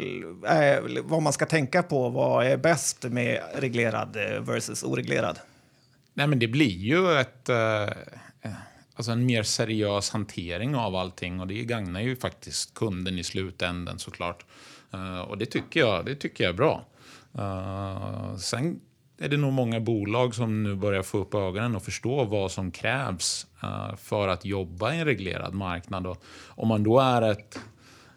är, 0.47 1.03
vad 1.03 1.23
man 1.23 1.33
ska 1.33 1.47
tänka 1.47 1.83
på? 1.83 2.09
Vad 2.09 2.47
är 2.47 2.57
bäst 2.57 3.05
med 3.05 3.41
reglerad 3.55 4.17
eh, 4.17 4.41
versus 4.41 4.83
oreglerad? 4.83 5.39
Nej, 6.15 6.27
men 6.27 6.39
det 6.39 6.49
blir 6.49 6.77
ju 6.77 7.19
ett, 7.19 7.49
eh, 7.49 7.89
alltså 8.95 9.13
en 9.13 9.27
mer 9.27 9.43
seriös 9.43 10.11
hantering 10.11 10.77
av 10.77 10.97
allting 10.97 11.41
och 11.41 11.47
det 11.47 11.65
gagnar 11.65 12.01
ju 12.01 12.17
faktiskt 12.17 12.75
kunden 12.75 13.19
i 13.19 13.25
slutändan 13.25 13.99
såklart. 13.99 14.45
Uh, 14.95 15.21
och 15.21 15.39
det 15.39 15.47
tycker, 15.47 15.81
jag, 15.81 16.05
det 16.05 16.15
tycker 16.15 16.45
jag 16.45 16.53
är 16.53 16.57
bra. 16.57 16.85
Uh, 17.39 18.37
sen 18.37 18.81
är 19.19 19.29
det 19.29 19.37
nog 19.37 19.53
många 19.53 19.81
bolag 19.81 20.35
som 20.35 20.63
nu 20.63 20.75
börjar 20.75 21.03
få 21.03 21.19
upp 21.19 21.35
ögonen 21.35 21.77
och 21.77 21.83
förstå 21.83 22.25
vad 22.25 22.51
som 22.51 22.71
krävs 22.71 23.47
uh, 23.65 23.97
för 23.97 24.29
att 24.29 24.45
jobba 24.45 24.95
i 24.95 24.99
en 24.99 25.05
reglerad 25.05 25.55
marknad. 25.55 26.07
Och 26.07 26.23
om 26.49 26.69
man 26.69 26.83
då 26.83 27.01
är 27.01 27.23
ett 27.23 27.61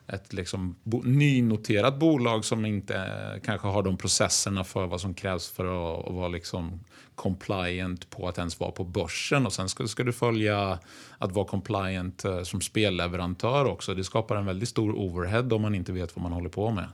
ett 0.08 0.34
liksom 0.34 0.76
bo, 0.84 1.02
nynoterat 1.02 2.00
bolag 2.00 2.46
som 2.46 2.66
inte 2.66 3.12
kanske 3.44 3.68
har 3.68 3.84
de 3.84 3.98
processerna 3.98 4.64
för 4.64 4.88
vad 4.88 5.02
som 5.02 5.14
krävs 5.14 5.50
för 5.50 5.66
att, 5.66 6.08
att 6.08 6.14
vara 6.14 6.28
liksom 6.28 6.80
compliant 7.16 8.10
på 8.10 8.28
att 8.28 8.38
ens 8.38 8.60
vara 8.60 8.72
på 8.72 8.84
börsen. 8.84 9.46
Och 9.46 9.54
sen 9.54 9.70
ska, 9.70 9.88
ska 9.88 10.04
du 10.04 10.14
följa 10.14 10.80
att 11.18 11.32
vara 11.32 11.48
compliant 11.48 12.26
eh, 12.26 12.44
som 12.44 12.62
spelleverantör 12.62 13.66
också. 13.66 13.94
Det 13.94 14.04
skapar 14.04 14.36
en 14.36 14.46
väldigt 14.46 14.70
stor 14.70 14.92
overhead 14.92 15.54
om 15.54 15.62
man 15.62 15.76
inte 15.76 15.92
vet 15.92 16.16
vad 16.16 16.24
man 16.24 16.32
håller 16.32 16.50
på 16.50 16.72
med. 16.72 16.88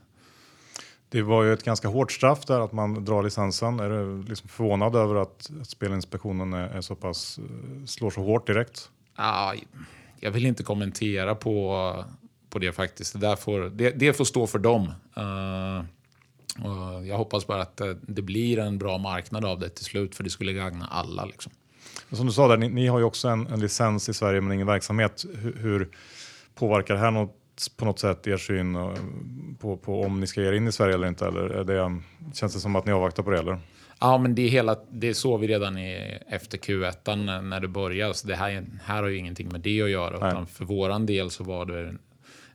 Det 1.10 1.21
var 1.21 1.43
ju 1.43 1.54
ett 1.54 1.63
ganska 1.63 1.88
hårt 1.88 2.12
straff 2.12 2.45
där 2.45 2.60
att 2.60 2.71
man 2.71 3.06
drar 3.06 3.23
licensen. 3.23 3.80
Är 3.80 3.89
du 3.89 4.23
liksom 4.23 4.49
förvånad 4.49 4.95
över 4.95 5.15
att, 5.15 5.52
att 5.62 5.69
Spelinspektionen 5.69 6.54
är, 6.54 6.69
är 6.69 6.82
så 6.82 6.95
pass, 6.95 7.39
eh, 7.39 7.86
slår 7.86 8.10
så 8.10 8.21
hårt 8.21 8.47
direkt? 8.47 8.89
Ah, 9.15 9.54
jag 10.19 10.32
vill 10.32 10.45
inte 10.45 10.63
kommentera 10.63 11.36
på 11.36 12.06
på 12.53 12.59
det 12.59 12.71
faktiskt. 12.71 13.19
Det, 13.19 13.37
får, 13.37 13.59
det, 13.59 13.89
det 13.89 14.13
får 14.13 14.25
stå 14.25 14.47
för 14.47 14.59
dem. 14.59 14.93
Uh, 15.17 15.85
jag 17.07 17.17
hoppas 17.17 17.47
bara 17.47 17.61
att 17.61 17.81
det 18.01 18.21
blir 18.21 18.59
en 18.59 18.77
bra 18.77 18.97
marknad 18.97 19.45
av 19.45 19.59
det 19.59 19.69
till 19.69 19.85
slut, 19.85 20.15
för 20.15 20.23
det 20.23 20.29
skulle 20.29 20.53
gagna 20.53 20.87
alla. 20.87 21.25
Liksom. 21.25 21.51
Som 22.11 22.25
du 22.25 22.31
sa, 22.31 22.47
där, 22.47 22.57
ni, 22.57 22.69
ni 22.69 22.87
har 22.87 22.99
ju 22.99 23.05
också 23.05 23.27
en, 23.27 23.47
en, 23.47 23.59
licens 23.59 24.09
i 24.09 24.13
Sverige 24.13 24.41
men 24.41 24.51
ingen 24.51 24.67
verksamhet. 24.67 25.25
Hur, 25.41 25.53
hur 25.53 25.89
påverkar 26.55 26.93
det 26.93 26.99
här 26.99 27.11
något, 27.11 27.35
på 27.77 27.85
något 27.85 27.99
sätt 27.99 28.27
er 28.27 28.37
syn 28.37 28.75
eh, 28.75 28.93
på, 29.59 29.77
på, 29.77 30.01
om 30.01 30.19
ni 30.19 30.27
ska 30.27 30.41
ge 30.41 30.47
er 30.47 30.53
in 30.53 30.67
i 30.67 30.71
Sverige 30.71 30.93
eller 30.93 31.07
inte? 31.07 31.27
Eller 31.27 31.49
är 31.49 31.63
det, 31.63 32.01
känns 32.33 32.53
det 32.53 32.59
som 32.59 32.75
att 32.75 32.85
ni 32.85 32.91
avvaktar 32.91 33.23
på 33.23 33.29
det? 33.29 33.39
Eller? 33.39 33.59
Ja, 33.99 34.17
men 34.17 34.35
det 34.35 34.41
är, 34.41 34.49
hela, 34.49 34.77
det 34.91 35.13
såg 35.13 35.39
vi 35.39 35.47
redan 35.47 35.77
i, 35.77 36.19
efter 36.27 36.57
Q1 36.57 37.41
när 37.41 37.59
det 37.59 37.67
började. 37.67 38.13
Så 38.13 38.27
det 38.27 38.35
här, 38.35 38.65
här 38.83 39.01
har 39.01 39.09
ju 39.09 39.17
ingenting 39.17 39.49
med 39.51 39.61
det 39.61 39.81
att 39.81 39.89
göra. 39.89 40.17
Utan 40.17 40.47
för 40.47 40.65
våran 40.65 41.05
del 41.05 41.29
så 41.29 41.43
var 41.43 41.65
det 41.65 41.93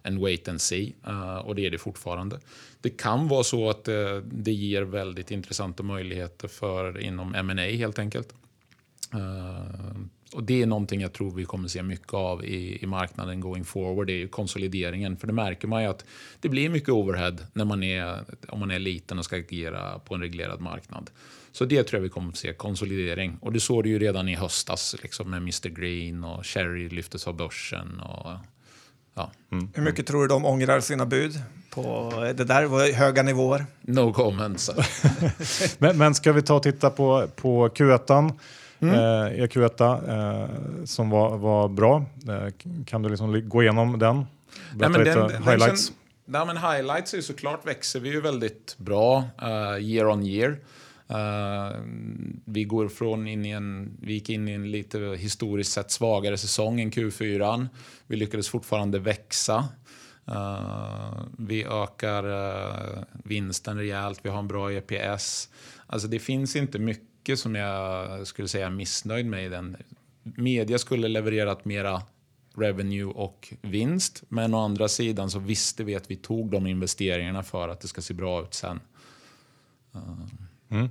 en 0.09 0.21
wait 0.21 0.49
and 0.49 0.61
see 0.61 0.93
eh, 1.07 1.37
och 1.37 1.55
det 1.55 1.67
är 1.67 1.71
det 1.71 1.79
fortfarande. 1.79 2.41
Det 2.81 2.91
kan 2.91 3.29
vara 3.29 3.45
så 3.45 3.71
att 3.71 3.89
eh, 3.89 4.17
det 4.17 4.53
ger 4.53 4.83
väldigt 4.83 5.31
intressanta 5.31 5.83
möjligheter 5.83 6.49
för 6.49 7.01
inom 7.01 7.35
M&A 7.35 7.63
helt 7.63 7.99
enkelt. 7.99 8.35
Eh, 9.15 10.01
och 10.33 10.43
det 10.43 10.63
är 10.63 10.67
någonting 10.67 11.01
jag 11.01 11.13
tror 11.13 11.31
vi 11.31 11.45
kommer 11.45 11.69
se 11.69 11.83
mycket 11.83 12.15
av 12.15 12.45
i, 12.45 12.83
i 12.83 12.87
marknaden 12.87 13.41
going 13.41 13.65
forward. 13.65 14.07
Det 14.07 14.13
är 14.13 14.19
ju 14.19 14.29
konsolideringen. 14.29 15.17
För 15.17 15.27
det 15.27 15.33
märker 15.33 15.69
man 15.69 15.83
ju 15.83 15.89
att 15.89 16.05
det 16.41 16.49
blir 16.49 16.69
mycket 16.69 16.89
overhead 16.89 17.37
när 17.53 17.65
man 17.65 17.83
är, 17.83 18.25
om 18.49 18.61
man 18.61 18.71
är 18.71 18.79
liten 18.79 19.19
och 19.19 19.25
ska 19.25 19.37
agera 19.37 19.99
på 19.99 20.15
en 20.15 20.21
reglerad 20.21 20.61
marknad. 20.61 21.11
Så 21.53 21.65
det 21.65 21.83
tror 21.83 21.99
jag 21.99 22.03
vi 22.03 22.09
kommer 22.09 22.29
att 22.29 22.37
se, 22.37 22.53
konsolidering. 22.53 23.39
Och 23.41 23.53
det 23.53 23.61
såg 23.61 23.85
du 23.85 23.91
ju 23.91 23.99
redan 23.99 24.29
i 24.29 24.35
höstas 24.35 24.97
liksom 25.03 25.31
med 25.31 25.39
Mr 25.39 25.69
Green 25.69 26.25
och 26.25 26.47
Cherry 26.47 26.89
lyftes 26.89 27.27
av 27.27 27.37
börsen. 27.37 28.01
Och 28.01 28.33
Ja. 29.19 29.31
Mm. 29.53 29.69
Hur 29.75 29.83
mycket 29.83 30.07
tror 30.07 30.23
du 30.23 30.29
de 30.29 30.45
ångrar 30.45 30.81
sina 30.81 31.07
bud? 31.07 31.43
På, 31.71 32.11
det 32.37 32.45
där 32.45 32.65
var 32.65 32.93
höga 32.93 33.23
nivåer. 33.23 33.67
No 33.81 34.13
comments. 34.13 34.71
men, 35.79 35.99
men 35.99 36.15
ska 36.15 36.33
vi 36.33 36.43
ta 36.43 36.55
och 36.55 36.63
titta 36.63 36.91
på, 36.91 37.29
på 37.37 37.69
Q1? 37.69 38.33
Mm. 38.81 38.95
Eh, 38.95 39.47
Q1 39.47 39.83
eh, 40.09 40.85
som 40.85 41.11
var, 41.11 41.37
var 41.37 41.69
bra. 41.69 42.05
Eh, 42.29 42.53
kan 42.87 43.03
du 43.03 43.09
liksom 43.09 43.49
gå 43.49 43.63
igenom 43.63 43.99
den? 43.99 44.27
Berätta 44.75 44.99
lite 44.99 45.15
den, 45.15 45.43
highlights. 45.43 45.93
Den, 46.25 46.41
ja, 46.41 46.45
men 46.45 46.57
highlights 46.57 47.15
är 47.15 47.21
såklart 47.21 47.67
växer 47.67 48.01
vi 48.01 48.09
ju 48.09 48.21
väldigt 48.21 48.75
bra 48.79 49.25
uh, 49.43 49.83
year 49.85 50.07
on 50.07 50.27
year. 50.27 50.59
Uh, 51.11 51.77
vi 52.45 52.65
går 52.65 52.89
från 52.89 53.27
in 53.27 53.45
i 53.45 53.51
en, 53.51 53.97
vi 54.03 54.13
gick 54.13 54.31
in 54.31 54.49
i 54.49 54.53
en 54.53 54.71
lite 54.71 54.99
historiskt 54.99 55.73
sett 55.73 55.91
svagare 55.91 56.39
säsong 56.39 56.81
än 56.81 56.91
Q4. 56.91 57.69
Vi 58.07 58.17
lyckades 58.17 58.49
fortfarande 58.49 58.99
växa. 58.99 59.69
Uh, 60.29 61.23
vi 61.39 61.65
ökar 61.65 62.27
uh, 62.27 63.03
vinsten 63.25 63.77
rejält, 63.77 64.21
vi 64.23 64.29
har 64.29 64.39
en 64.39 64.49
bra 64.49 64.73
EPS. 64.73 65.49
Alltså 65.87 66.09
det 66.09 66.19
finns 66.19 66.57
inte 66.57 66.79
mycket 66.79 67.39
som 67.39 67.55
jag 67.55 68.27
skulle 68.27 68.49
säga 68.49 68.67
är 68.67 68.71
missnöjd 68.71 69.27
med 69.27 69.47
i 69.47 69.49
den. 69.49 69.77
Media 70.23 70.79
skulle 70.79 71.09
levererat 71.09 71.65
mera 71.65 72.03
revenue 72.57 73.05
och 73.05 73.55
vinst. 73.61 74.23
Men 74.29 74.55
å 74.55 74.65
andra 74.65 74.89
sidan 74.89 75.31
så 75.31 75.39
visste 75.39 75.85
vi 75.85 75.95
att 75.95 76.11
vi 76.11 76.17
tog 76.17 76.51
de 76.51 76.67
investeringarna 76.67 77.43
för 77.43 77.69
att 77.69 77.81
det 77.81 77.89
ska 77.89 78.01
se 78.01 78.15
bra 78.15 78.43
ut 78.43 78.55
sen. 78.55 78.81
Uh. 79.95 80.48
Mm. 80.71 80.89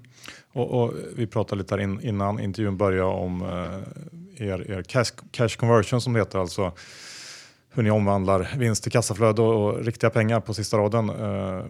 Och, 0.52 0.84
och, 0.84 0.94
vi 1.16 1.28
pratade 1.28 1.62
lite 1.62 1.76
in, 1.76 2.02
innan 2.02 2.40
intervjun 2.40 2.78
började 2.78 3.10
om 3.10 3.42
eh, 3.42 4.48
er, 4.48 4.72
er 4.72 4.84
cash, 4.84 5.12
cash, 5.32 5.58
conversion 5.58 6.02
som 6.02 6.14
det 6.14 6.20
heter, 6.20 6.40
alltså 6.40 6.72
hur 7.74 7.84
ni 7.84 7.92
omvandlar 7.92 8.50
vinst 8.58 8.84
till 8.84 8.92
kassaflöde 8.92 9.42
och, 9.42 9.66
och 9.66 9.86
riktiga 9.86 10.10
pengar 10.10 10.40
på 10.40 10.54
sista 10.54 10.78
raden. 10.78 11.10
Eh. 11.10 11.66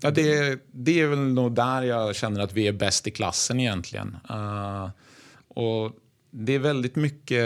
Ja, 0.00 0.10
det, 0.10 0.58
det 0.72 1.00
är 1.00 1.06
väl 1.06 1.18
nog 1.18 1.54
där 1.54 1.82
jag 1.82 2.16
känner 2.16 2.40
att 2.40 2.52
vi 2.52 2.68
är 2.68 2.72
bäst 2.72 3.06
i 3.06 3.10
klassen 3.10 3.60
egentligen. 3.60 4.16
Uh, 4.30 4.90
och 5.48 5.92
det 6.30 6.54
är 6.54 6.58
väldigt 6.58 6.96
mycket 6.96 7.44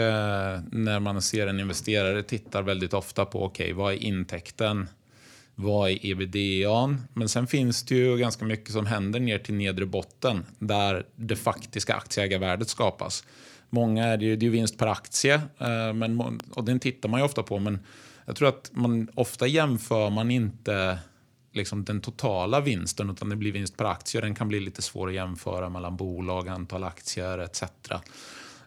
när 0.71 0.99
man 0.99 1.21
ser 1.21 1.47
en 1.47 1.59
investerare 1.59 2.23
tittar 2.23 2.61
väldigt 2.61 2.93
ofta 2.93 3.25
på 3.25 3.43
okej, 3.43 3.65
okay, 3.65 3.73
vad 3.73 3.93
är 3.93 3.97
intäkten? 3.97 4.87
Vad 5.61 5.89
är 5.89 6.05
ebitda? 6.05 6.97
Men 7.13 7.29
sen 7.29 7.47
finns 7.47 7.83
det 7.83 7.95
ju 7.95 8.17
ganska 8.17 8.45
mycket 8.45 8.71
som 8.71 8.85
händer 8.85 9.19
ner 9.19 9.39
till 9.39 9.53
nedre 9.53 9.85
botten 9.85 10.45
där 10.59 11.05
det 11.15 11.35
faktiska 11.35 11.95
aktieägarvärdet 11.95 12.69
skapas. 12.69 13.23
Många 13.69 14.05
är 14.05 14.17
det 14.17 14.25
ju, 14.25 14.35
det 14.35 14.45
är 14.45 14.49
vinst 14.49 14.77
per 14.77 14.87
aktie 14.87 15.33
eh, 15.57 15.93
men, 15.93 16.39
och 16.53 16.63
den 16.63 16.79
tittar 16.79 17.09
man 17.09 17.19
ju 17.19 17.25
ofta 17.25 17.43
på. 17.43 17.59
Men 17.59 17.79
jag 18.25 18.35
tror 18.35 18.49
att 18.49 18.71
man 18.73 19.09
ofta 19.15 19.47
jämför 19.47 20.09
man 20.09 20.31
inte 20.31 20.99
liksom 21.53 21.85
den 21.85 22.01
totala 22.01 22.61
vinsten 22.61 23.09
utan 23.09 23.29
det 23.29 23.35
blir 23.35 23.51
vinst 23.51 23.77
per 23.77 23.85
aktie. 23.85 24.21
Den 24.21 24.35
kan 24.35 24.47
bli 24.47 24.59
lite 24.59 24.81
svår 24.81 25.07
att 25.07 25.13
jämföra 25.13 25.69
mellan 25.69 25.97
bolag, 25.97 26.47
antal 26.47 26.83
aktier 26.83 27.37
etc. 27.37 27.63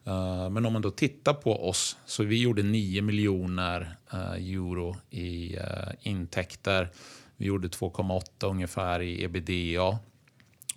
Eh, 0.04 0.50
men 0.50 0.66
om 0.66 0.72
man 0.72 0.82
då 0.82 0.90
tittar 0.90 1.34
på 1.34 1.68
oss, 1.68 1.96
så 2.06 2.24
vi 2.24 2.42
gjorde 2.42 2.62
9 2.62 3.02
miljoner 3.02 3.96
eh, 4.12 4.32
euro 4.32 4.96
i 5.10 5.56
eh, 5.56 5.92
intäkter. 6.02 6.90
Vi 7.36 7.46
gjorde 7.46 7.68
2,8 7.68 8.50
ungefär 8.50 9.00
i 9.02 9.24
ebitda 9.24 9.98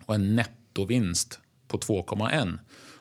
och 0.06 0.16
en 0.16 0.36
nettovinst 0.36 1.40
på 1.68 1.78
2,1. 1.78 2.58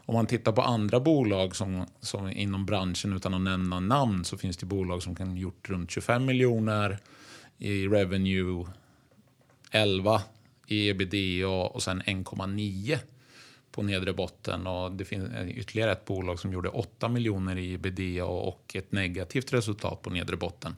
Om 0.06 0.14
man 0.14 0.26
tittar 0.26 0.52
på 0.52 0.62
andra 0.62 1.00
bolag 1.00 1.56
som, 1.56 1.86
som 2.00 2.30
inom 2.30 2.66
branschen 2.66 3.16
utan 3.16 3.34
att 3.34 3.40
nämna 3.40 3.80
namn 3.80 4.24
så 4.24 4.36
finns 4.36 4.56
det 4.56 4.66
bolag 4.66 5.02
som 5.02 5.14
kan 5.14 5.36
gjort 5.36 5.70
runt 5.70 5.90
25 5.90 6.24
miljoner 6.24 6.98
i 7.58 7.88
revenue, 7.88 8.66
11 9.70 10.22
i 10.66 10.88
ebitda 10.88 11.48
och 11.48 11.82
sen 11.82 12.02
1,9 12.02 12.98
på 13.74 13.82
nedre 13.82 14.12
botten. 14.12 14.66
Och 14.66 14.92
det 14.92 15.04
finns 15.04 15.28
ytterligare 15.48 15.92
ett 15.92 16.04
bolag 16.04 16.38
som 16.38 16.52
gjorde 16.52 16.68
8 16.68 17.08
miljoner 17.08 17.58
i 17.58 17.72
ebitda 17.72 18.24
och 18.24 18.72
ett 18.74 18.92
negativt 18.92 19.52
resultat 19.52 20.02
på 20.02 20.10
nedre 20.10 20.36
botten. 20.36 20.76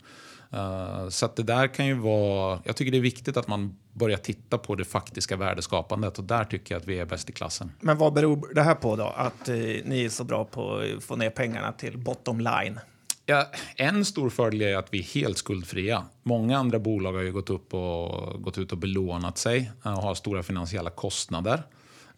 Uh, 0.54 1.09
så 1.09 1.28
det 1.37 1.42
där 1.42 1.68
kan 1.68 1.87
ju 1.87 1.94
vara... 1.94 2.61
Jag 2.64 2.76
tycker 2.76 2.92
det 2.92 2.98
är 2.98 3.02
viktigt 3.02 3.37
att 3.37 3.48
man 3.48 3.76
börjar 3.92 4.16
titta 4.16 4.59
på 4.59 4.74
det 4.74 4.85
faktiska 4.85 5.37
värdeskapandet 5.37 6.18
och 6.18 6.24
där 6.24 6.44
tycker 6.44 6.74
jag 6.74 6.80
att 6.80 6.88
vi 6.88 6.98
är 6.98 7.04
bäst 7.04 7.30
i 7.30 7.32
klassen. 7.32 7.72
Men 7.80 7.98
vad 7.98 8.12
beror 8.12 8.54
det 8.54 8.62
här 8.62 8.74
på 8.74 8.96
då? 8.96 9.04
Att 9.04 9.48
eh, 9.48 9.54
ni 9.85 10.04
är 10.04 10.09
så 10.09 10.24
bra 10.24 10.44
på 10.44 10.76
att 10.96 11.04
få 11.04 11.16
ner 11.16 11.30
pengarna 11.30 11.72
till 11.72 11.98
bottom 11.98 12.40
line? 12.40 12.80
Ja, 13.26 13.50
en 13.76 14.04
stor 14.04 14.30
fördel 14.30 14.62
är 14.62 14.76
att 14.76 14.94
vi 14.94 14.98
är 14.98 15.02
helt 15.02 15.38
skuldfria. 15.38 16.04
Många 16.22 16.59
andra 16.59 16.78
bolag 16.78 17.12
har 17.12 17.22
ju 17.22 17.32
gått, 17.32 17.50
upp 17.50 17.74
och, 17.74 18.42
gått 18.42 18.59
ut 18.59 18.72
och 18.72 18.78
belånat 18.78 19.38
sig 19.38 19.72
och 19.82 19.90
har 19.90 20.14
stora 20.14 20.42
finansiella 20.42 20.90
kostnader. 20.90 21.62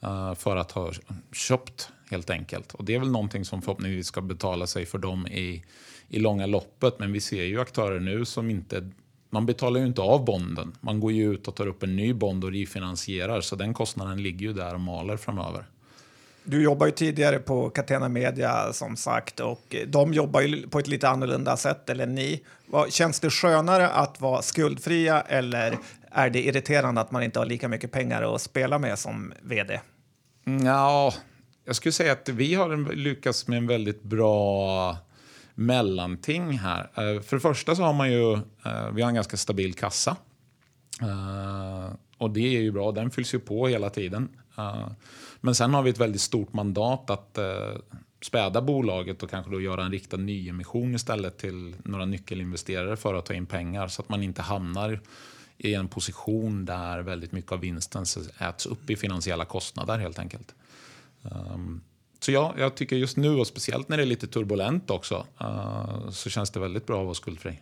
Eh, 0.00 0.34
för 0.34 0.56
att 0.56 0.72
ha 0.72 0.92
köpt 1.32 1.90
helt 2.10 2.30
enkelt. 2.30 2.74
Och 2.74 2.84
Det 2.84 2.94
är 2.94 2.98
väl 2.98 3.10
någonting 3.10 3.44
som 3.44 3.62
förhoppningsvis 3.62 4.06
ska 4.06 4.20
betala 4.20 4.66
sig 4.66 4.86
för 4.86 4.98
dem 4.98 5.26
i, 5.26 5.64
i 6.08 6.18
långa 6.18 6.46
loppet. 6.46 6.98
Men 6.98 7.12
vi 7.12 7.20
ser 7.20 7.44
ju 7.44 7.60
aktörer 7.60 8.00
nu 8.00 8.24
som 8.24 8.50
inte 8.50 8.90
man 9.30 9.46
betalar 9.46 9.80
ju 9.80 9.86
inte 9.86 10.00
av 10.00 10.24
bonden. 10.24 10.76
Man 10.80 11.00
går 11.00 11.12
ju 11.12 11.32
ut 11.32 11.48
och 11.48 11.54
tar 11.54 11.66
upp 11.66 11.82
en 11.82 11.96
ny 11.96 12.14
bond 12.14 12.44
och 12.44 12.52
refinansierar. 12.52 13.40
Så 13.40 13.56
den 13.56 13.74
kostnaden 13.74 14.22
ligger 14.22 14.46
ju 14.46 14.52
där 14.52 14.74
och 14.74 14.80
maler 14.80 15.16
framöver. 15.16 15.64
Du 16.44 16.62
jobbar 16.62 16.86
ju 16.86 16.92
tidigare 16.92 17.38
på 17.38 17.70
Catena 17.70 18.08
Media 18.08 18.72
som 18.72 18.96
sagt 18.96 19.40
och 19.40 19.76
de 19.86 20.14
jobbar 20.14 20.40
ju 20.40 20.68
på 20.68 20.78
ett 20.78 20.86
lite 20.86 21.08
annorlunda 21.08 21.56
sätt 21.56 21.90
eller 21.90 22.06
ni. 22.06 22.42
Känns 22.88 23.20
det 23.20 23.30
skönare 23.30 23.88
att 23.88 24.20
vara 24.20 24.42
skuldfria 24.42 25.20
eller 25.20 25.78
är 26.10 26.30
det 26.30 26.42
irriterande 26.46 27.00
att 27.00 27.10
man 27.10 27.22
inte 27.22 27.38
har 27.38 27.46
lika 27.46 27.68
mycket 27.68 27.92
pengar 27.92 28.34
att 28.34 28.40
spela 28.40 28.78
med 28.78 28.98
som 28.98 29.32
vd? 29.42 29.80
Mm, 30.48 30.66
ja, 30.66 31.14
jag 31.64 31.76
skulle 31.76 31.92
säga 31.92 32.12
att 32.12 32.28
vi 32.28 32.54
har 32.54 32.94
lyckats 32.94 33.48
med 33.48 33.58
en 33.58 33.66
väldigt 33.66 34.02
bra 34.02 34.96
mellanting 35.54 36.58
här. 36.58 36.80
Eh, 36.82 37.20
för 37.22 37.36
det 37.36 37.40
första 37.40 37.76
så 37.76 37.82
har 37.82 37.92
man 37.92 38.12
ju, 38.12 38.32
eh, 38.32 38.90
vi 38.92 39.02
har 39.02 39.08
en 39.08 39.14
ganska 39.14 39.36
stabil 39.36 39.74
kassa. 39.74 40.16
Eh, 41.02 41.94
och 42.18 42.30
det 42.30 42.56
är 42.56 42.60
ju 42.60 42.72
bra, 42.72 42.92
den 42.92 43.10
fylls 43.10 43.34
ju 43.34 43.38
på 43.38 43.68
hela 43.68 43.90
tiden. 43.90 44.28
Men 45.40 45.54
sen 45.54 45.74
har 45.74 45.82
vi 45.82 45.90
ett 45.90 46.00
väldigt 46.00 46.20
stort 46.20 46.52
mandat 46.52 47.10
att 47.10 47.38
späda 48.22 48.62
bolaget 48.62 49.22
och 49.22 49.30
kanske 49.30 49.50
då 49.50 49.60
göra 49.60 49.84
en 49.84 49.92
riktad 49.92 50.16
nyemission 50.16 50.94
istället 50.94 51.38
till 51.38 51.76
några 51.84 52.04
nyckelinvesterare 52.04 52.96
för 52.96 53.14
att 53.14 53.26
ta 53.26 53.34
in 53.34 53.46
pengar 53.46 53.88
så 53.88 54.02
att 54.02 54.08
man 54.08 54.22
inte 54.22 54.42
hamnar 54.42 55.00
i 55.58 55.74
en 55.74 55.88
position 55.88 56.64
där 56.64 56.98
väldigt 56.98 57.32
mycket 57.32 57.52
av 57.52 57.60
vinsten 57.60 58.04
äts 58.38 58.66
upp 58.66 58.90
i 58.90 58.96
finansiella 58.96 59.44
kostnader 59.44 59.98
helt 59.98 60.18
enkelt. 60.18 60.54
Um, 61.22 61.80
så 62.20 62.32
ja, 62.32 62.54
jag 62.58 62.74
tycker 62.74 62.96
just 62.96 63.16
nu 63.16 63.30
och 63.30 63.46
speciellt 63.46 63.88
när 63.88 63.96
det 63.96 64.02
är 64.02 64.06
lite 64.06 64.26
turbulent 64.26 64.90
också 64.90 65.26
uh, 65.40 66.10
så 66.10 66.30
känns 66.30 66.50
det 66.50 66.60
väldigt 66.60 66.86
bra 66.86 67.00
att 67.00 67.04
vara 67.04 67.14
skuldfri. 67.14 67.60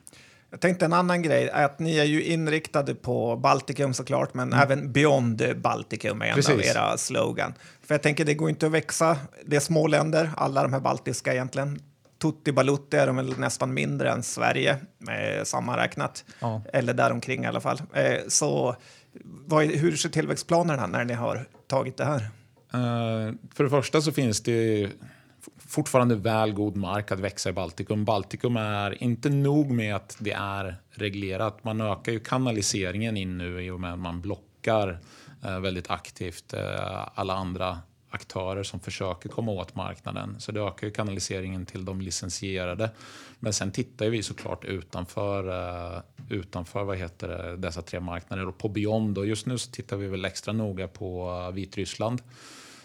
Jag 0.51 0.61
tänkte 0.61 0.85
en 0.85 0.93
annan 0.93 1.23
grej 1.23 1.49
är 1.53 1.65
att 1.65 1.79
ni 1.79 1.97
är 1.97 2.05
ju 2.05 2.25
inriktade 2.25 2.95
på 2.95 3.37
Baltikum 3.37 3.95
såklart, 3.95 4.35
men 4.35 4.53
mm. 4.53 4.63
även 4.63 4.93
Beyond 4.93 5.43
Baltikum 5.57 6.23
är 6.23 6.27
en 6.27 6.35
Precis. 6.35 6.55
av 6.55 6.61
era 6.61 6.99
slogan. 6.99 7.55
För 7.83 7.95
jag 7.95 8.03
tänker 8.03 8.25
det 8.25 8.35
går 8.35 8.51
inte 8.51 8.67
att 8.67 8.73
växa. 8.73 9.19
Det 9.45 9.57
är 9.57 9.61
små 9.61 9.87
länder, 9.87 10.31
alla 10.37 10.63
de 10.63 10.73
här 10.73 10.81
baltiska 10.81 11.33
egentligen. 11.33 11.83
Tutti 12.19 12.53
Balutti 12.53 12.97
är 12.97 13.07
de 13.07 13.17
väl 13.17 13.39
nästan 13.39 13.75
mindre 13.75 14.11
än 14.11 14.23
Sverige 14.23 14.79
eh, 15.09 15.45
sammanräknat, 15.45 16.25
ja. 16.41 16.62
eller 16.73 16.95
däromkring 16.95 17.45
i 17.45 17.47
alla 17.47 17.61
fall. 17.61 17.83
Eh, 17.93 18.19
så 18.29 18.77
vad, 19.25 19.64
hur 19.64 19.97
ser 19.97 20.09
tillväxtplanerna 20.09 20.87
när 20.87 21.05
ni 21.05 21.14
har 21.14 21.49
tagit 21.67 21.97
det 21.97 22.05
här? 22.05 22.21
Uh, 22.75 23.35
för 23.55 23.64
det 23.64 23.71
första 23.71 24.01
så 24.01 24.12
finns 24.12 24.43
det 24.43 24.89
fortfarande 25.59 26.14
väl 26.14 26.53
god 26.53 26.77
mark 26.77 27.12
att 27.12 27.21
växa 27.21 27.49
i 27.49 27.53
Baltikum. 27.53 28.05
Baltikum 28.05 28.57
är 28.57 29.03
inte 29.03 29.31
nog 29.31 29.71
med 29.71 29.97
att 29.97 30.17
det 30.21 30.33
är 30.33 30.77
reglerat. 30.91 31.64
Man 31.64 31.81
ökar 31.81 32.12
ju 32.12 32.21
kanaliseringen 32.21 33.17
in 33.17 33.39
nu 33.39 33.64
i 33.64 33.71
och 33.71 33.81
med 33.81 33.93
att 33.93 33.99
man 33.99 34.21
blockar 34.21 34.99
uh, 35.45 35.61
väldigt 35.61 35.91
aktivt 35.91 36.55
uh, 36.55 37.09
alla 37.14 37.35
andra 37.35 37.79
aktörer 38.11 38.63
som 38.63 38.81
försöker 38.81 39.29
komma 39.29 39.53
åt 39.53 39.75
marknaden. 39.75 40.41
Så 40.41 40.53
det 40.53 40.61
ökar 40.61 40.87
ju 40.87 40.93
kanaliseringen 40.93 41.67
till 41.67 41.85
de 41.85 42.01
licensierade. 42.01 42.91
Men 43.39 43.53
sen 43.53 43.73
tittar 43.73 44.07
vi 44.07 44.23
såklart 44.23 44.65
utanför, 44.65 45.49
eh, 45.97 46.03
utanför 46.29 46.85
vad 46.85 46.97
heter 46.97 47.29
det, 47.29 47.57
dessa 47.57 47.83
tre 47.83 48.01
marknader 48.01 48.49
och 48.49 48.59
på 48.59 48.69
Beyond. 48.69 49.19
Och 49.19 49.27
just 49.27 49.47
nu 49.47 49.59
så 49.59 49.71
tittar 49.71 49.97
vi 49.97 50.09
väl 50.09 50.25
extra 50.25 50.53
noga 50.53 50.89
på 50.89 51.31
eh, 51.49 51.55
Vitryssland 51.55 52.23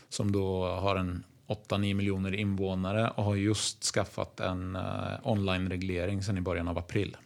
som 0.10 0.32
då 0.32 0.66
har 0.66 0.96
en 0.96 1.24
8-9 1.48 1.94
miljoner 1.94 2.36
invånare 2.36 3.10
och 3.10 3.24
har 3.24 3.36
just 3.36 3.84
skaffat 3.84 4.40
en 4.40 4.76
eh, 4.76 4.82
online-reglering 5.24 6.24
sedan 6.24 6.38
i 6.38 6.42
början 6.42 6.68
av 6.68 6.78
april. 6.78 7.18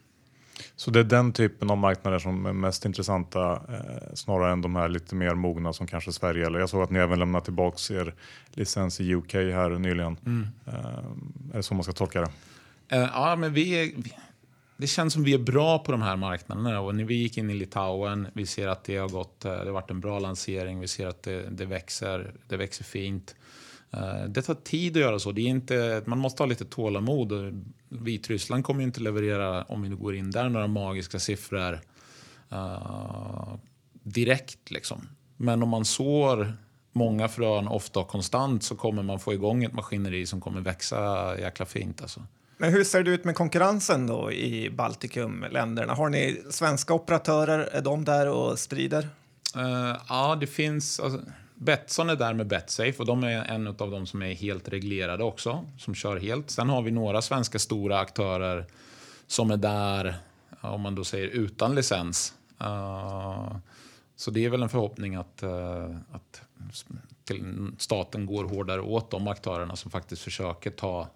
Så 0.75 0.91
det 0.91 0.99
är 0.99 1.03
den 1.03 1.33
typen 1.33 1.69
av 1.69 1.77
marknader 1.77 2.19
som 2.19 2.45
är 2.45 2.53
mest 2.53 2.85
intressanta 2.85 3.53
eh, 3.53 4.13
snarare 4.13 4.51
än 4.51 4.61
de 4.61 4.75
här 4.75 4.89
lite 4.89 5.15
mer 5.15 5.35
mogna 5.35 5.73
som 5.73 5.87
kanske 5.87 6.11
Sverige 6.11 6.45
eller 6.45 6.59
jag 6.59 6.69
såg 6.69 6.83
att 6.83 6.89
ni 6.89 6.99
även 6.99 7.19
lämnat 7.19 7.43
tillbaks 7.43 7.91
er 7.91 8.13
licens 8.51 9.01
i 9.01 9.15
UK 9.15 9.33
här 9.33 9.69
nyligen. 9.69 10.17
Mm. 10.25 10.47
Eh, 10.67 10.73
är 11.53 11.57
det 11.57 11.63
så 11.63 11.73
man 11.73 11.83
ska 11.83 11.93
tolka 11.93 12.21
det? 12.21 12.29
Eh, 12.89 13.09
ja, 13.13 13.35
men 13.35 13.53
vi, 13.53 13.71
är, 13.71 13.91
det 14.77 14.87
känns 14.87 15.13
som 15.13 15.23
vi 15.23 15.33
är 15.33 15.39
bra 15.39 15.79
på 15.79 15.91
de 15.91 16.01
här 16.01 16.15
marknaderna. 16.15 16.79
Och 16.79 16.95
när 16.95 17.03
vi 17.03 17.15
gick 17.15 17.37
in 17.37 17.49
i 17.49 17.53
Litauen, 17.53 18.27
vi 18.33 18.45
ser 18.45 18.67
att 18.67 18.83
det 18.83 18.97
har 18.97 19.09
gått, 19.09 19.45
eh, 19.45 19.51
det 19.51 19.65
har 19.65 19.71
varit 19.71 19.91
en 19.91 19.99
bra 19.99 20.19
lansering, 20.19 20.79
vi 20.79 20.87
ser 20.87 21.07
att 21.07 21.23
det, 21.23 21.49
det 21.49 21.65
växer, 21.65 22.31
det 22.47 22.57
växer 22.57 22.83
fint. 22.83 23.35
Eh, 23.95 24.29
det 24.29 24.41
tar 24.41 24.53
tid 24.53 24.97
att 24.97 25.01
göra 25.01 25.19
så. 25.19 25.31
Det 25.31 25.41
är 25.41 25.47
inte, 25.47 26.03
man 26.05 26.19
måste 26.19 26.43
ha 26.43 26.47
lite 26.47 26.65
tålamod. 26.65 27.63
Vitryssland 27.89 28.63
kommer 28.63 28.83
inte 28.83 29.01
leverera, 29.01 29.63
om 29.63 29.81
vi 29.81 29.89
nu 29.89 29.95
går 29.95 30.15
in 30.15 30.31
där, 30.31 30.49
några 30.49 30.67
magiska 30.67 31.19
siffror 31.19 31.79
uh, 32.53 33.55
direkt. 34.03 34.71
Liksom. 34.71 35.07
Men 35.37 35.63
om 35.63 35.69
man 35.69 35.85
sår 35.85 36.57
många 36.91 37.27
frön, 37.27 37.67
ofta 37.67 37.99
och 37.99 38.07
konstant, 38.07 38.63
så 38.63 38.75
kommer 38.75 39.03
man 39.03 39.19
få 39.19 39.33
igång 39.33 39.63
ett 39.63 39.73
maskineri 39.73 40.25
som 40.25 40.41
kommer 40.41 40.61
växa 40.61 41.33
jäkla 41.39 41.65
fint. 41.65 42.01
Alltså. 42.01 42.21
Men 42.57 42.73
hur 42.73 42.83
ser 42.83 43.03
det 43.03 43.11
ut 43.11 43.25
med 43.25 43.35
konkurrensen 43.35 44.07
då 44.07 44.31
i 44.31 44.69
Baltikumländerna? 44.69 45.93
Har 45.93 46.09
ni 46.09 46.41
svenska 46.49 46.93
operatörer? 46.93 47.59
Är 47.59 47.81
de 47.81 48.05
där 48.05 48.29
och 48.29 48.59
sprider? 48.59 49.09
Uh, 49.57 49.95
ja, 50.09 50.37
det 50.39 50.47
finns... 50.47 50.99
Alltså, 50.99 51.19
Betsson 51.55 52.09
är 52.09 52.15
där 52.15 52.33
med 52.33 52.47
Betsafe 52.47 52.95
och 52.97 53.05
de 53.05 53.23
är 53.23 53.45
en 53.45 53.67
av 53.67 53.91
de 53.91 54.07
som 54.07 54.21
är 54.21 54.33
helt 54.33 54.69
reglerade 54.69 55.23
också, 55.23 55.65
som 55.77 55.95
kör 55.95 56.17
helt. 56.17 56.49
Sen 56.49 56.69
har 56.69 56.81
vi 56.81 56.91
några 56.91 57.21
svenska 57.21 57.59
stora 57.59 57.99
aktörer 57.99 58.65
som 59.27 59.51
är 59.51 59.57
där, 59.57 60.15
om 60.61 60.81
man 60.81 60.95
då 60.95 61.03
säger 61.03 61.27
utan 61.27 61.75
licens. 61.75 62.33
Uh, 62.61 63.57
så 64.15 64.31
det 64.31 64.45
är 64.45 64.49
väl 64.49 64.63
en 64.63 64.69
förhoppning 64.69 65.15
att, 65.15 65.43
uh, 65.43 65.97
att 66.11 66.41
staten 67.77 68.25
går 68.25 68.43
hårdare 68.43 68.81
åt 68.81 69.11
de 69.11 69.27
aktörerna 69.27 69.75
som 69.75 69.91
faktiskt 69.91 70.21
försöker 70.21 70.71
ta 70.71 71.07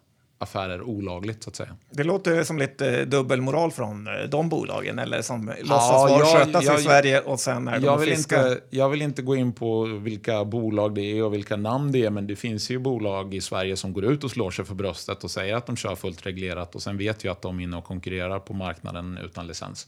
affärer 0.42 0.82
olagligt 0.82 1.44
så 1.44 1.50
att 1.50 1.56
säga. 1.56 1.76
Det 1.90 2.04
låter 2.04 2.44
som 2.44 2.58
lite 2.58 3.06
dubbelmoral 3.06 3.72
från 3.72 4.08
eh, 4.08 4.14
de 4.30 4.50
bolagen 4.50 5.00
eller 5.00 5.22
som 5.22 5.48
ja, 5.48 5.54
låtsas 5.60 6.10
vara 6.10 6.26
skötas 6.26 6.66
jag, 6.66 6.80
i 6.80 6.84
Sverige 6.84 7.22
och 7.22 7.40
sen 7.40 7.68
är 7.68 7.74
jag 7.74 7.82
de 7.82 8.00
vill 8.00 8.14
inte, 8.14 8.62
Jag 8.70 8.90
vill 8.90 9.02
inte 9.02 9.22
gå 9.22 9.36
in 9.36 9.54
på 9.54 9.86
vilka 9.86 10.46
bolag 10.46 10.96
det 10.96 11.02
är 11.02 11.24
och 11.24 11.34
vilka 11.34 11.56
namn 11.56 11.92
det 11.92 12.06
är 12.06 12.10
men 12.10 12.28
det 12.28 12.36
finns 12.36 12.70
ju 12.70 12.80
bolag 12.80 13.34
i 13.34 13.42
Sverige 13.42 13.78
som 13.78 13.94
går 13.94 14.06
ut 14.06 14.24
och 14.24 14.32
slår 14.32 14.52
sig 14.52 14.66
för 14.66 14.76
bröstet 14.76 15.24
och 15.24 15.32
säger 15.32 15.56
att 15.56 15.66
de 15.66 15.76
kör 15.76 15.96
fullt 15.96 16.26
reglerat 16.26 16.76
och 16.76 16.82
sen 16.82 16.98
vet 16.98 17.26
vi 17.26 17.30
att 17.30 17.42
de 17.42 17.60
är 17.60 17.64
inne 17.64 17.78
och 17.78 17.84
konkurrerar 17.84 18.40
på 18.40 18.54
marknaden 18.54 19.20
utan 19.26 19.48
licens. 19.48 19.88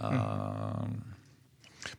Mm. 0.00 0.14
Uh, 0.14 0.20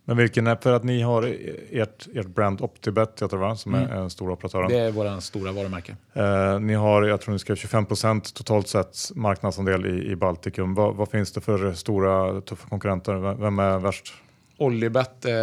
men 0.05 0.17
vilken 0.17 0.47
är, 0.47 0.55
för 0.55 0.73
att 0.73 0.83
ni 0.83 1.01
har 1.01 1.23
ert, 1.71 2.07
ert 2.13 2.27
brand 2.27 2.61
Optibet, 2.61 3.15
tror, 3.15 3.37
va? 3.37 3.55
som 3.55 3.75
mm. 3.75 3.91
är 3.91 3.95
en 3.95 4.09
stor 4.09 4.31
operatör. 4.31 4.67
Det 4.69 4.79
är 4.79 4.91
vår 4.91 5.19
stora 5.19 5.51
varumärke. 5.51 5.95
Eh, 6.13 6.59
ni 6.59 6.73
har, 6.73 7.03
jag 7.03 7.21
tror 7.21 7.33
ni 7.33 7.39
skrev 7.39 7.55
25% 7.55 8.33
totalt 8.33 8.67
sett 8.67 8.97
marknadsandel 9.15 9.85
i, 9.85 10.11
i 10.11 10.15
Baltikum. 10.15 10.75
Va, 10.75 10.91
vad 10.91 11.09
finns 11.09 11.31
det 11.31 11.41
för 11.41 11.73
stora 11.73 12.41
tuffa 12.41 12.69
konkurrenter? 12.69 13.35
Vem 13.35 13.59
är 13.59 13.79
värst? 13.79 14.13
Olibet 14.59 15.25
eh, 15.25 15.33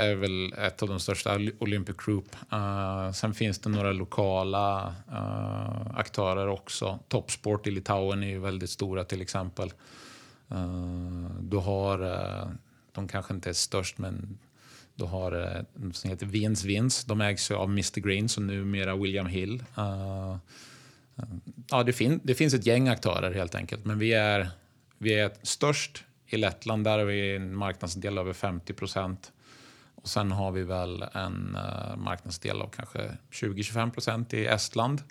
är 0.00 0.14
väl 0.14 0.52
ett 0.52 0.82
av 0.82 0.88
de 0.88 1.00
största, 1.00 1.38
Olympic 1.58 1.96
Group. 1.96 2.36
Uh, 2.52 3.12
sen 3.12 3.34
finns 3.34 3.58
det 3.58 3.68
några 3.68 3.92
lokala 3.92 4.94
uh, 5.12 5.98
aktörer 5.98 6.48
också. 6.48 6.98
Topsport 7.08 7.66
i 7.66 7.70
Litauen 7.70 8.22
är 8.22 8.26
ju 8.26 8.38
väldigt 8.38 8.70
stora 8.70 9.04
till 9.04 9.22
exempel. 9.22 9.72
Uh, 10.52 11.30
du 11.40 11.56
har 11.56 11.98
de 12.94 13.08
kanske 13.08 13.34
inte 13.34 13.48
är 13.48 13.54
störst, 13.54 13.98
men 13.98 14.38
du 14.94 15.04
har 15.04 15.32
eh, 15.32 15.62
något 15.74 15.96
som 15.96 16.10
heter 16.10 16.26
Vins 16.26 16.64
Vins. 16.64 17.04
De 17.04 17.20
ägs 17.20 17.50
av 17.50 17.68
Mr 17.68 18.00
Green, 18.00 18.28
som 18.28 18.46
numera 18.46 18.96
William 18.96 19.26
Hill. 19.26 19.64
Uh, 19.78 20.36
ja, 21.70 21.82
det, 21.82 21.92
fin 21.92 22.20
det 22.22 22.34
finns 22.34 22.54
ett 22.54 22.66
gäng 22.66 22.88
aktörer 22.88 23.34
helt 23.34 23.54
enkelt, 23.54 23.84
men 23.84 23.98
vi 23.98 24.12
är, 24.12 24.50
vi 24.98 25.14
är 25.14 25.32
störst 25.42 26.04
i 26.26 26.36
Lettland. 26.36 26.84
Där 26.84 26.98
har 26.98 27.04
vi 27.04 27.36
en 27.36 27.56
marknadsdel 27.56 28.18
över 28.18 28.32
50 28.32 28.72
procent. 28.72 29.32
Och 29.94 30.08
sen 30.08 30.32
har 30.32 30.52
vi 30.52 30.62
väl 30.62 31.02
en 31.12 31.56
uh, 31.56 31.96
marknadsdel 31.96 32.62
av 32.62 32.68
kanske 32.68 33.16
20-25 33.30 33.90
procent 33.90 34.34
i 34.34 34.46
Estland. 34.46 35.02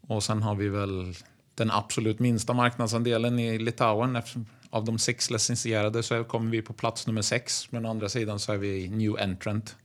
Och 0.00 0.22
sen 0.22 0.42
har 0.42 0.54
vi 0.54 0.68
väl 0.68 1.14
den 1.54 1.70
absolut 1.70 2.18
minsta 2.18 2.52
marknadsandelen 2.52 3.38
i 3.38 3.58
Litauen 3.58 4.16
eftersom 4.16 4.46
av 4.72 4.84
de 4.84 4.98
sex 4.98 5.30
licensierade 5.30 6.02
så 6.02 6.24
kommer 6.24 6.50
vi 6.50 6.62
på 6.62 6.72
plats 6.72 7.06
nummer 7.06 7.22
sex. 7.22 7.72
Men 7.72 7.86
å 7.86 7.90
andra 7.90 8.08
sidan 8.08 8.38
så 8.38 8.52
är 8.52 8.56
vi 8.56 8.88
new 8.88 9.18
entrant. 9.18 9.76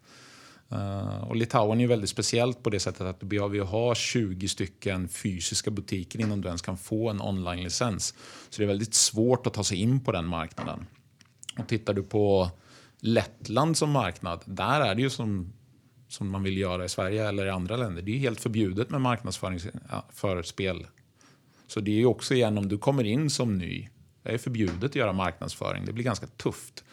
Uh, 0.72 1.24
och 1.24 1.36
Litauen 1.36 1.82
är 1.82 1.88
väldigt 1.88 2.10
speciellt 2.10 2.64
på 2.64 2.70
det 2.70 2.80
sättet 2.80 3.02
att 3.02 3.20
du 3.20 3.26
behöver 3.26 3.60
ha 3.60 3.96
20 3.96 4.48
stycken 4.48 5.10
fysiska 5.10 5.72
butiker 5.72 6.22
innan 6.22 6.42
du 6.42 6.48
ens 6.48 6.62
kan 6.62 6.78
få 6.78 7.10
en 7.10 7.22
online-licens. 7.22 8.14
Så 8.50 8.58
det 8.58 8.64
är 8.64 8.68
väldigt 8.68 8.94
svårt 8.94 9.48
att 9.48 9.54
ta 9.54 9.64
sig 9.64 9.78
in 9.78 10.00
på 10.00 10.12
den 10.12 10.28
marknaden. 10.28 10.86
Och 11.60 11.68
tittar 11.68 11.94
du 11.94 12.04
på 12.04 12.50
Lettland 13.00 13.78
som 13.78 13.92
marknad, 13.92 14.42
där 14.46 14.82
är 14.82 14.96
det 14.96 15.02
ju 15.02 15.10
som, 15.10 15.54
som 16.08 16.30
man 16.30 16.44
vill 16.44 16.58
göra 16.58 16.86
i 16.86 16.90
Sverige 16.90 17.28
eller 17.28 17.46
i 17.46 17.50
andra 17.50 17.78
länder. 17.78 18.02
Det 18.02 18.12
är 18.12 18.20
helt 18.20 18.42
förbjudet 18.42 18.90
med 18.90 19.02
marknadsföring 19.02 19.60
för 20.10 20.44
spel. 20.44 20.88
Så 21.68 21.80
det 21.80 21.92
är 21.92 21.96
ju 21.96 22.06
också 22.06 22.34
igen 22.34 22.58
om 22.58 22.68
du 22.68 22.78
kommer 22.78 23.04
in 23.04 23.30
som 23.30 23.58
ny 23.58 23.90
det 24.28 24.34
är 24.34 24.38
förbjudet 24.38 24.84
att 24.84 24.96
göra 24.96 25.14
marknadsföring. 25.14 25.86
Det 25.86 25.94
blir 25.94 26.04
ganska 26.04 26.28
tufft. 26.28 26.84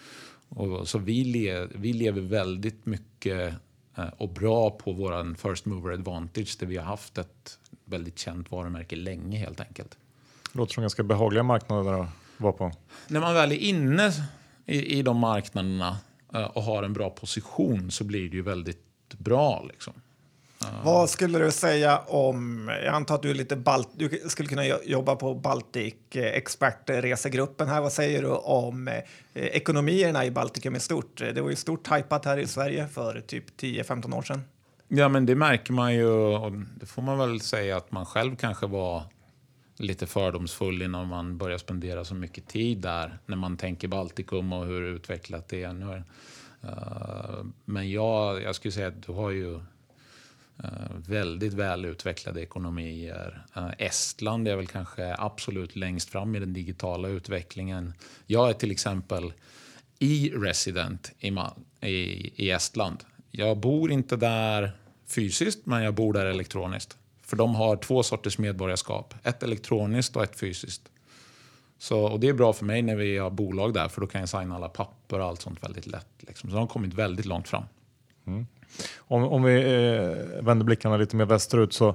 Och, 0.49 0.89
så 0.89 0.99
vi, 0.99 1.25
le, 1.25 1.67
vi 1.75 1.93
lever 1.93 2.21
väldigt 2.21 2.87
mycket 2.87 3.55
eh, 3.97 4.09
och 4.17 4.29
bra 4.29 4.71
på 4.71 4.93
vår 4.93 5.35
first 5.35 5.65
mover 5.65 5.93
advantage 5.93 6.57
där 6.61 6.67
vi 6.67 6.77
har 6.77 6.85
haft 6.85 7.19
ett 7.19 7.59
väldigt 7.85 8.19
känt 8.19 8.51
varumärke 8.51 8.97
länge 8.97 9.39
helt 9.39 9.61
enkelt. 9.61 9.97
Låter 10.53 10.75
som 10.75 10.81
ganska 10.81 11.03
behagliga 11.03 11.43
marknader 11.43 12.03
att 12.03 12.09
vara 12.37 12.53
på. 12.53 12.73
När 13.09 13.21
man 13.21 13.35
väl 13.35 13.53
är 13.53 13.57
inne 13.57 14.13
i, 14.67 14.99
i 14.99 15.03
de 15.03 15.17
marknaderna 15.17 15.97
eh, 16.35 16.45
och 16.45 16.63
har 16.63 16.83
en 16.83 16.93
bra 16.93 17.11
position 17.11 17.91
så 17.91 18.05
blir 18.05 18.31
det 18.31 18.37
ju 18.37 18.43
väldigt 18.43 19.15
bra. 19.19 19.65
Liksom. 19.69 19.93
Vad 20.85 21.11
skulle 21.11 21.39
du 21.39 21.51
säga 21.51 21.99
om, 21.99 22.71
jag 22.85 22.95
antar 22.95 23.15
att 23.15 23.23
du 23.23 23.31
är 23.31 23.35
lite 23.35 23.57
balt, 23.57 23.89
du 23.93 24.23
skulle 24.29 24.49
kunna 24.49 24.67
jobba 24.67 25.17
på 25.17 25.35
Baltic 25.35 25.95
expertresegruppen 26.15 27.69
här. 27.69 27.81
Vad 27.81 27.93
säger 27.93 28.23
du 28.23 28.29
om 28.29 28.89
eh, 28.89 29.03
ekonomierna 29.35 30.25
i 30.25 30.31
Baltikum 30.31 30.77
i 30.77 30.81
stort? 30.81 31.17
Det 31.17 31.41
var 31.41 31.51
ju 31.51 31.57
stort 31.57 31.87
hajpat 31.87 32.25
här 32.25 32.39
i 32.39 32.47
Sverige 32.47 32.89
för 32.89 33.21
typ 33.21 33.45
10-15 33.61 34.17
år 34.17 34.23
sedan. 34.23 34.41
Ja, 34.89 35.09
men 35.09 35.27
det 35.27 35.35
märker 35.35 35.73
man 35.73 35.95
ju 35.95 36.07
och 36.07 36.53
det 36.81 36.87
får 36.87 37.03
man 37.03 37.19
väl 37.19 37.41
säga 37.41 37.77
att 37.77 37.93
man 37.93 38.07
själv 38.07 38.37
kanske 38.37 38.67
var 38.67 39.03
lite 39.77 40.07
fördomsfull 40.07 40.83
innan 40.83 41.07
man 41.09 41.39
börjar 41.39 41.59
spendera 41.59 42.05
så 42.05 42.15
mycket 42.15 42.49
tid 42.49 42.79
där 42.79 43.19
när 43.27 43.37
man 43.37 43.57
tänker 43.57 43.89
Baltikum 43.89 44.53
och 44.53 44.67
hur 44.67 44.83
utvecklat 44.83 45.49
det 45.49 45.63
är 45.63 45.73
nu. 45.73 46.03
Eh, 46.63 47.45
men 47.65 47.91
jag, 47.91 48.43
jag 48.43 48.55
skulle 48.55 48.73
säga 48.73 48.89
att 48.89 49.03
du 49.03 49.13
har 49.13 49.31
ju 49.31 49.61
Eh, 50.63 50.97
väldigt 51.07 51.53
välutvecklade 51.53 52.43
ekonomier. 52.43 53.47
Eh, 53.57 53.71
Estland 53.79 54.49
är 54.49 54.57
väl 54.57 54.67
kanske 54.67 55.15
absolut 55.19 55.77
längst 55.77 56.11
fram 56.11 56.37
i 56.37 56.41
den 56.41 56.53
digitala 56.53 57.09
utvecklingen. 57.09 57.95
Jag 58.27 58.49
är 58.49 58.53
till 58.53 58.71
exempel 58.71 59.33
e-resident 59.99 61.13
i, 61.21 61.29
i, 61.81 62.33
i 62.37 62.51
Estland. 62.51 63.05
Jag 63.31 63.59
bor 63.59 63.91
inte 63.91 64.17
där 64.17 64.73
fysiskt, 65.07 65.67
men 65.67 65.83
jag 65.83 65.95
bor 65.95 66.13
där 66.13 66.27
elektroniskt. 66.27 66.97
För 67.23 67.37
de 67.37 67.55
har 67.55 67.77
två 67.77 68.03
sorters 68.03 68.39
medborgarskap. 68.39 69.15
Ett 69.23 69.43
elektroniskt 69.43 70.17
och 70.17 70.23
ett 70.23 70.41
fysiskt. 70.41 70.83
Så, 71.79 72.01
och 72.01 72.21
det 72.21 72.29
är 72.29 72.33
bra 72.33 72.53
för 72.53 72.65
mig 72.65 72.83
när 72.83 72.97
vi 72.97 73.19
har 73.19 73.31
bolag 73.31 73.75
där, 73.75 73.89
för 73.89 74.01
då 74.01 74.07
kan 74.07 74.21
jag 74.21 74.29
signa 74.29 74.55
alla 74.55 74.69
papper 74.69 75.21
och 75.21 75.27
allt 75.27 75.41
sånt 75.41 75.65
väldigt 75.65 75.87
lätt. 75.87 76.09
Liksom. 76.19 76.51
Så 76.51 76.57
de 76.57 76.61
har 76.61 76.67
kommit 76.67 76.95
väldigt 76.95 77.27
långt 77.27 77.49
fram. 77.49 77.65
Mm. 78.27 78.47
Om, 78.99 79.23
om 79.25 79.43
vi 79.43 79.55
eh, 79.57 80.45
vänder 80.45 80.65
blickarna 80.65 80.97
lite 80.97 81.17
mer 81.17 81.25
västerut 81.25 81.73
så 81.73 81.95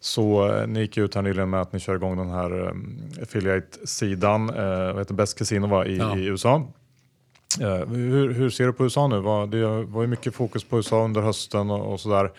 så 0.00 0.48
eh, 0.48 0.66
ni 0.66 0.80
gick 0.80 0.96
ut 0.96 1.14
här 1.14 1.22
nyligen 1.22 1.50
med 1.50 1.60
att 1.60 1.72
ni 1.72 1.80
kör 1.80 1.94
igång 1.94 2.16
den 2.16 2.30
här 2.30 2.68
um, 2.68 3.02
affiliate-sidan, 3.22 4.50
eh, 4.50 4.98
heter 4.98 5.14
Best 5.14 5.38
Casino 5.38 5.66
va, 5.66 5.86
i, 5.86 5.96
ja. 5.96 6.16
i 6.16 6.24
USA. 6.24 6.66
Eh, 7.60 7.86
hur, 7.88 8.32
hur, 8.32 8.50
ser 8.50 8.66
du 8.66 8.72
på 8.72 8.84
USA 8.84 9.08
nu? 9.08 9.20
Va, 9.20 9.46
det 9.46 9.66
var 9.66 10.02
ju 10.02 10.08
mycket 10.08 10.34
fokus 10.34 10.64
på 10.64 10.76
USA 10.76 11.04
under 11.04 11.20
hösten 11.20 11.70
och, 11.70 11.92
och 11.92 12.00
sådär. 12.00 12.30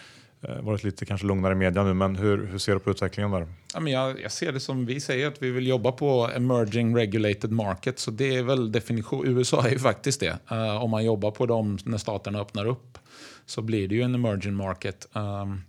Eh, 0.43 0.61
varit 0.61 0.83
lite 0.83 1.05
kanske 1.05 1.27
lugnare 1.27 1.53
i 1.53 1.55
media 1.55 1.83
nu, 1.83 1.93
men 1.93 2.15
hur, 2.15 2.45
hur 2.45 2.57
ser 2.57 2.73
du 2.73 2.79
på 2.79 2.91
utvecklingen 2.91 3.31
där? 3.31 3.47
Ja, 3.73 3.79
men 3.79 3.93
jag, 3.93 4.21
jag, 4.21 4.31
ser 4.31 4.51
det 4.51 4.59
som 4.59 4.85
vi 4.85 4.99
säger, 4.99 5.27
att 5.27 5.41
vi 5.41 5.51
vill 5.51 5.67
jobba 5.67 5.91
på 5.91 6.29
emerging 6.35 6.95
regulated 6.95 7.51
market. 7.51 7.99
Så 7.99 8.11
det 8.11 8.35
är 8.35 8.43
väl 8.43 8.71
definition, 8.71 9.27
USA 9.27 9.65
är 9.65 9.71
ju 9.71 9.79
faktiskt 9.79 10.19
det. 10.19 10.39
Uh, 10.51 10.83
om 10.83 10.89
man 10.89 11.05
jobbar 11.05 11.31
på 11.31 11.45
dem 11.45 11.77
när 11.85 11.97
staterna 11.97 12.39
öppnar 12.39 12.65
upp 12.65 12.97
så 13.45 13.61
blir 13.61 13.87
det 13.87 13.95
ju 13.95 14.01
en 14.01 14.15
emerging 14.15 14.53
market. 14.53 15.07
Um, 15.13 15.61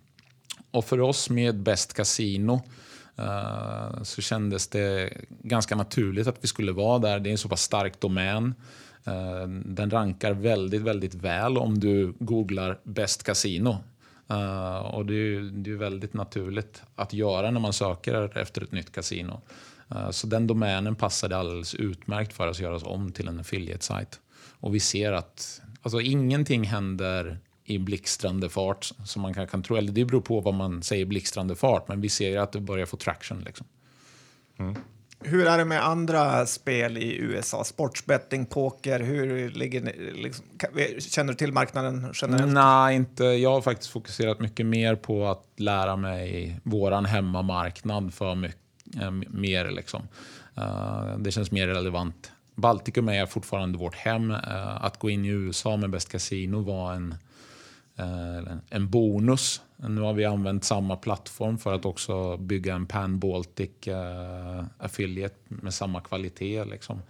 och 0.71 0.85
för 0.85 1.01
oss 1.01 1.31
med 1.31 1.63
Best 1.63 1.95
Casino 1.95 2.61
uh, 3.19 4.03
så 4.03 4.23
kändes 4.23 4.69
det 4.69 5.13
ganska 5.29 5.77
naturligt 5.77 6.27
att 6.27 6.39
vi 6.41 6.49
skulle 6.49 6.73
vara 6.73 6.99
där. 6.99 7.21
Det 7.21 7.31
är 7.31 7.33
en 7.33 7.39
så 7.39 7.49
pass 7.49 7.63
stark 7.63 8.01
domän. 8.01 8.55
Uh, 9.09 9.47
den 9.65 9.91
rankar 9.91 10.33
väldigt, 10.33 10.83
väldigt 10.83 11.15
väl 11.15 11.59
om 11.59 11.79
du 11.81 12.15
googlar 12.19 12.79
Best 12.85 13.23
Casino. 13.23 13.79
Uh, 14.33 14.77
och 14.77 15.07
det 15.07 15.15
är, 15.15 15.41
det 15.41 15.71
är 15.71 15.77
väldigt 15.77 16.15
naturligt 16.15 16.83
att 16.95 17.13
göra 17.13 17.51
när 17.51 17.61
man 17.61 17.73
söker 17.73 18.39
efter 18.39 18.63
ett 18.63 18.73
nytt 18.73 18.93
kasino. 18.93 19.41
Uh, 19.95 20.11
så 20.11 20.27
den 20.27 20.47
domänen 20.47 20.95
passade 20.95 21.37
alldeles 21.37 21.75
utmärkt 21.75 22.33
för 22.33 22.49
att 22.49 22.61
göras 22.61 22.83
om 22.83 23.13
till 23.13 23.29
en 23.29 23.41
affiliate-sajt. 23.41 24.21
Och 24.61 24.75
vi 24.75 24.81
ser 24.81 25.13
att 25.13 25.61
alltså, 25.83 26.01
ingenting 26.01 26.65
händer 26.65 27.39
i 27.65 27.79
blixtrande 27.79 28.49
fart 28.49 28.91
som 29.05 29.23
man 29.23 29.35
kan, 29.35 29.47
kan 29.47 29.63
tro. 29.63 29.77
Eller 29.77 29.93
det 29.93 30.05
beror 30.05 30.21
på 30.21 30.41
vad 30.41 30.55
man 30.55 30.83
säger 30.83 31.05
blixtrande 31.05 31.57
fart, 31.57 31.89
men 31.89 32.01
vi 32.01 32.09
ser 32.09 32.39
att 32.39 32.53
det 32.53 32.61
börjar 32.61 32.87
få 32.87 32.97
traction. 32.97 33.41
Liksom. 33.41 33.67
Mm. 34.59 34.77
Hur 35.25 35.47
är 35.47 35.59
det 35.59 35.65
med 35.65 35.87
andra 35.87 36.47
spel 36.47 36.99
i 36.99 37.17
USA? 37.17 37.65
Sportsbetting, 37.65 38.47
poker, 38.47 39.01
hur 39.01 39.51
ligger 39.51 39.93
liksom, 40.15 40.45
Känner 40.99 41.33
du 41.33 41.37
till 41.37 41.53
marknaden 41.53 42.13
generellt? 42.15 42.53
Nej, 42.53 42.97
inte. 42.97 43.25
Jag 43.25 43.51
har 43.51 43.61
faktiskt 43.61 43.91
fokuserat 43.91 44.41
mycket 44.41 44.67
mer 44.67 44.95
på 44.95 45.27
att 45.27 45.47
lära 45.57 45.97
mig 45.97 46.61
våran 46.63 47.05
hemmamarknad 47.05 48.15
för 48.15 48.35
mycket 48.35 48.59
äh, 49.01 49.11
mer. 49.29 49.71
Liksom. 49.71 50.03
Uh, 50.59 51.19
det 51.19 51.31
känns 51.31 51.51
mer 51.51 51.67
relevant. 51.67 52.33
Baltikum 52.55 53.09
är 53.09 53.27
fortfarande 53.27 53.79
vårt 53.79 53.95
hem. 53.95 54.31
Uh, 54.31 54.85
att 54.85 54.99
gå 54.99 55.11
in 55.11 55.25
i 55.25 55.29
USA 55.29 55.77
med 55.77 55.91
Best 55.91 56.13
Casino 56.13 56.63
var 56.63 56.93
en 56.93 57.15
uh, 58.01 58.57
en 58.71 58.91
bonus. 58.91 59.61
Nu 59.89 60.01
har 60.01 60.13
vi 60.13 60.25
använt 60.25 60.65
samma 60.65 60.97
plattform 60.97 61.59
för 61.59 61.75
att 61.75 61.85
också 61.85 62.37
bygga 62.37 62.75
en 62.75 62.87
Pan 62.87 63.19
Baltic 63.19 63.71
uh, 63.89 64.65
affiliate 64.79 65.37
med 65.49 65.75
samma 65.75 66.01
kvalitet. 66.01 66.65
Liksom. 66.65 67.03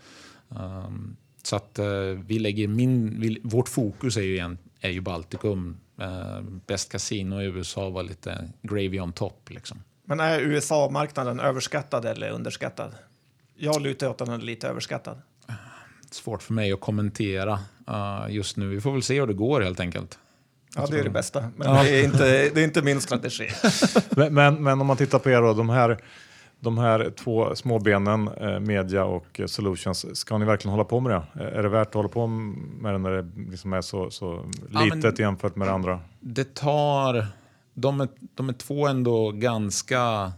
Um, 0.48 1.16
så 1.42 1.56
att 1.56 1.78
uh, 1.78 2.20
vi 2.26 2.38
lägger 2.38 2.68
min, 2.68 3.20
vi, 3.20 3.40
vårt 3.44 3.68
fokus 3.68 4.16
är 4.16 4.22
ju, 4.22 4.56
är 4.80 4.90
ju 4.90 5.00
Baltikum. 5.00 5.76
Uh, 6.00 6.40
Best 6.66 6.92
Casino 6.92 7.40
i 7.40 7.44
USA 7.44 7.90
var 7.90 8.02
lite 8.02 8.48
gravy 8.62 9.00
on 9.00 9.12
top. 9.12 9.50
Liksom. 9.50 9.82
Men 10.04 10.20
är 10.20 10.40
USA-marknaden 10.40 11.40
överskattad 11.40 12.04
eller 12.04 12.30
underskattad? 12.30 12.94
Jag 13.54 13.82
lutar 13.82 14.08
åt 14.08 14.20
att 14.20 14.26
den 14.26 14.40
är 14.40 14.44
lite 14.44 14.68
överskattad. 14.68 15.22
Svårt 16.10 16.42
för 16.42 16.54
mig 16.54 16.72
att 16.72 16.80
kommentera 16.80 17.58
uh, 17.90 18.26
just 18.34 18.56
nu. 18.56 18.68
Vi 18.68 18.80
får 18.80 18.92
väl 18.92 19.02
se 19.02 19.20
hur 19.20 19.26
det 19.26 19.34
går 19.34 19.60
helt 19.60 19.80
enkelt. 19.80 20.18
Ja, 20.76 20.86
det 20.90 20.98
är 20.98 21.04
det 21.04 21.10
bästa. 21.10 21.44
Men 21.56 21.68
ja. 21.68 21.82
det, 21.82 22.00
är 22.00 22.04
inte, 22.04 22.24
det 22.54 22.60
är 22.60 22.64
inte 22.64 22.82
min 22.82 23.00
strategi. 23.00 23.48
men, 24.10 24.34
men, 24.34 24.62
men, 24.62 24.80
om 24.80 24.86
man 24.86 24.96
tittar 24.96 25.18
på 25.18 25.30
er 25.30 25.40
då, 25.40 25.54
de 25.54 25.68
här, 25.68 25.98
de 26.60 26.78
här 26.78 27.12
två 27.16 27.54
småbenen, 27.54 28.28
eh, 28.28 28.60
media 28.60 29.04
och 29.04 29.40
eh, 29.40 29.46
solutions, 29.46 30.16
ska 30.18 30.38
ni 30.38 30.44
verkligen 30.44 30.72
hålla 30.72 30.84
på 30.84 31.00
med 31.00 31.12
det? 31.12 31.44
Är 31.44 31.62
det 31.62 31.68
värt 31.68 31.88
att 31.88 31.94
hålla 31.94 32.08
på 32.08 32.26
med 32.26 32.94
det 32.94 32.98
när 32.98 33.10
det 33.10 33.50
liksom 33.50 33.72
är 33.72 33.80
så, 33.80 34.10
så 34.10 34.44
litet 34.68 35.18
ja, 35.18 35.24
jämfört 35.24 35.56
med 35.56 35.68
det 35.68 35.72
andra? 35.72 36.00
Det 36.20 36.54
tar... 36.54 37.26
De 37.74 38.00
är, 38.00 38.08
de 38.34 38.48
är 38.48 38.52
två 38.52 38.86
ändå 38.86 39.30
ganska 39.30 40.32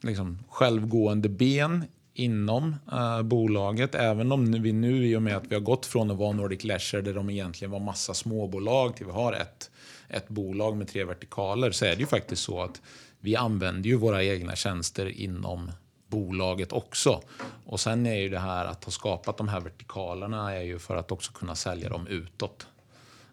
liksom, 0.00 0.38
självgående 0.48 1.28
ben 1.28 1.84
inom 2.14 2.76
uh, 2.92 3.22
bolaget. 3.22 3.94
Även 3.94 4.32
om 4.32 4.62
vi 4.62 4.72
nu, 4.72 5.06
i 5.06 5.16
och 5.16 5.22
med 5.22 5.36
att 5.36 5.46
vi 5.46 5.54
har 5.54 5.62
gått 5.62 5.86
från 5.86 6.10
att 6.10 6.16
vara 6.16 6.32
Nordic 6.32 6.64
Leisure 6.64 7.02
där 7.02 7.14
de 7.14 7.30
egentligen 7.30 7.70
var 7.70 7.80
massa 7.80 8.14
småbolag 8.14 8.96
till 8.96 9.06
vi 9.06 9.12
har 9.12 9.32
ett, 9.32 9.70
ett 10.08 10.28
bolag 10.28 10.76
med 10.76 10.88
tre 10.88 11.04
vertikaler 11.04 11.70
så 11.70 11.84
är 11.84 11.90
det 11.90 12.00
ju 12.00 12.06
faktiskt 12.06 12.42
så 12.42 12.62
att 12.62 12.82
vi 13.20 13.36
använder 13.36 13.90
ju 13.90 13.96
våra 13.96 14.24
egna 14.24 14.56
tjänster 14.56 15.06
inom 15.06 15.70
bolaget 16.08 16.72
också. 16.72 17.20
Och 17.66 17.80
sen 17.80 18.06
är 18.06 18.14
ju 18.14 18.28
det 18.28 18.38
här 18.38 18.64
att 18.64 18.84
ha 18.84 18.92
skapat 18.92 19.36
de 19.36 19.48
här 19.48 19.60
vertikalerna 19.60 20.54
är 20.54 20.62
ju 20.62 20.78
för 20.78 20.96
att 20.96 21.12
också 21.12 21.32
kunna 21.32 21.54
sälja 21.54 21.88
dem 21.88 22.06
utåt. 22.06 22.66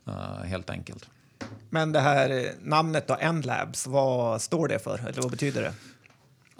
Uh, 0.07 0.43
helt 0.43 0.69
enkelt. 0.69 1.09
Men 1.69 1.91
det 1.91 1.99
här 1.99 2.29
eh, 2.29 2.51
namnet 2.61 3.07
då, 3.07 3.17
Endlabs, 3.19 3.87
vad 3.87 4.41
står 4.41 4.67
det 4.67 4.79
för? 4.79 4.99
Eller 5.07 5.21
vad 5.21 5.31
betyder 5.31 5.61
det? 5.61 5.73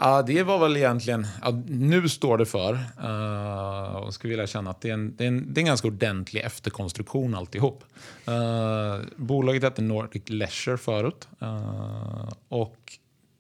Ja, 0.03 0.21
det 0.21 0.43
var 0.43 0.59
väl 0.59 0.77
egentligen... 0.77 1.27
Ja, 1.41 1.61
nu 1.67 2.09
står 2.09 2.37
det 2.37 2.45
för. 2.45 2.73
Uh, 3.03 3.95
och 3.95 4.13
skulle 4.13 4.31
vilja 4.31 4.47
känna 4.47 4.69
att 4.69 4.81
det 4.81 4.89
är, 4.89 4.93
en, 4.93 5.15
det, 5.15 5.23
är 5.23 5.27
en, 5.27 5.53
det 5.53 5.59
är 5.59 5.61
en 5.61 5.65
ganska 5.67 5.87
ordentlig 5.87 6.41
efterkonstruktion 6.41 7.35
alltihop. 7.35 7.83
Uh, 8.27 9.05
bolaget 9.15 9.63
hette 9.63 9.81
Nordic 9.81 10.29
Leisure 10.29 10.77
förut. 10.77 11.27
Uh, 11.41 12.29
och 12.49 12.77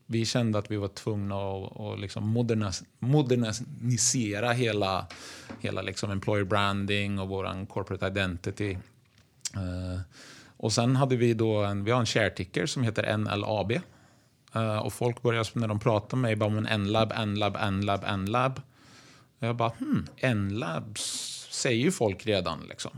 vi 0.05 0.25
kände 0.25 0.59
att 0.59 0.71
vi 0.71 0.77
var 0.77 0.87
tvungna 0.87 1.35
att, 1.35 1.79
att 1.79 1.99
liksom 1.99 2.27
modernis 2.27 2.83
modernisera 2.99 4.51
hela, 4.51 5.07
hela 5.59 5.81
liksom 5.81 6.11
employer 6.11 6.43
branding 6.43 7.19
och 7.19 7.27
vår 7.27 7.65
corporate 7.65 8.07
identity. 8.07 8.77
Uh, 9.55 9.99
och 10.57 10.73
sen 10.73 10.95
hade 10.95 11.15
vi 11.15 11.33
då 11.33 11.63
en, 11.63 11.83
vi 11.83 11.91
har 11.91 11.99
en 11.99 12.05
share 12.05 12.29
ticker 12.29 12.65
som 12.65 12.83
heter 12.83 13.17
NLAB. 13.17 13.73
Uh, 14.55 14.77
och 14.77 14.93
folk 14.93 15.21
börjar, 15.21 15.47
när 15.53 15.67
de 15.67 15.79
pratar 15.79 16.17
med 16.17 16.29
mig, 16.29 16.35
bara 16.35 16.49
men 16.49 16.81
NLab, 16.83 17.13
NLab, 17.27 17.57
NLab, 17.71 18.19
NLab. 18.19 18.61
Och 19.39 19.47
jag 19.47 19.55
bara, 19.55 19.71
hmm, 19.79 20.05
NLab 20.35 20.97
säger 21.49 21.83
ju 21.83 21.91
folk 21.91 22.25
redan. 22.25 22.59
Liksom. 22.69 22.91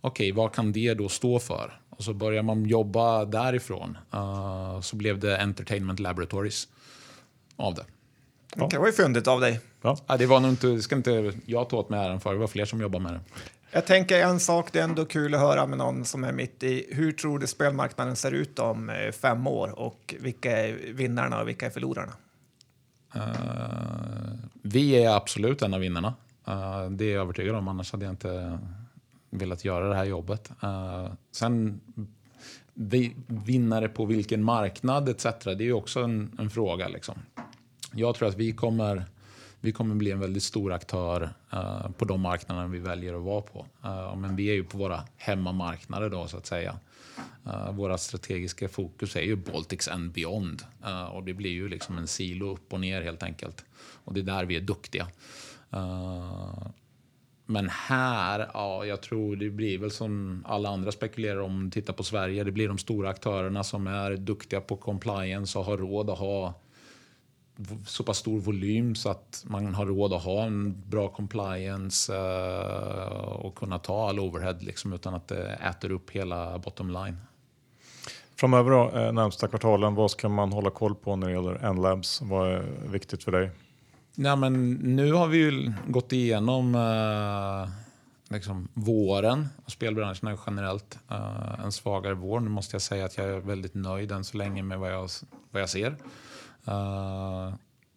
Okej, 0.00 0.32
okay, 0.32 0.42
vad 0.42 0.54
kan 0.54 0.72
det 0.72 0.94
då 0.94 1.08
stå 1.08 1.38
för? 1.38 1.80
Och 1.90 2.04
så 2.04 2.14
börjar 2.14 2.42
man 2.42 2.66
jobba 2.66 3.24
därifrån. 3.24 3.98
Uh, 4.14 4.80
så 4.80 4.96
blev 4.96 5.18
det 5.18 5.38
Entertainment 5.38 6.00
Laboratories 6.00 6.68
av 7.56 7.74
det. 7.74 7.84
Ja. 8.56 8.68
Det 8.70 8.78
var 8.78 8.86
ju 8.86 8.92
fyndigt 8.92 9.26
av 9.26 9.40
dig. 9.40 9.60
Ja. 9.82 9.98
ja. 10.06 10.16
det 10.16 10.26
var 10.26 10.40
nog 10.40 10.50
inte, 10.50 10.82
ska 10.82 10.96
inte 10.96 11.32
jag 11.46 11.68
ta 11.68 11.76
åt 11.76 11.88
mig 11.88 12.06
äran 12.06 12.20
för, 12.20 12.32
det 12.32 12.38
var 12.38 12.46
fler 12.46 12.64
som 12.64 12.80
jobbade 12.80 13.04
med 13.04 13.12
det. 13.12 13.20
Jag 13.70 13.86
tänker 13.86 14.22
en 14.22 14.40
sak, 14.40 14.72
det 14.72 14.78
är 14.78 14.84
ändå 14.84 15.04
kul 15.04 15.34
att 15.34 15.40
höra 15.40 15.66
med 15.66 15.78
någon 15.78 16.04
som 16.04 16.24
är 16.24 16.32
mitt 16.32 16.62
i. 16.62 16.86
Hur 16.90 17.12
tror 17.12 17.38
du 17.38 17.46
spelmarknaden 17.46 18.16
ser 18.16 18.32
ut 18.32 18.58
om 18.58 18.90
eh, 18.90 19.12
fem 19.12 19.46
år 19.46 19.78
och 19.78 20.14
vilka 20.20 20.66
är 20.66 20.92
vinnarna 20.92 21.40
och 21.40 21.48
vilka 21.48 21.66
är 21.66 21.70
förlorarna? 21.70 22.12
Uh, 23.16 23.22
vi 24.62 25.04
är 25.04 25.16
absolut 25.16 25.62
en 25.62 25.74
av 25.74 25.80
vinnarna. 25.80 26.14
Uh, 26.48 26.90
det 26.90 27.04
är 27.04 27.12
jag 27.12 27.22
övertygad 27.22 27.54
om, 27.54 27.68
annars 27.68 27.92
hade 27.92 28.04
jag 28.04 28.12
inte 28.12 28.58
velat 29.30 29.64
göra 29.64 29.88
det 29.88 29.94
här 29.94 30.04
jobbet. 30.04 30.50
Uh, 30.64 31.12
sen 31.32 31.80
vi, 32.74 33.16
vinnare 33.26 33.88
på 33.88 34.04
vilken 34.04 34.44
marknad 34.44 35.08
etc. 35.08 35.24
Det 35.44 35.50
är 35.50 35.60
ju 35.60 35.72
också 35.72 36.00
en, 36.00 36.36
en 36.38 36.50
fråga. 36.50 36.88
Liksom. 36.88 37.14
Jag 37.92 38.14
tror 38.14 38.28
att 38.28 38.36
vi 38.36 38.52
kommer 38.52 39.04
vi 39.60 39.72
kommer 39.72 39.94
bli 39.94 40.10
en 40.10 40.20
väldigt 40.20 40.42
stor 40.42 40.72
aktör 40.72 41.30
uh, 41.54 41.90
på 41.90 42.04
de 42.04 42.20
marknader 42.20 42.66
vi 42.66 42.78
väljer 42.78 43.14
att 43.14 43.22
vara 43.22 43.42
på. 43.42 43.66
Uh, 43.84 44.16
men 44.16 44.36
vi 44.36 44.50
är 44.50 44.54
ju 44.54 44.64
på 44.64 44.78
våra 44.78 45.04
hemmamarknader 45.16 46.10
då 46.10 46.26
så 46.26 46.36
att 46.36 46.46
säga. 46.46 46.78
Uh, 47.46 47.72
våra 47.72 47.98
strategiska 47.98 48.68
fokus 48.68 49.16
är 49.16 49.22
ju 49.22 49.36
Baltics 49.36 49.88
and 49.88 50.12
beyond. 50.12 50.62
och 51.12 51.24
det 51.24 51.34
blir 51.34 51.50
ju 51.50 51.68
liksom 51.68 51.98
en 51.98 52.06
silo 52.06 52.52
upp 52.52 52.72
och 52.72 52.80
ner 52.80 53.02
helt 53.02 53.22
enkelt. 53.22 53.64
Och 54.04 54.14
det 54.14 54.20
är 54.20 54.24
där 54.24 54.44
vi 54.44 54.56
är 54.56 54.60
duktiga. 54.60 55.06
men 57.46 57.68
här, 57.68 58.50
ja, 58.54 58.84
jag 58.84 59.00
tror 59.02 59.36
det 59.36 59.50
blir 59.50 59.78
väl 59.78 59.90
som 59.90 60.44
alla 60.48 60.68
andra 60.68 60.92
spekulerar 60.92 61.40
om, 61.40 61.70
titta 61.70 61.92
på 61.92 62.02
Sverige, 62.02 62.44
det 62.44 62.52
blir 62.52 62.68
de 62.68 62.78
stora 62.78 63.10
aktörerna 63.10 63.64
som 63.64 63.86
är 63.86 64.16
duktiga 64.16 64.60
på 64.60 64.76
compliance 64.76 65.58
och 65.58 65.64
har 65.64 65.76
råd 65.76 66.10
att 66.10 66.18
ha 66.18 66.54
så 67.86 68.04
pass 68.04 68.18
stor 68.18 68.40
volym 68.40 68.94
så 68.94 69.10
att 69.10 69.44
man 69.46 69.74
har 69.74 69.86
råd 69.86 70.12
att 70.12 70.22
ha 70.22 70.44
en 70.44 70.82
bra 70.86 71.08
compliance 71.08 72.12
uh, 72.12 73.28
och 73.28 73.54
kunna 73.54 73.78
ta 73.78 74.08
all 74.08 74.20
overhead 74.20 74.56
liksom, 74.60 74.92
utan 74.92 75.14
att 75.14 75.28
det 75.28 75.58
äter 75.70 75.90
upp 75.90 76.10
hela 76.10 76.58
bottom 76.58 76.90
line. 76.90 77.16
Framöver 78.36 78.70
då, 78.70 78.90
eh, 78.98 79.12
närmsta 79.12 79.48
kvartalen, 79.48 79.94
vad 79.94 80.10
ska 80.10 80.28
man 80.28 80.52
hålla 80.52 80.70
koll 80.70 80.94
på 80.94 81.16
när 81.16 81.26
det 81.26 81.32
gäller 81.32 81.64
N-labs? 81.64 82.20
Vad 82.22 82.48
är 82.48 82.64
viktigt 82.90 83.24
för 83.24 83.32
dig? 83.32 83.50
Ja, 84.14 84.36
men 84.36 84.72
nu 84.72 85.12
har 85.12 85.26
vi 85.28 85.38
ju 85.38 85.72
gått 85.86 86.12
igenom 86.12 86.74
uh, 86.74 87.68
liksom 88.28 88.68
våren 88.74 89.48
och 89.64 89.72
spelbranschen 89.72 90.28
är 90.28 90.38
generellt 90.46 90.98
uh, 91.10 91.64
en 91.64 91.72
svagare 91.72 92.14
vår. 92.14 92.40
Nu 92.40 92.48
måste 92.50 92.74
jag 92.74 92.82
säga 92.82 93.04
att 93.04 93.16
jag 93.16 93.26
är 93.26 93.40
väldigt 93.40 93.74
nöjd 93.74 94.12
än 94.12 94.24
så 94.24 94.36
länge 94.36 94.62
med 94.62 94.78
vad 94.78 94.92
jag, 94.92 95.08
vad 95.50 95.62
jag 95.62 95.68
ser. 95.70 95.96
Uh, 96.68 97.54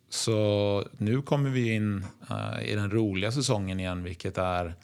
så 0.09 0.87
nu 0.97 1.21
kommer 1.21 1.49
vi 1.49 1.73
in 1.73 2.05
uh, 2.31 2.69
i 2.69 2.75
den 2.75 2.91
roliga 2.91 3.31
säsongen 3.31 3.79
igen, 3.79 4.03
vilket 4.03 4.37
är 4.37 4.75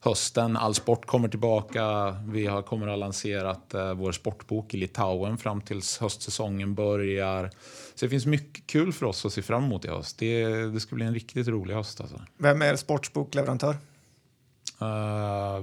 hösten. 0.00 0.56
All 0.56 0.74
sport 0.74 1.06
kommer 1.06 1.28
tillbaka. 1.28 2.10
Vi 2.26 2.46
har, 2.46 2.62
kommer 2.62 2.86
att 2.86 2.92
ha 2.92 2.96
lanserat 2.96 3.74
uh, 3.74 3.92
vår 3.92 4.12
sportbok 4.12 4.74
i 4.74 4.76
Litauen 4.76 5.38
fram 5.38 5.60
tills 5.60 5.98
höstsäsongen 5.98 6.74
börjar. 6.74 7.50
Så 7.94 8.06
det 8.06 8.10
finns 8.10 8.26
mycket 8.26 8.66
kul 8.66 8.92
för 8.92 9.06
oss 9.06 9.26
att 9.26 9.32
se 9.32 9.42
fram 9.42 9.64
emot 9.64 9.84
i 9.84 9.88
höst. 9.88 10.18
Det, 10.18 10.46
det 10.46 10.80
ska 10.80 10.94
bli 10.94 11.04
en 11.04 11.14
riktigt 11.14 11.48
rolig 11.48 11.74
höst. 11.74 12.00
Alltså. 12.00 12.20
Vem 12.36 12.62
är 12.62 12.76
sportsbokleverantör? 12.76 13.76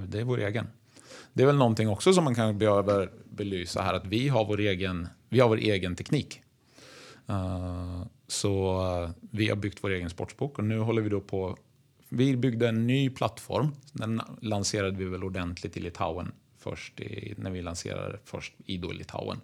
Det 0.07 0.19
är 0.19 0.23
vår 0.23 0.39
egen. 0.39 0.67
Det 1.33 1.43
är 1.43 1.47
väl 1.47 1.57
någonting 1.57 1.89
också 1.89 2.13
som 2.13 2.23
man 2.23 2.35
kan 2.35 2.57
behöver 2.57 3.09
belysa 3.29 3.81
här, 3.81 3.93
att 3.93 4.05
vi 4.05 4.27
har 4.27 4.45
vår 4.45 4.59
egen, 4.59 5.07
vi 5.29 5.39
har 5.39 5.49
vår 5.49 5.57
egen 5.57 5.95
teknik. 5.95 6.41
Eh, 7.27 8.01
så 8.27 8.81
uh, 9.03 9.09
vi 9.31 9.49
har 9.49 9.55
byggt 9.55 9.83
vår 9.83 9.89
egen 9.89 10.09
sportsbok 10.09 10.57
och 10.57 10.63
nu 10.63 10.79
håller 10.79 11.01
vi 11.01 11.09
då 11.09 11.21
på... 11.21 11.57
Vi 12.09 12.37
byggde 12.37 12.69
en 12.69 12.87
ny 12.87 13.09
plattform. 13.09 13.75
Den 13.91 14.21
lanserade 14.41 14.97
vi 14.97 15.05
väl 15.05 15.23
ordentligt 15.23 15.77
i 15.77 15.79
Litauen 15.79 16.31
först 16.57 16.99
i, 16.99 17.33
när 17.37 17.51
vi 17.51 17.61
lanserade 17.61 18.19
först 18.25 18.53
Ido 18.65 18.91
i 18.91 18.95
Litauen. 18.95 19.41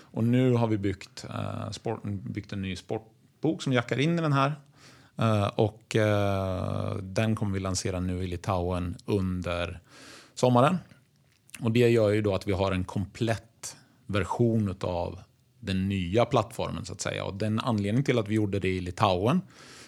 Och 0.00 0.24
nu 0.24 0.52
har 0.52 0.66
vi 0.66 0.78
byggt, 0.78 1.24
uh, 1.28 1.70
sport, 1.70 2.02
byggt 2.04 2.52
en 2.52 2.62
ny 2.62 2.76
sportbok 2.76 3.62
som 3.62 3.72
jackar 3.72 4.00
in 4.00 4.18
i 4.18 4.22
den 4.22 4.32
här. 4.32 4.52
och 5.56 5.96
den 7.02 7.36
kommer 7.36 7.52
vi 7.52 7.60
lansera 7.60 8.00
nu 8.00 8.22
i 8.22 8.26
Litauen 8.26 8.96
under 9.04 9.80
sommaren. 10.34 10.78
Och 11.60 11.72
det 11.72 11.88
gör 11.88 12.10
ju 12.10 12.22
då 12.22 12.34
att 12.34 12.46
vi 12.46 12.52
har 12.52 12.72
en 12.72 12.84
komplett 12.84 13.76
version 14.06 14.76
av 14.80 15.18
den 15.62 15.88
nya 15.88 16.24
plattformen 16.24 16.84
så 16.84 16.92
att 16.92 17.00
säga. 17.00 17.24
Och 17.24 17.34
den 17.34 17.60
anledningen 17.60 18.04
till 18.04 18.18
att 18.18 18.28
vi 18.28 18.34
gjorde 18.34 18.58
det 18.58 18.68
i 18.68 18.80
Litauen 18.80 19.40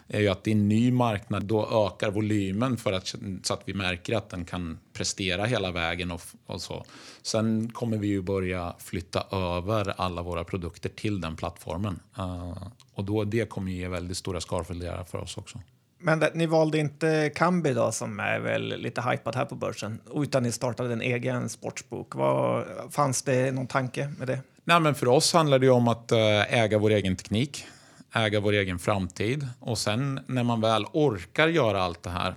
är 0.08 0.20
ju 0.20 0.28
att 0.28 0.46
är 0.46 0.52
en 0.52 0.68
ny 0.68 0.92
marknad 0.92 1.44
då 1.44 1.86
ökar 1.86 2.10
volymen 2.10 2.76
för 2.76 2.92
att, 2.92 3.14
så 3.42 3.54
att 3.54 3.62
vi 3.64 3.74
märker 3.74 4.16
att 4.16 4.30
den 4.30 4.44
kan 4.44 4.78
prestera 4.92 5.44
hela 5.44 5.72
vägen. 5.72 6.10
Och, 6.10 6.20
och 6.46 6.62
så. 6.62 6.84
Sen 7.22 7.68
kommer 7.72 7.96
vi 7.96 8.06
ju 8.06 8.22
börja 8.22 8.74
flytta 8.78 9.26
över 9.32 9.94
alla 9.96 10.22
våra 10.22 10.44
produkter 10.44 10.88
till 10.88 11.20
den 11.20 11.36
plattformen. 11.36 12.00
Uh, 12.18 12.68
och 12.94 13.04
då, 13.04 13.24
det 13.24 13.48
kommer 13.48 13.72
ge 13.72 13.88
väldigt 13.88 14.16
stora 14.16 14.40
skalfördelar 14.40 15.04
för 15.04 15.18
oss 15.18 15.36
också. 15.36 15.60
Men 15.98 16.18
det, 16.18 16.30
ni 16.34 16.46
valde 16.46 16.78
inte 16.78 17.32
Kambi 17.34 17.74
då, 17.74 17.92
som 17.92 18.20
är 18.20 18.40
väl 18.40 18.80
lite 18.80 19.02
hypat 19.02 19.34
här 19.34 19.44
på 19.44 19.54
börsen, 19.54 20.00
utan 20.14 20.42
ni 20.42 20.52
startade 20.52 20.92
en 20.92 21.00
egen 21.00 21.48
sportsbok. 21.48 22.14
Var, 22.14 22.66
fanns 22.90 23.22
det 23.22 23.52
någon 23.52 23.66
tanke 23.66 24.08
med 24.18 24.28
det? 24.28 24.40
Nej, 24.66 24.80
men 24.80 24.94
för 24.94 25.08
oss 25.08 25.32
handlar 25.32 25.58
det 25.58 25.70
om 25.70 25.88
att 25.88 26.12
eh, 26.12 26.54
äga 26.54 26.78
vår 26.78 26.90
egen 26.90 27.16
teknik, 27.16 27.66
äga 28.12 28.40
vår 28.40 28.52
egen 28.52 28.78
framtid. 28.78 29.48
Och 29.60 29.78
sen 29.78 30.20
när 30.26 30.42
man 30.42 30.60
väl 30.60 30.84
orkar 30.92 31.48
göra 31.48 31.82
allt 31.82 32.02
det 32.02 32.10
här 32.10 32.34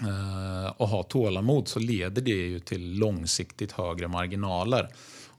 eh, 0.00 0.70
och 0.76 0.88
ha 0.88 1.02
tålamod 1.02 1.68
så 1.68 1.78
leder 1.78 2.22
det 2.22 2.30
ju 2.30 2.60
till 2.60 2.98
långsiktigt 2.98 3.72
högre 3.72 4.08
marginaler. 4.08 4.88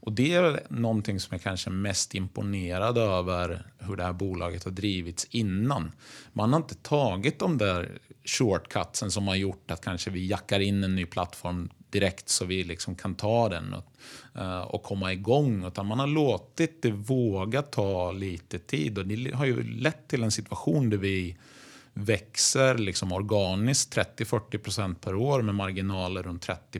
Och 0.01 0.11
det 0.11 0.33
är 0.33 0.63
någonting 0.69 1.19
som 1.19 1.35
jag 1.35 1.41
kanske 1.41 1.69
är 1.69 1.73
mest 1.73 2.15
imponerad 2.15 2.97
över 2.97 3.65
hur 3.77 3.95
det 3.95 4.03
här 4.03 4.13
bolaget 4.13 4.63
har 4.63 4.71
drivits 4.71 5.27
innan. 5.29 5.91
Man 6.33 6.53
har 6.53 6.57
inte 6.57 6.75
tagit 6.75 7.39
de 7.39 7.57
där 7.57 7.99
shortcutsen 8.25 9.11
som 9.11 9.27
har 9.27 9.35
gjort 9.35 9.71
att 9.71 9.81
kanske 9.81 10.09
vi 10.09 10.27
jackar 10.27 10.59
in 10.59 10.83
en 10.83 10.95
ny 10.95 11.05
plattform 11.05 11.69
direkt 11.91 12.29
så 12.29 12.45
vi 12.45 12.63
liksom 12.63 12.95
kan 12.95 13.15
ta 13.15 13.49
den 13.49 13.73
och, 13.73 13.85
eh, 14.41 14.61
och 14.61 14.83
komma 14.83 15.13
igång. 15.13 15.65
Utan 15.65 15.85
man 15.85 15.99
har 15.99 16.07
låtit 16.07 16.81
det 16.81 16.91
våga 16.91 17.61
ta 17.61 18.11
lite 18.11 18.59
tid. 18.59 18.97
Och 18.97 19.07
det 19.07 19.35
har 19.35 19.45
ju 19.45 19.63
lett 19.63 20.07
till 20.07 20.23
en 20.23 20.31
situation 20.31 20.89
där 20.89 20.97
vi 20.97 21.37
växer 21.93 22.77
liksom 22.77 23.11
organiskt 23.11 23.95
30-40% 23.95 24.95
per 25.01 25.15
år 25.15 25.41
med 25.41 25.55
marginaler 25.55 26.23
runt 26.23 26.41
30 26.41 26.79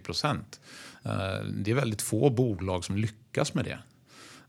eh, 1.04 1.44
det 1.54 1.72
är 1.72 1.76
väldigt 1.76 2.02
få 2.02 2.30
bolag 2.30 2.86
som 2.86 2.98
lyckas 2.98 3.54
med 3.54 3.66
det. 3.66 3.80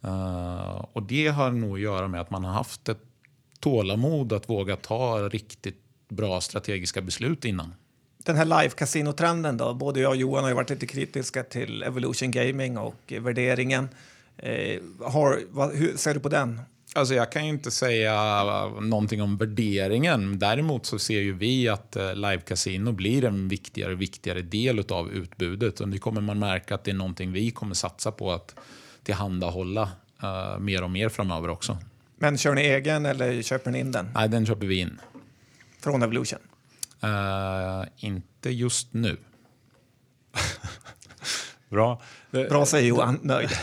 Eh, 0.09 0.85
och 0.93 1.03
det 1.03 1.29
har 1.29 1.51
nog 1.51 1.75
att 1.75 1.81
göra 1.81 2.09
med 2.09 2.21
att 2.21 2.31
man 2.31 2.45
har 2.45 2.53
haft 2.53 2.89
ett 2.89 3.03
tålamod 3.61 4.33
att 4.33 4.49
våga 4.49 4.77
ta 4.77 5.29
riktigt 5.29 5.85
bra 6.09 6.41
strategiska 6.41 7.01
beslut 7.01 7.45
innan 7.45 7.75
den 8.25 8.37
här 8.37 8.45
live-casino-trenden 8.45 9.57
då? 9.57 9.75
Både 9.75 10.01
jag 10.01 10.11
och 10.11 10.16
Johan 10.16 10.45
har 10.45 10.53
varit 10.53 10.71
lite 10.71 10.87
kritiska 10.87 11.43
till 11.43 11.83
Evolution 11.83 12.31
Gaming 12.31 12.79
och 12.79 13.12
värderingen. 13.21 13.89
Eh, 14.37 14.81
har, 15.01 15.41
vad, 15.51 15.75
hur 15.75 15.97
ser 15.97 16.14
du 16.14 16.21
på 16.21 16.29
den? 16.29 16.61
Alltså 16.95 17.14
jag 17.14 17.33
kan 17.33 17.45
ju 17.45 17.51
inte 17.51 17.71
säga 17.71 18.14
någonting 18.81 19.23
om 19.23 19.37
värderingen. 19.37 20.39
Däremot 20.39 20.87
så 20.87 20.99
ser 20.99 21.21
ju 21.21 21.33
vi 21.33 21.68
att 21.68 21.97
eh, 21.97 22.03
live-casino 22.03 22.93
blir 22.93 23.25
en 23.25 23.49
viktigare 23.49 23.93
och 23.93 24.01
viktigare 24.01 24.43
del 24.43 24.85
av 24.89 25.11
utbudet. 25.11 25.81
Och 25.81 25.89
det 25.89 25.99
kommer 25.99 26.21
man 26.21 26.39
märka 26.39 26.75
att 26.75 26.85
det 26.85 26.91
är 26.91 26.95
någonting 26.95 27.33
vi 27.33 27.51
kommer 27.51 27.75
satsa 27.75 28.12
på 28.12 28.33
att 28.33 28.55
tillhandahålla 29.03 29.91
uh, 30.23 30.59
mer 30.59 30.83
och 30.83 30.91
mer 30.91 31.09
framöver 31.09 31.49
också. 31.49 31.79
Men 32.18 32.39
kör 32.39 32.55
ni 32.55 32.62
egen 32.62 33.07
eller 33.07 33.43
köper 33.43 33.71
ni 33.71 33.79
in 33.79 33.93
den? 33.93 34.11
Nej, 34.14 34.29
den 34.29 34.47
köper 34.47 34.66
vi 34.66 34.81
in. 34.81 35.01
Från 35.81 36.03
Evolution? 36.03 36.39
Uh, 37.05 37.85
inte 37.97 38.51
just 38.51 38.95
nu. 38.95 39.17
Bra. 41.69 42.03
Bra 42.31 42.67
säger 42.67 42.89
Johan, 42.89 43.19
nöjd. 43.23 43.51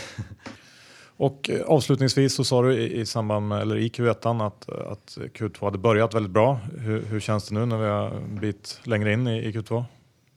Och 1.18 1.50
eh, 1.50 1.62
avslutningsvis 1.62 2.36
så 2.36 2.44
sa 2.44 2.62
du 2.62 2.78
i, 2.78 3.06
samband 3.06 3.48
med, 3.48 3.62
eller 3.62 3.78
i 3.78 3.88
Q1 3.90 4.46
att, 4.48 4.70
att 4.70 5.18
Q2 5.34 5.66
hade 5.66 5.78
börjat 5.78 6.14
väldigt 6.14 6.32
bra. 6.32 6.60
Hur, 6.78 7.02
hur 7.02 7.20
känns 7.20 7.48
det 7.48 7.56
nu 7.56 7.66
när 7.66 7.78
vi 7.78 7.86
har 7.86 8.10
en 8.10 8.40
bit 8.40 8.80
längre 8.84 9.14
in 9.14 9.28
i, 9.28 9.38
i 9.38 9.52
Q2? 9.52 9.86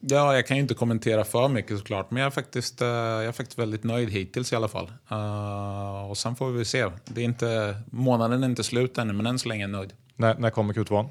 Ja, 0.00 0.34
jag 0.34 0.46
kan 0.46 0.56
ju 0.56 0.62
inte 0.62 0.74
kommentera 0.74 1.24
för 1.24 1.48
mycket 1.48 1.78
såklart, 1.78 2.10
men 2.10 2.20
jag 2.20 2.26
är 2.26 2.30
faktiskt, 2.30 2.82
uh, 2.82 2.88
jag 2.88 3.24
är 3.24 3.32
faktiskt 3.32 3.58
väldigt 3.58 3.84
nöjd 3.84 4.10
hittills 4.10 4.52
i 4.52 4.56
alla 4.56 4.68
fall. 4.68 4.92
Uh, 5.12 6.10
och 6.10 6.18
sen 6.18 6.36
får 6.36 6.50
vi 6.50 6.64
se. 6.64 6.86
Det 7.04 7.20
är 7.20 7.24
inte, 7.24 7.76
månaden 7.90 8.42
är 8.42 8.48
inte 8.48 8.64
slut 8.64 8.98
ännu, 8.98 9.12
men 9.12 9.26
än 9.26 9.38
så 9.38 9.48
länge 9.48 9.64
är 9.64 9.68
jag 9.68 9.70
nöjd. 9.70 9.92
När, 10.16 10.34
när 10.34 10.50
kommer 10.50 10.74
Q2? 10.74 11.08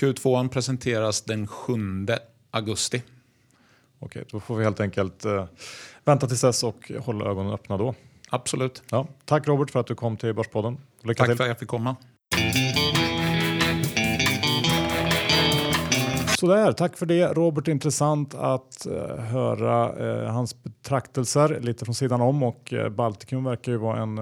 Q2 0.00 0.48
presenteras 0.48 1.22
den 1.22 1.46
7 1.46 2.06
augusti. 2.50 3.02
Okej, 3.98 4.24
då 4.30 4.40
får 4.40 4.56
vi 4.56 4.64
helt 4.64 4.80
enkelt 4.80 5.24
eh, 5.24 5.44
vänta 6.04 6.26
tills 6.26 6.40
dess 6.40 6.62
och 6.62 6.92
hålla 7.00 7.30
ögonen 7.30 7.52
öppna 7.52 7.76
då. 7.76 7.94
Absolut. 8.30 8.82
Ja, 8.90 9.08
tack 9.24 9.48
Robert 9.48 9.70
för 9.70 9.80
att 9.80 9.86
du 9.86 9.94
kom 9.94 10.16
till 10.16 10.34
Börspodden. 10.34 10.78
Lycka 11.02 11.18
tack 11.18 11.28
till. 11.28 11.36
för 11.36 11.44
att 11.44 11.48
jag 11.48 11.58
fick 11.58 11.68
komma. 11.68 11.96
Sådär, 16.38 16.72
tack 16.72 16.96
för 16.96 17.06
det 17.06 17.26
Robert. 17.26 17.68
Intressant 17.68 18.34
att 18.34 18.86
uh, 18.90 19.16
höra 19.16 19.92
uh, 19.92 20.30
hans 20.30 20.62
betraktelser 20.62 21.60
lite 21.60 21.84
från 21.84 21.94
sidan 21.94 22.20
om 22.20 22.42
och 22.42 22.72
uh, 22.72 22.88
Baltikum 22.88 23.44
verkar 23.44 23.72
ju 23.72 23.78
vara 23.78 24.02
en 24.02 24.20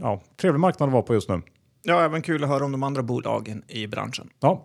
ja, 0.00 0.22
trevlig 0.36 0.60
marknad 0.60 0.88
att 0.88 0.92
vara 0.92 1.02
på 1.02 1.14
just 1.14 1.28
nu. 1.28 1.42
Ja, 1.88 2.04
även 2.04 2.22
kul 2.22 2.44
att 2.44 2.50
höra 2.50 2.64
om 2.64 2.72
de 2.72 2.82
andra 2.82 3.02
bolagen 3.02 3.62
i 3.68 3.86
branschen. 3.86 4.30
Ja, 4.40 4.64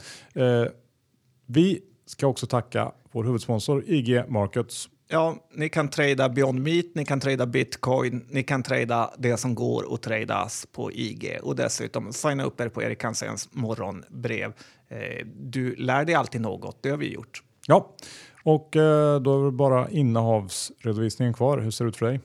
vi 1.45 1.81
ska 2.05 2.27
också 2.27 2.47
tacka 2.47 2.91
vår 3.11 3.23
huvudsponsor 3.23 3.83
IG 3.87 4.23
Markets. 4.27 4.89
Ja, 5.07 5.35
ni 5.53 5.69
kan 5.69 5.89
trada 5.89 6.29
Beyond 6.29 6.59
Meat, 6.59 6.85
ni 6.95 7.05
kan 7.05 7.19
trada 7.19 7.45
bitcoin, 7.45 8.25
ni 8.29 8.43
kan 8.43 8.63
trada 8.63 9.13
det 9.17 9.37
som 9.37 9.55
går 9.55 9.93
att 9.93 10.01
tradas 10.01 10.67
på 10.71 10.91
IG 10.91 11.37
och 11.43 11.55
dessutom 11.55 12.13
signa 12.13 12.43
upp 12.43 12.61
er 12.61 12.69
på 12.69 12.83
Erik 12.83 13.03
Hansens 13.03 13.49
morgonbrev. 13.51 14.53
Eh, 14.89 15.25
du 15.35 15.75
lär 15.75 16.05
dig 16.05 16.15
alltid 16.15 16.41
något, 16.41 16.83
det 16.83 16.89
har 16.89 16.97
vi 16.97 17.13
gjort. 17.13 17.43
Ja, 17.67 17.95
och 18.43 18.75
eh, 18.75 19.21
då 19.21 19.41
är 19.41 19.45
det 19.45 19.51
bara 19.51 19.89
innehavsredovisningen 19.89 21.33
kvar. 21.33 21.57
Hur 21.57 21.71
ser 21.71 21.85
det 21.85 21.89
ut 21.89 21.97
för 21.97 22.05
dig? 22.05 22.19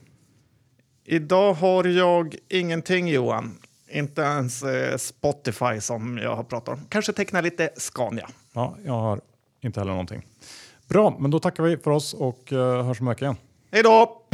Idag 1.05 1.53
har 1.53 1.83
jag 1.83 2.35
ingenting 2.49 3.07
Johan. 3.07 3.57
Inte 3.91 4.21
ens 4.21 4.63
eh, 4.63 4.97
Spotify 4.97 5.81
som 5.81 6.17
jag 6.17 6.35
har 6.35 6.43
pratat 6.43 6.73
om. 6.77 6.85
Kanske 6.89 7.13
teckna 7.13 7.41
lite 7.41 7.69
Scania. 7.77 8.29
Ja, 8.53 8.75
jag 8.85 8.93
har 8.93 9.21
inte 9.61 9.79
heller 9.79 9.91
någonting. 9.91 10.25
Bra, 10.87 11.17
men 11.19 11.31
då 11.31 11.39
tackar 11.39 11.63
vi 11.63 11.77
för 11.77 11.91
oss 11.91 12.13
och 12.13 12.39
hörs 12.49 13.01
om 13.01 13.11
igen. 13.11 13.35
Hej 13.71 13.83
då! 13.83 14.25